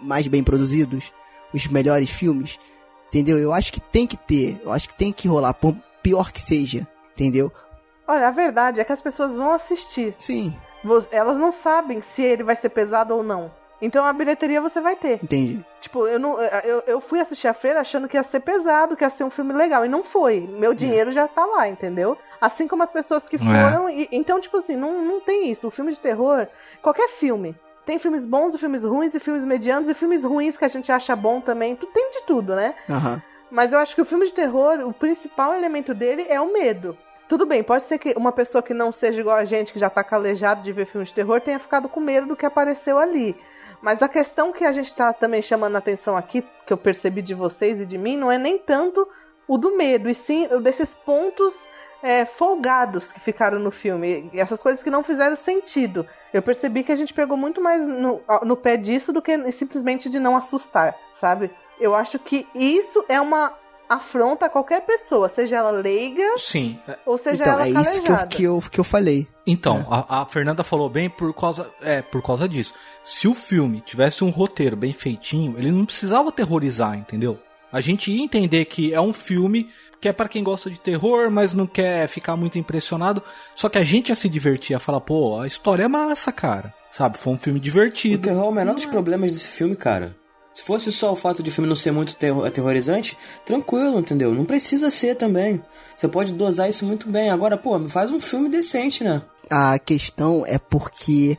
[0.00, 1.12] mais bem produzidos,
[1.54, 2.58] os melhores filmes?
[3.12, 3.38] Entendeu?
[3.38, 6.40] Eu acho que tem que ter, eu acho que tem que rolar, por pior que
[6.40, 7.52] seja, entendeu?
[8.08, 10.14] Olha, a verdade é que as pessoas vão assistir.
[10.18, 10.56] Sim.
[11.10, 13.52] Elas não sabem se ele vai ser pesado ou não.
[13.82, 15.20] Então a bilheteria você vai ter.
[15.22, 15.62] Entendi.
[15.80, 19.04] Tipo, eu, não, eu, eu fui assistir a freira achando que ia ser pesado, que
[19.04, 19.84] ia ser um filme legal.
[19.84, 20.40] E não foi.
[20.40, 21.12] Meu dinheiro é.
[21.12, 22.16] já tá lá, entendeu?
[22.40, 23.38] Assim como as pessoas que é.
[23.38, 23.88] foram.
[23.88, 23.94] É.
[23.94, 25.66] E, então, tipo assim, não, não tem isso.
[25.66, 26.46] O filme de terror,
[26.80, 30.64] qualquer filme, tem filmes bons e filmes ruins, e filmes medianos, e filmes ruins que
[30.64, 31.74] a gente acha bom também.
[31.76, 32.74] Tem de tudo, né?
[32.88, 33.20] Uhum.
[33.50, 36.96] Mas eu acho que o filme de terror, o principal elemento dele é o medo.
[37.28, 39.90] Tudo bem, pode ser que uma pessoa que não seja igual a gente, que já
[39.90, 43.36] tá calejado de ver filmes de terror, tenha ficado com medo do que apareceu ali.
[43.80, 47.20] Mas a questão que a gente tá também chamando a atenção aqui, que eu percebi
[47.20, 49.08] de vocês e de mim, não é nem tanto
[49.48, 51.54] o do medo, e sim desses pontos
[52.02, 54.30] é, folgados que ficaram no filme.
[54.34, 56.06] Essas coisas que não fizeram sentido.
[56.32, 60.10] Eu percebi que a gente pegou muito mais no, no pé disso do que simplesmente
[60.10, 61.50] de não assustar, sabe?
[61.78, 63.54] Eu acho que isso é uma
[63.88, 66.78] afronta a qualquer pessoa, seja ela leiga Sim.
[67.04, 67.90] ou seja então, ela é calejada.
[67.90, 69.28] isso que eu, que eu, que eu falei.
[69.46, 69.86] Então, é.
[69.90, 72.74] a, a, Fernanda falou bem por causa, é, por causa disso.
[73.02, 77.38] Se o filme tivesse um roteiro bem feitinho, ele não precisava terrorizar, entendeu?
[77.70, 79.68] A gente ia entender que é um filme
[80.02, 83.22] que é para quem gosta de terror, mas não quer ficar muito impressionado.
[83.54, 86.74] Só que a gente ia se divertir, ia falar, pô, a história é massa, cara.
[86.90, 87.16] Sabe?
[87.16, 88.16] Foi um filme divertido.
[88.16, 90.16] O terror é o menor dos problemas desse filme, cara.
[90.52, 93.16] Se fosse só o fato de o filme não ser muito terror aterrorizante,
[93.46, 94.34] tranquilo, entendeu?
[94.34, 95.62] Não precisa ser também.
[95.96, 97.30] Você pode dosar isso muito bem.
[97.30, 99.22] Agora, pô, faz um filme decente, né?
[99.48, 101.38] A questão é porque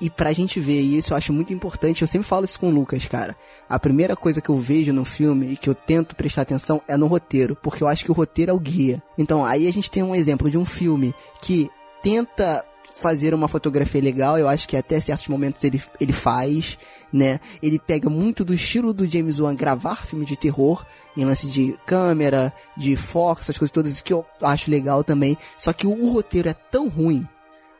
[0.00, 2.02] e pra gente ver isso, eu acho muito importante.
[2.02, 3.36] Eu sempre falo isso com o Lucas, cara.
[3.68, 6.96] A primeira coisa que eu vejo no filme e que eu tento prestar atenção é
[6.96, 9.02] no roteiro, porque eu acho que o roteiro é o guia.
[9.16, 11.70] Então, aí a gente tem um exemplo de um filme que
[12.02, 12.64] tenta
[12.98, 16.76] fazer uma fotografia legal, eu acho que até certos momentos ele, ele faz,
[17.12, 17.38] né?
[17.62, 20.84] Ele pega muito do estilo do James Wan gravar filme de terror,
[21.16, 25.38] em lance de câmera, de foco, essas coisas todas que eu acho legal também.
[25.56, 27.26] Só que o roteiro é tão ruim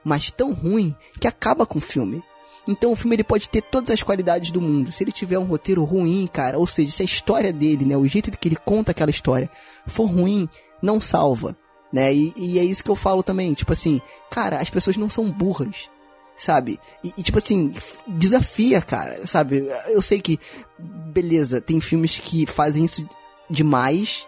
[0.09, 2.23] mas tão ruim que acaba com o filme.
[2.67, 4.91] Então o filme ele pode ter todas as qualidades do mundo.
[4.91, 8.07] Se ele tiver um roteiro ruim, cara, ou seja, se a história dele, né, o
[8.07, 9.51] jeito que ele conta aquela história
[9.87, 10.49] for ruim,
[10.83, 11.57] não salva,
[11.93, 12.15] né?
[12.15, 15.31] E, e é isso que eu falo também, tipo assim, cara, as pessoas não são
[15.31, 15.91] burras,
[16.37, 16.81] sabe?
[17.05, 17.73] E, e, tipo assim,
[18.07, 19.67] desafia, cara, sabe?
[19.89, 20.39] Eu sei que,
[20.79, 23.07] beleza, tem filmes que fazem isso
[23.51, 24.27] demais,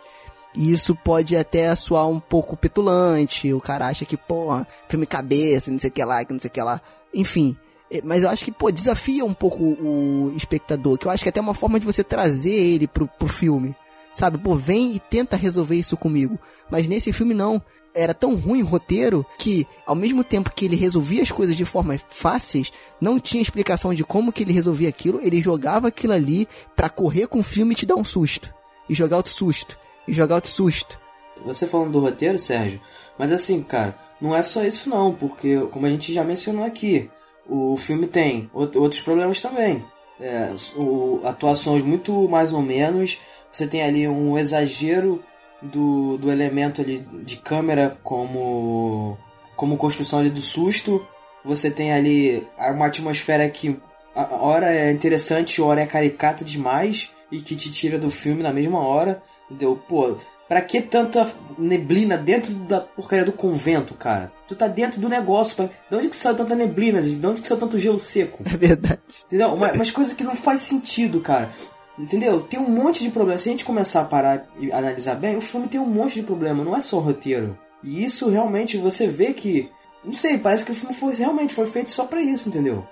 [0.55, 3.53] e isso pode até soar um pouco petulante.
[3.53, 6.49] O cara acha que, porra, filme cabeça, não sei o que lá, que não sei
[6.49, 6.81] o que lá.
[7.15, 7.57] Enfim.
[7.91, 10.99] É, mas eu acho que, pô, desafia um pouco o espectador.
[10.99, 13.75] Que eu acho que é até uma forma de você trazer ele pro, pro filme.
[14.13, 14.39] Sabe?
[14.39, 16.39] Pô, vem e tenta resolver isso comigo.
[16.69, 17.63] Mas nesse filme não.
[17.95, 21.65] era tão ruim o roteiro que, ao mesmo tempo que ele resolvia as coisas de
[21.65, 26.49] formas fáceis, não tinha explicação de como que ele resolvia aquilo, ele jogava aquilo ali
[26.75, 28.53] pra correr com o filme e te dar um susto.
[28.89, 29.79] E jogar outro susto.
[30.11, 31.01] E jogar outro susto.
[31.45, 32.81] Você falando do roteiro, Sérgio,
[33.19, 37.09] mas assim, cara, não é só isso não, porque como a gente já mencionou aqui,
[37.49, 39.85] o filme tem outros problemas também.
[40.21, 43.19] É, o, atuações muito mais ou menos,
[43.51, 45.23] você tem ali um exagero
[45.63, 49.17] do, do elemento ali de câmera como
[49.57, 51.07] como construção ali do susto.
[51.45, 53.79] Você tem ali uma atmosfera que
[54.15, 58.43] a hora é interessante, a hora é caricata demais e que te tira do filme
[58.43, 59.23] na mesma hora.
[59.51, 59.81] Entendeu?
[59.89, 60.17] Pô,
[60.49, 64.33] pra que tanta neblina dentro da porcaria do convento, cara?
[64.47, 65.57] Tu tá dentro do negócio.
[65.57, 65.71] Pra...
[65.91, 67.03] De onde que saiu tanta neblina?
[67.03, 68.43] De onde que saiu tanto gelo seco?
[68.47, 69.01] É verdade.
[69.27, 69.53] Entendeu?
[69.55, 71.51] Uma, umas coisas que não faz sentido, cara.
[71.99, 72.43] Entendeu?
[72.43, 73.39] Tem um monte de problema.
[73.39, 76.23] Se a gente começar a parar e analisar bem, o filme tem um monte de
[76.23, 77.59] problema, não é só o roteiro.
[77.83, 79.71] E isso realmente você vê que.
[80.05, 82.87] Não sei, parece que o filme foi, realmente foi feito só para isso, entendeu?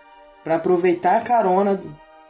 [0.48, 1.78] para aproveitar a carona,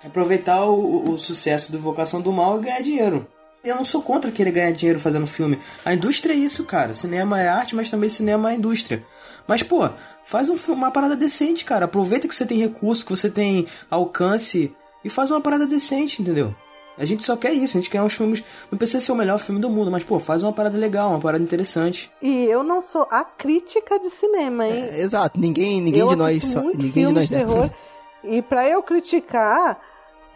[0.04, 3.26] aproveitar o, o, sucesso do Vocação do Mal e ganhar dinheiro.
[3.64, 5.58] Eu não sou contra querer ganhar dinheiro fazendo filme.
[5.84, 6.92] A indústria é isso, cara.
[6.92, 9.04] Cinema é arte, mas também cinema é indústria.
[9.46, 9.88] Mas, pô,
[10.24, 11.86] faz um, uma parada decente, cara.
[11.86, 14.74] Aproveita que você tem recurso, que você tem alcance
[15.04, 16.54] e faz uma parada decente, entendeu?
[16.98, 18.42] A gente só quer isso, a gente quer uns filmes.
[18.70, 21.20] Não precisa ser o melhor filme do mundo, mas, pô, faz uma parada legal, uma
[21.20, 22.10] parada interessante.
[22.20, 24.88] E eu não sou a crítica de cinema, hein?
[24.90, 26.44] É, exato, ninguém, ninguém eu de nós.
[26.44, 27.70] Só, ninguém de nós de terror.
[28.24, 29.80] E para eu criticar,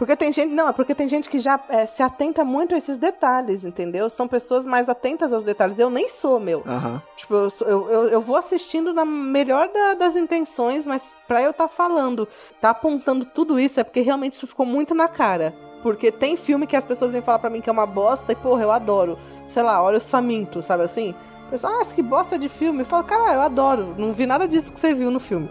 [0.03, 2.79] porque tem gente, não, é porque tem gente que já é, se atenta muito a
[2.79, 4.11] esses detalhes, entendeu?
[4.11, 5.79] São pessoas mais atentas aos detalhes.
[5.79, 6.65] Eu nem sou, meu.
[6.67, 7.01] Uhum.
[7.15, 11.53] Tipo, eu, eu, eu, eu, vou assistindo na melhor da, das intenções, mas pra eu
[11.53, 12.27] estar tá falando,
[12.61, 15.55] tá apontando tudo isso, é porque realmente isso ficou muito na cara.
[15.85, 18.35] Porque tem filme que as pessoas vêm falar pra mim que é uma bosta e,
[18.35, 19.17] porra, eu adoro.
[19.47, 21.15] Sei lá, Olhos Famintos, sabe assim?
[21.49, 22.81] Pessoal, ah, que bosta de filme.
[22.81, 23.95] Eu falo, cara, eu adoro.
[23.97, 25.49] Não vi nada disso que você viu no filme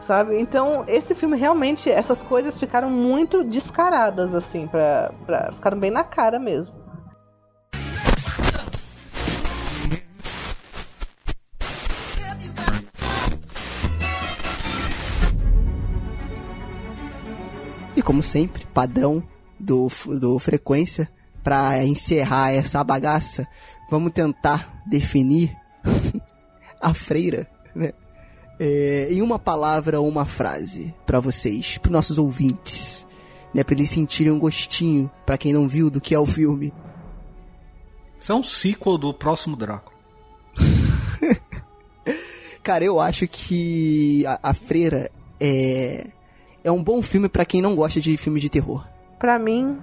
[0.00, 0.40] sabe?
[0.40, 6.04] Então, esse filme realmente, essas coisas ficaram muito descaradas, assim, pra, pra, ficaram bem na
[6.04, 6.80] cara mesmo.
[17.96, 19.22] E como sempre, padrão
[19.58, 21.10] do, do Frequência,
[21.42, 23.46] para encerrar essa bagaça,
[23.90, 25.54] vamos tentar definir
[26.80, 27.92] a freira, né?
[28.60, 33.06] É, em uma palavra ou uma frase para vocês, para nossos ouvintes,
[33.54, 36.72] né, para eles sentirem um gostinho, para quem não viu do que é o filme.
[38.18, 39.96] Isso é um sequel do próximo Drácula.
[42.62, 45.10] Cara, eu acho que a, a Freira
[45.40, 46.08] é
[46.62, 48.86] é um bom filme para quem não gosta de filmes de terror.
[49.18, 49.78] Para mim,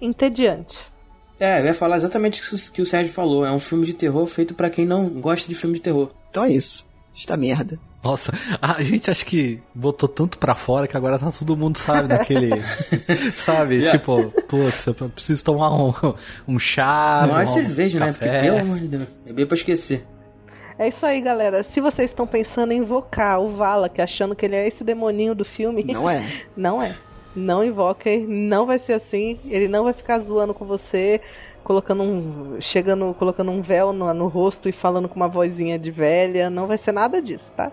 [0.00, 0.90] entediante.
[1.38, 3.44] É, eu ia falar exatamente o que o Sérgio falou.
[3.44, 6.10] É um filme de terror feito para quem não gosta de filme de terror.
[6.30, 6.86] Então é isso.
[7.14, 7.78] Está merda.
[8.02, 12.08] Nossa, a gente acho que botou tanto pra fora que agora tá todo mundo, sabe,
[12.08, 12.50] naquele.
[13.36, 13.76] sabe?
[13.76, 13.96] Yeah.
[13.96, 15.94] Tipo, putz, eu preciso tomar um,
[16.48, 17.24] um chá.
[17.28, 18.12] Não é cerveja, né?
[18.12, 20.04] Porque, pelo amor de Deus, é bem pra esquecer.
[20.78, 21.62] É isso aí, galera.
[21.62, 25.44] Se vocês estão pensando em invocar o Valak, achando que ele é esse demoninho do
[25.44, 25.84] filme.
[25.84, 26.24] Não é.
[26.56, 26.96] não é.
[27.36, 29.38] Não invoque, não vai ser assim.
[29.46, 31.20] Ele não vai ficar zoando com você
[31.62, 32.60] colocando um.
[32.60, 36.50] chegando, colocando um véu no, no, rosto e falando com uma vozinha de velha.
[36.50, 37.72] Não vai ser nada disso, tá?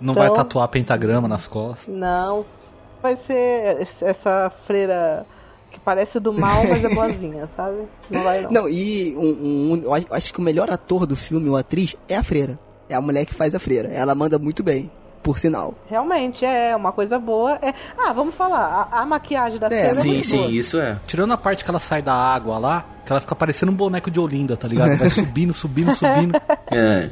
[0.00, 1.94] Não então, vai tatuar pentagrama nas costas.
[1.94, 2.44] Não.
[3.02, 5.26] Vai ser essa freira
[5.70, 7.88] que parece do mal, mas é boazinha, sabe?
[8.10, 8.50] Não vai não.
[8.50, 12.16] Não, e um, um, eu acho que o melhor ator do filme, ou atriz, é
[12.16, 12.58] a freira.
[12.88, 13.88] É a mulher que faz a freira.
[13.88, 14.90] Ela manda muito bem
[15.22, 15.74] por sinal.
[15.88, 17.58] Realmente, é uma coisa boa.
[17.62, 17.72] É...
[17.96, 20.50] Ah, vamos falar, a, a maquiagem da é, Sim, é sim, boa.
[20.50, 20.98] isso é.
[21.06, 24.10] Tirando a parte que ela sai da água lá, que ela fica parecendo um boneco
[24.10, 24.96] de Olinda, tá ligado?
[24.96, 26.40] Vai subindo, subindo, subindo.
[26.72, 27.10] é.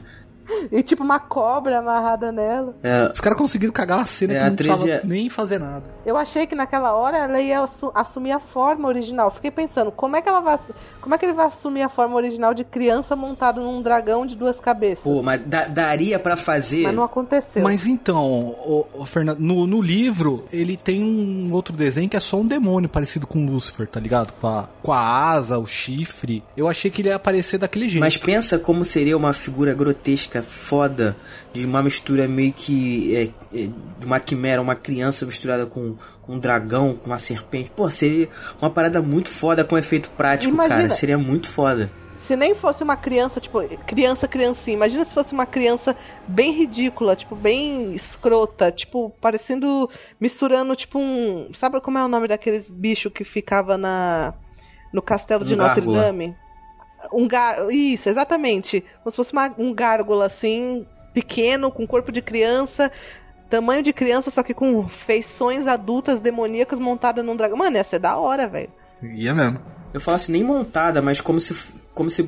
[0.70, 2.76] E tipo uma cobra amarrada nela.
[2.82, 3.10] É.
[3.12, 5.00] Os caras conseguiram cagar uma cena é, que não precisava é...
[5.04, 5.82] nem fazer nada.
[6.04, 7.64] Eu achei que naquela hora ela ia
[7.94, 9.30] assumir a forma original.
[9.30, 10.58] Fiquei pensando, como é que ela vai.
[11.00, 14.36] Como é que ele vai assumir a forma original de criança montado num dragão de
[14.36, 15.02] duas cabeças?
[15.02, 16.82] Pô, mas da daria para fazer.
[16.82, 17.62] Mas não aconteceu.
[17.62, 22.20] Mas então, o, o Fernando, no, no, livro, ele tem um outro desenho que é
[22.20, 24.32] só um demônio parecido com Lúcifer, tá ligado?
[24.40, 26.42] Com a, com a asa, o chifre.
[26.56, 28.00] Eu achei que ele ia aparecer daquele jeito.
[28.00, 31.16] Mas pensa como seria uma figura grotesca foda
[31.52, 33.22] de uma mistura meio que é,
[33.56, 33.68] é,
[33.98, 37.70] de uma quimera, uma criança misturada com, com um dragão, com uma serpente.
[37.70, 38.28] Pô, seria
[38.60, 40.82] uma parada muito foda com efeito prático, Imagina.
[40.82, 40.90] cara.
[40.90, 41.90] Seria muito foda
[42.30, 44.76] se nem fosse uma criança, tipo, criança, criancinha.
[44.76, 45.96] Imagina se fosse uma criança
[46.28, 49.90] bem ridícula, tipo, bem escrota, tipo, parecendo.
[50.20, 51.50] misturando, tipo, um.
[51.52, 54.32] Sabe como é o nome daqueles bichos que ficava na.
[54.92, 56.36] no castelo de um Notre Dame?
[57.12, 57.70] Um gar...
[57.70, 58.84] Isso, exatamente.
[59.02, 62.90] Como se fosse uma, um gárgula assim, pequeno, com corpo de criança,
[63.48, 67.56] tamanho de criança, só que com feições adultas demoníacas montadas num dragão.
[67.58, 68.70] Mano, ia ser da hora, velho.
[69.02, 69.60] Ia mesmo.
[69.92, 72.24] Eu falo assim, nem montada, mas como se, como se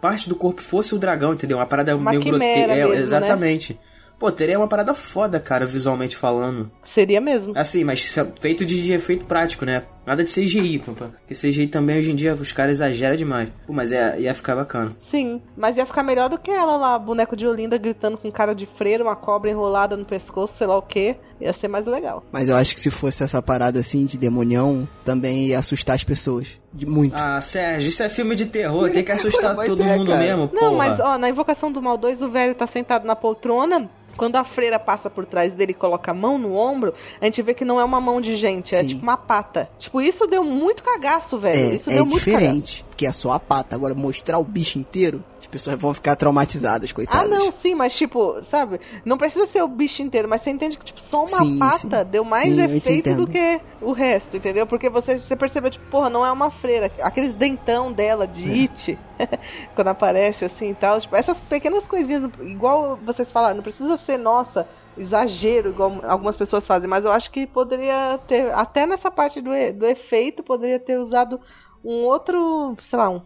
[0.00, 1.58] parte do corpo fosse o dragão, entendeu?
[1.58, 2.74] Uma parada Uma meio grotesca.
[2.74, 3.00] mesmo, né?
[3.00, 3.78] exatamente.
[4.18, 6.70] Pô, teria uma parada foda, cara, visualmente falando.
[6.82, 7.52] Seria mesmo.
[7.56, 9.84] Assim, mas é feito de efeito prático, né?
[10.06, 10.92] Nada de CGI, pô.
[10.92, 13.48] Porque CGI também hoje em dia os caras exageram demais.
[13.66, 14.92] Pô, mas é, ia ficar bacana.
[14.98, 18.54] Sim, mas ia ficar melhor do que ela lá, boneco de Olinda gritando com cara
[18.54, 21.16] de freira, uma cobra enrolada no pescoço, sei lá o que.
[21.40, 22.22] Ia ser mais legal.
[22.30, 26.04] Mas eu acho que se fosse essa parada assim de demonião, também ia assustar as
[26.04, 26.58] pessoas.
[26.72, 27.16] De muito.
[27.16, 30.22] Ah, Sérgio, isso é filme de terror, tem que assustar todo é, mundo cara.
[30.22, 30.76] mesmo, Não, porra.
[30.76, 33.90] mas ó, na Invocação do Mal 2, o velho tá sentado na poltrona.
[34.16, 37.42] Quando a freira passa por trás dele e coloca a mão no ombro, a gente
[37.42, 38.86] vê que não é uma mão de gente, é Sim.
[38.86, 39.68] tipo uma pata.
[39.76, 41.72] Tipo, isso deu muito cagaço, velho.
[41.72, 42.42] É, isso é deu muito cagaço.
[42.42, 43.74] diferente, porque é só a pata.
[43.74, 47.30] Agora, mostrar o bicho inteiro, pessoas vão ficar traumatizadas, Ah, coitadas.
[47.30, 48.80] não, sim, mas tipo, sabe?
[49.04, 52.04] Não precisa ser o bicho inteiro, mas você entende que, tipo, só uma Sim, pata
[52.04, 52.10] sim.
[52.10, 54.66] deu mais Sim, efeito do que o resto, entendeu?
[54.66, 56.90] Porque você, você percebeu, tipo, porra, não é uma freira.
[57.02, 58.64] Aqueles dentão dela de É.
[58.64, 58.98] it,
[59.74, 61.00] quando aparece assim e tal.
[61.00, 64.66] Tipo, essas pequenas coisinhas, igual vocês falaram, não precisa ser, nossa,
[64.96, 69.50] exagero, igual algumas pessoas fazem, mas eu acho que poderia ter, até nessa parte do,
[69.78, 71.40] do efeito, poderia ter usado
[71.84, 73.22] um outro, sei lá, um,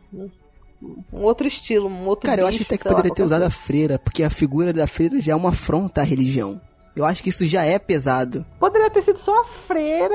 [0.82, 3.22] um- outro estilo, um outro Cara, eu acho bicho, até que sei lá, poderia ter
[3.22, 6.60] usado a freira, porque a figura da freira já é uma afronta à religião.
[6.94, 8.44] Eu acho que isso já é pesado.
[8.58, 10.14] Poderia ter sido só a freira,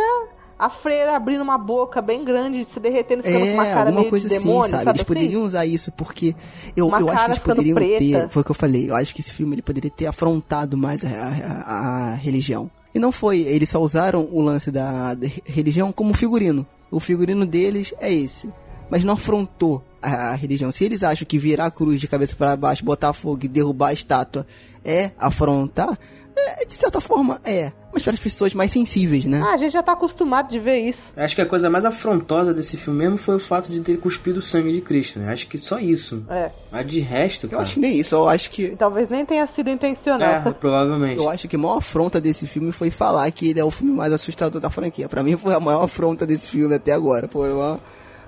[0.59, 3.99] a freira abrindo uma boca bem grande, se derretendo, ficando com uma É, cara alguma
[4.01, 4.83] meio coisa de assim, demônio, sabe?
[4.83, 4.89] sabe?
[4.97, 5.13] Eles assim?
[5.13, 6.35] poderiam usar isso porque
[6.75, 7.99] eu, Uma eu acho que eles poderiam preta.
[7.99, 8.29] ter.
[8.29, 8.89] Foi o que eu falei.
[8.89, 12.69] Eu acho que esse filme ele poderia ter afrontado mais a, a- a religião.
[12.93, 13.39] E não foi.
[13.41, 16.65] Eles só usaram o lance da, da religião como figurino.
[16.91, 18.49] O figurino deles é esse.
[18.89, 20.71] Mas não afrontou a, religião.
[20.71, 23.89] Se eles acham que virar a cruz de cabeça para baixo, botar fogo e derrubar
[23.89, 24.45] a estátua
[24.83, 25.97] é afrontar,
[26.35, 27.71] é, de certa forma é.
[27.93, 29.39] Mas para as pessoas mais sensíveis, né?
[29.45, 31.13] Ah, a gente já tá acostumado de ver isso.
[31.15, 34.39] Acho que a coisa mais afrontosa desse filme mesmo foi o fato de ter cuspido
[34.39, 35.31] o sangue de Cristo, né?
[35.31, 36.25] Acho que só isso.
[36.27, 36.49] É.
[36.71, 37.61] Mas de resto, Eu cara.
[37.61, 38.15] acho que nem isso.
[38.15, 40.27] Eu acho que Talvez nem tenha sido intencional.
[40.27, 41.19] É, provavelmente.
[41.19, 43.93] Eu acho que a maior afronta desse filme foi falar que ele é o filme
[43.93, 45.07] mais assustador da franquia.
[45.07, 47.27] Pra mim foi a maior afronta desse filme até agora.
[47.27, 47.79] Foi uma...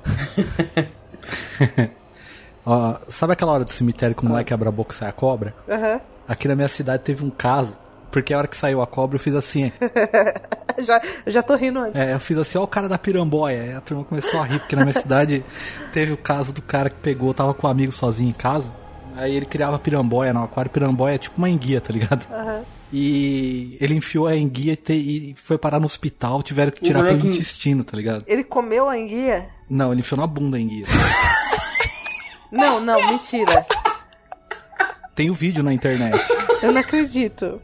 [2.66, 5.12] Ó, sabe aquela hora do cemitério que o moleque abre a boca e sai a
[5.12, 5.54] cobra?
[5.70, 6.02] Aham.
[6.28, 7.78] Aqui na minha cidade teve um caso,
[8.12, 9.72] porque a hora que saiu a cobra eu fiz assim.
[10.78, 11.96] Já, já tô rindo antes.
[11.96, 13.62] É, eu fiz assim, ó o cara da piramboia.
[13.62, 15.42] Aí a turma começou a rir, porque na minha cidade
[15.94, 18.70] teve o caso do cara que pegou, tava com um amigo sozinho em casa.
[19.16, 20.70] Aí ele criava piramboia no aquário.
[20.70, 22.28] Piramboia é tipo uma enguia, tá ligado?
[22.30, 22.62] Aham.
[22.98, 27.28] E ele enfiou a enguia e, e foi parar no hospital, tiveram que tirar pelo
[27.28, 28.24] intestino, tá ligado?
[28.26, 29.50] Ele comeu a enguia?
[29.70, 30.86] Não, ele enfiou na bunda a enguia.
[32.50, 33.66] Não, não, mentira.
[35.14, 36.18] Tem o vídeo na internet.
[36.62, 37.62] Eu não acredito.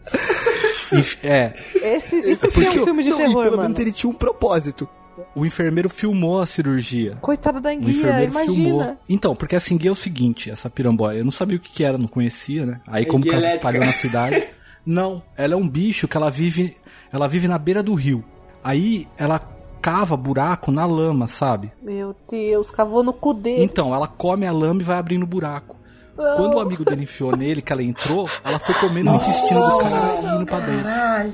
[1.23, 3.61] É, Esse, isso sim é um filme de não, terror, pelo mano.
[3.69, 4.89] menos ele tinha um propósito.
[5.33, 7.15] o enfermeiro filmou a cirurgia.
[7.21, 8.55] Coitado da O enguia, enfermeiro imagina.
[8.55, 8.97] filmou.
[9.07, 11.83] Então, porque essa enguia é o seguinte, essa piramboia, eu não sabia o que, que
[11.85, 12.81] era, não conhecia, né?
[12.85, 14.43] Aí como o caso espalhou na cidade.
[14.85, 16.75] Não, ela é um bicho que ela vive,
[17.11, 18.23] ela vive na beira do rio.
[18.63, 19.39] Aí ela
[19.81, 21.71] cava buraco na lama, sabe?
[21.81, 23.63] Meu Deus, cavou no cu dele.
[23.63, 25.75] Então, ela come a lama e vai abrindo buraco.
[26.15, 29.77] Quando o amigo dele enfiou nele, que ela entrou, ela foi comendo o intestino do
[29.79, 30.83] cara e indo pra dentro.
[30.83, 31.33] Caralho.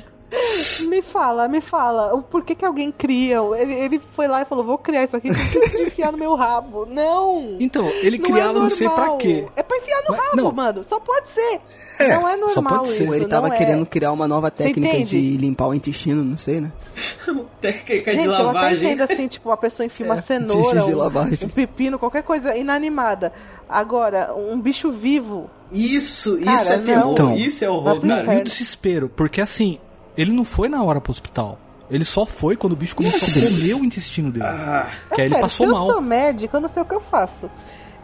[0.90, 2.22] Me fala, me fala.
[2.24, 3.38] Por que, que alguém cria?
[3.58, 6.86] Ele, ele foi lá e falou: Vou criar isso aqui pra enfiar no meu rabo.
[6.86, 7.56] Não!
[7.60, 9.48] Então, ele não criava é não sei pra quê.
[9.56, 10.52] É pra enfiar no Mas- rabo, não.
[10.52, 10.84] mano.
[10.84, 11.62] Só pode ser.
[12.00, 13.04] É, não é só normal pode ser.
[13.06, 13.14] isso.
[13.14, 13.52] Ele tava é.
[13.52, 16.72] querendo criar uma nova técnica de limpar o intestino, não sei, né?
[17.62, 18.92] Técnica Gente, de eu até lavagem.
[18.92, 21.40] entendo assim, tipo, a pessoa enfia uma É, cenoura, de um, lavagem.
[21.44, 23.32] um pepino, qualquer coisa inanimada.
[23.68, 25.50] Agora, um bicho vivo.
[25.72, 27.12] Isso, Cara, isso é terror.
[27.14, 27.34] Então.
[27.36, 28.36] isso é horror, cara.
[28.36, 29.80] E o desespero, porque assim,
[30.18, 31.60] ele não foi na hora pro hospital.
[31.90, 34.46] Ele só foi quando o bicho começou a comer o intestino dele.
[34.46, 35.88] Ah, que aí ele Sério, passou se mal.
[35.88, 37.50] eu sou médico, eu não sei o que eu faço.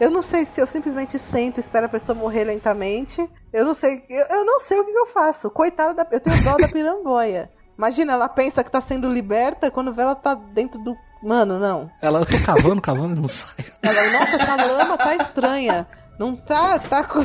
[0.00, 3.28] Eu não sei se eu simplesmente sento e espero a pessoa morrer lentamente.
[3.52, 4.02] Eu não sei.
[4.08, 5.50] Eu, eu não sei o que, eu faço.
[5.50, 6.06] Coitada da.
[6.10, 7.50] Eu tenho dó da piramboia.
[7.76, 10.96] Imagina, ela pensa que tá sendo liberta quando vê ela tá dentro do.
[11.22, 11.90] Mano, não.
[12.02, 13.54] Ela, eu tô cavando, cavando e não sai.
[13.82, 15.86] Ela, nossa, essa lama tá estranha.
[16.18, 17.04] Não tá, tá.
[17.04, 17.24] com-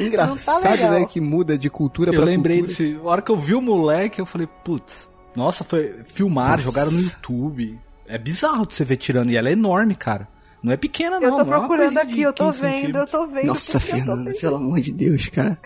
[0.00, 1.06] Engraçado, Não tá né?
[1.06, 2.76] Que muda de cultura Eu pra lembrei cultura.
[2.88, 3.00] desse.
[3.02, 6.02] A hora que eu vi o moleque, eu falei, putz, nossa, foi.
[6.08, 7.78] Filmaram, jogaram no YouTube.
[8.06, 9.30] É bizarro de você ver tirando.
[9.30, 10.26] E ela é enorme, cara.
[10.62, 11.28] Não é pequena, não.
[11.28, 13.46] Eu tô não é uma procurando coisinha aqui, eu tô 15 vendo, eu tô vendo.
[13.46, 14.40] Nossa, eu tô Fernanda, vendo.
[14.40, 15.58] pelo amor de Deus, cara.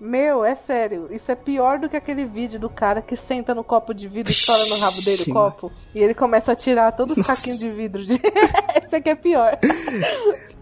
[0.00, 1.08] Meu, é sério.
[1.10, 4.30] Isso é pior do que aquele vídeo do cara que senta no copo de vidro
[4.30, 5.70] e estoura no rabo dele o copo.
[5.94, 8.04] E ele começa a tirar todos os caquinhos de vidro.
[8.04, 8.14] De...
[8.84, 9.58] Esse aqui é pior.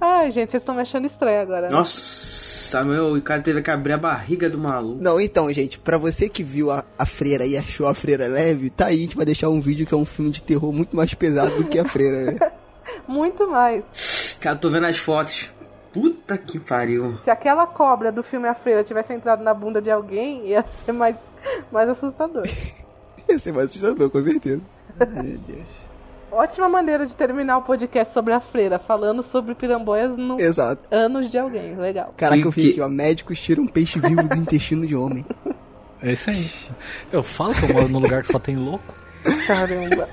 [0.01, 1.63] Ai, gente, vocês estão me achando estranho agora.
[1.63, 1.69] né?
[1.73, 5.03] Nossa, meu, o cara teve que abrir a barriga do maluco.
[5.03, 8.71] Não, então, gente, pra você que viu a, a freira e achou a freira leve,
[8.71, 10.95] tá aí, a gente vai deixar um vídeo que é um filme de terror muito
[10.95, 12.39] mais pesado do que a freira, né?
[13.09, 14.37] Muito mais.
[14.41, 15.51] Cara, eu tô vendo as fotos.
[15.93, 17.17] Puta que pariu.
[17.17, 20.93] Se aquela cobra do filme A Freira tivesse entrado na bunda de alguém, ia ser
[20.93, 21.17] mais,
[21.73, 22.47] mais assustador.
[23.29, 24.61] Ia ser mais assustador, com certeza.
[25.01, 25.67] Ai, meu Deus.
[26.33, 30.83] Ótima maneira de terminar o podcast sobre a freira, falando sobre piramboias no Exato.
[30.91, 31.75] anos de alguém.
[31.77, 32.13] Legal.
[32.17, 32.89] Caraca, Que- eu vi que- aqui, ó.
[32.89, 35.25] Médicos tiram peixe vivo do intestino de homem.
[36.03, 36.51] É isso aí.
[37.13, 38.95] Eu falo que eu moro num lugar que só tem louco.
[39.47, 40.09] Caramba.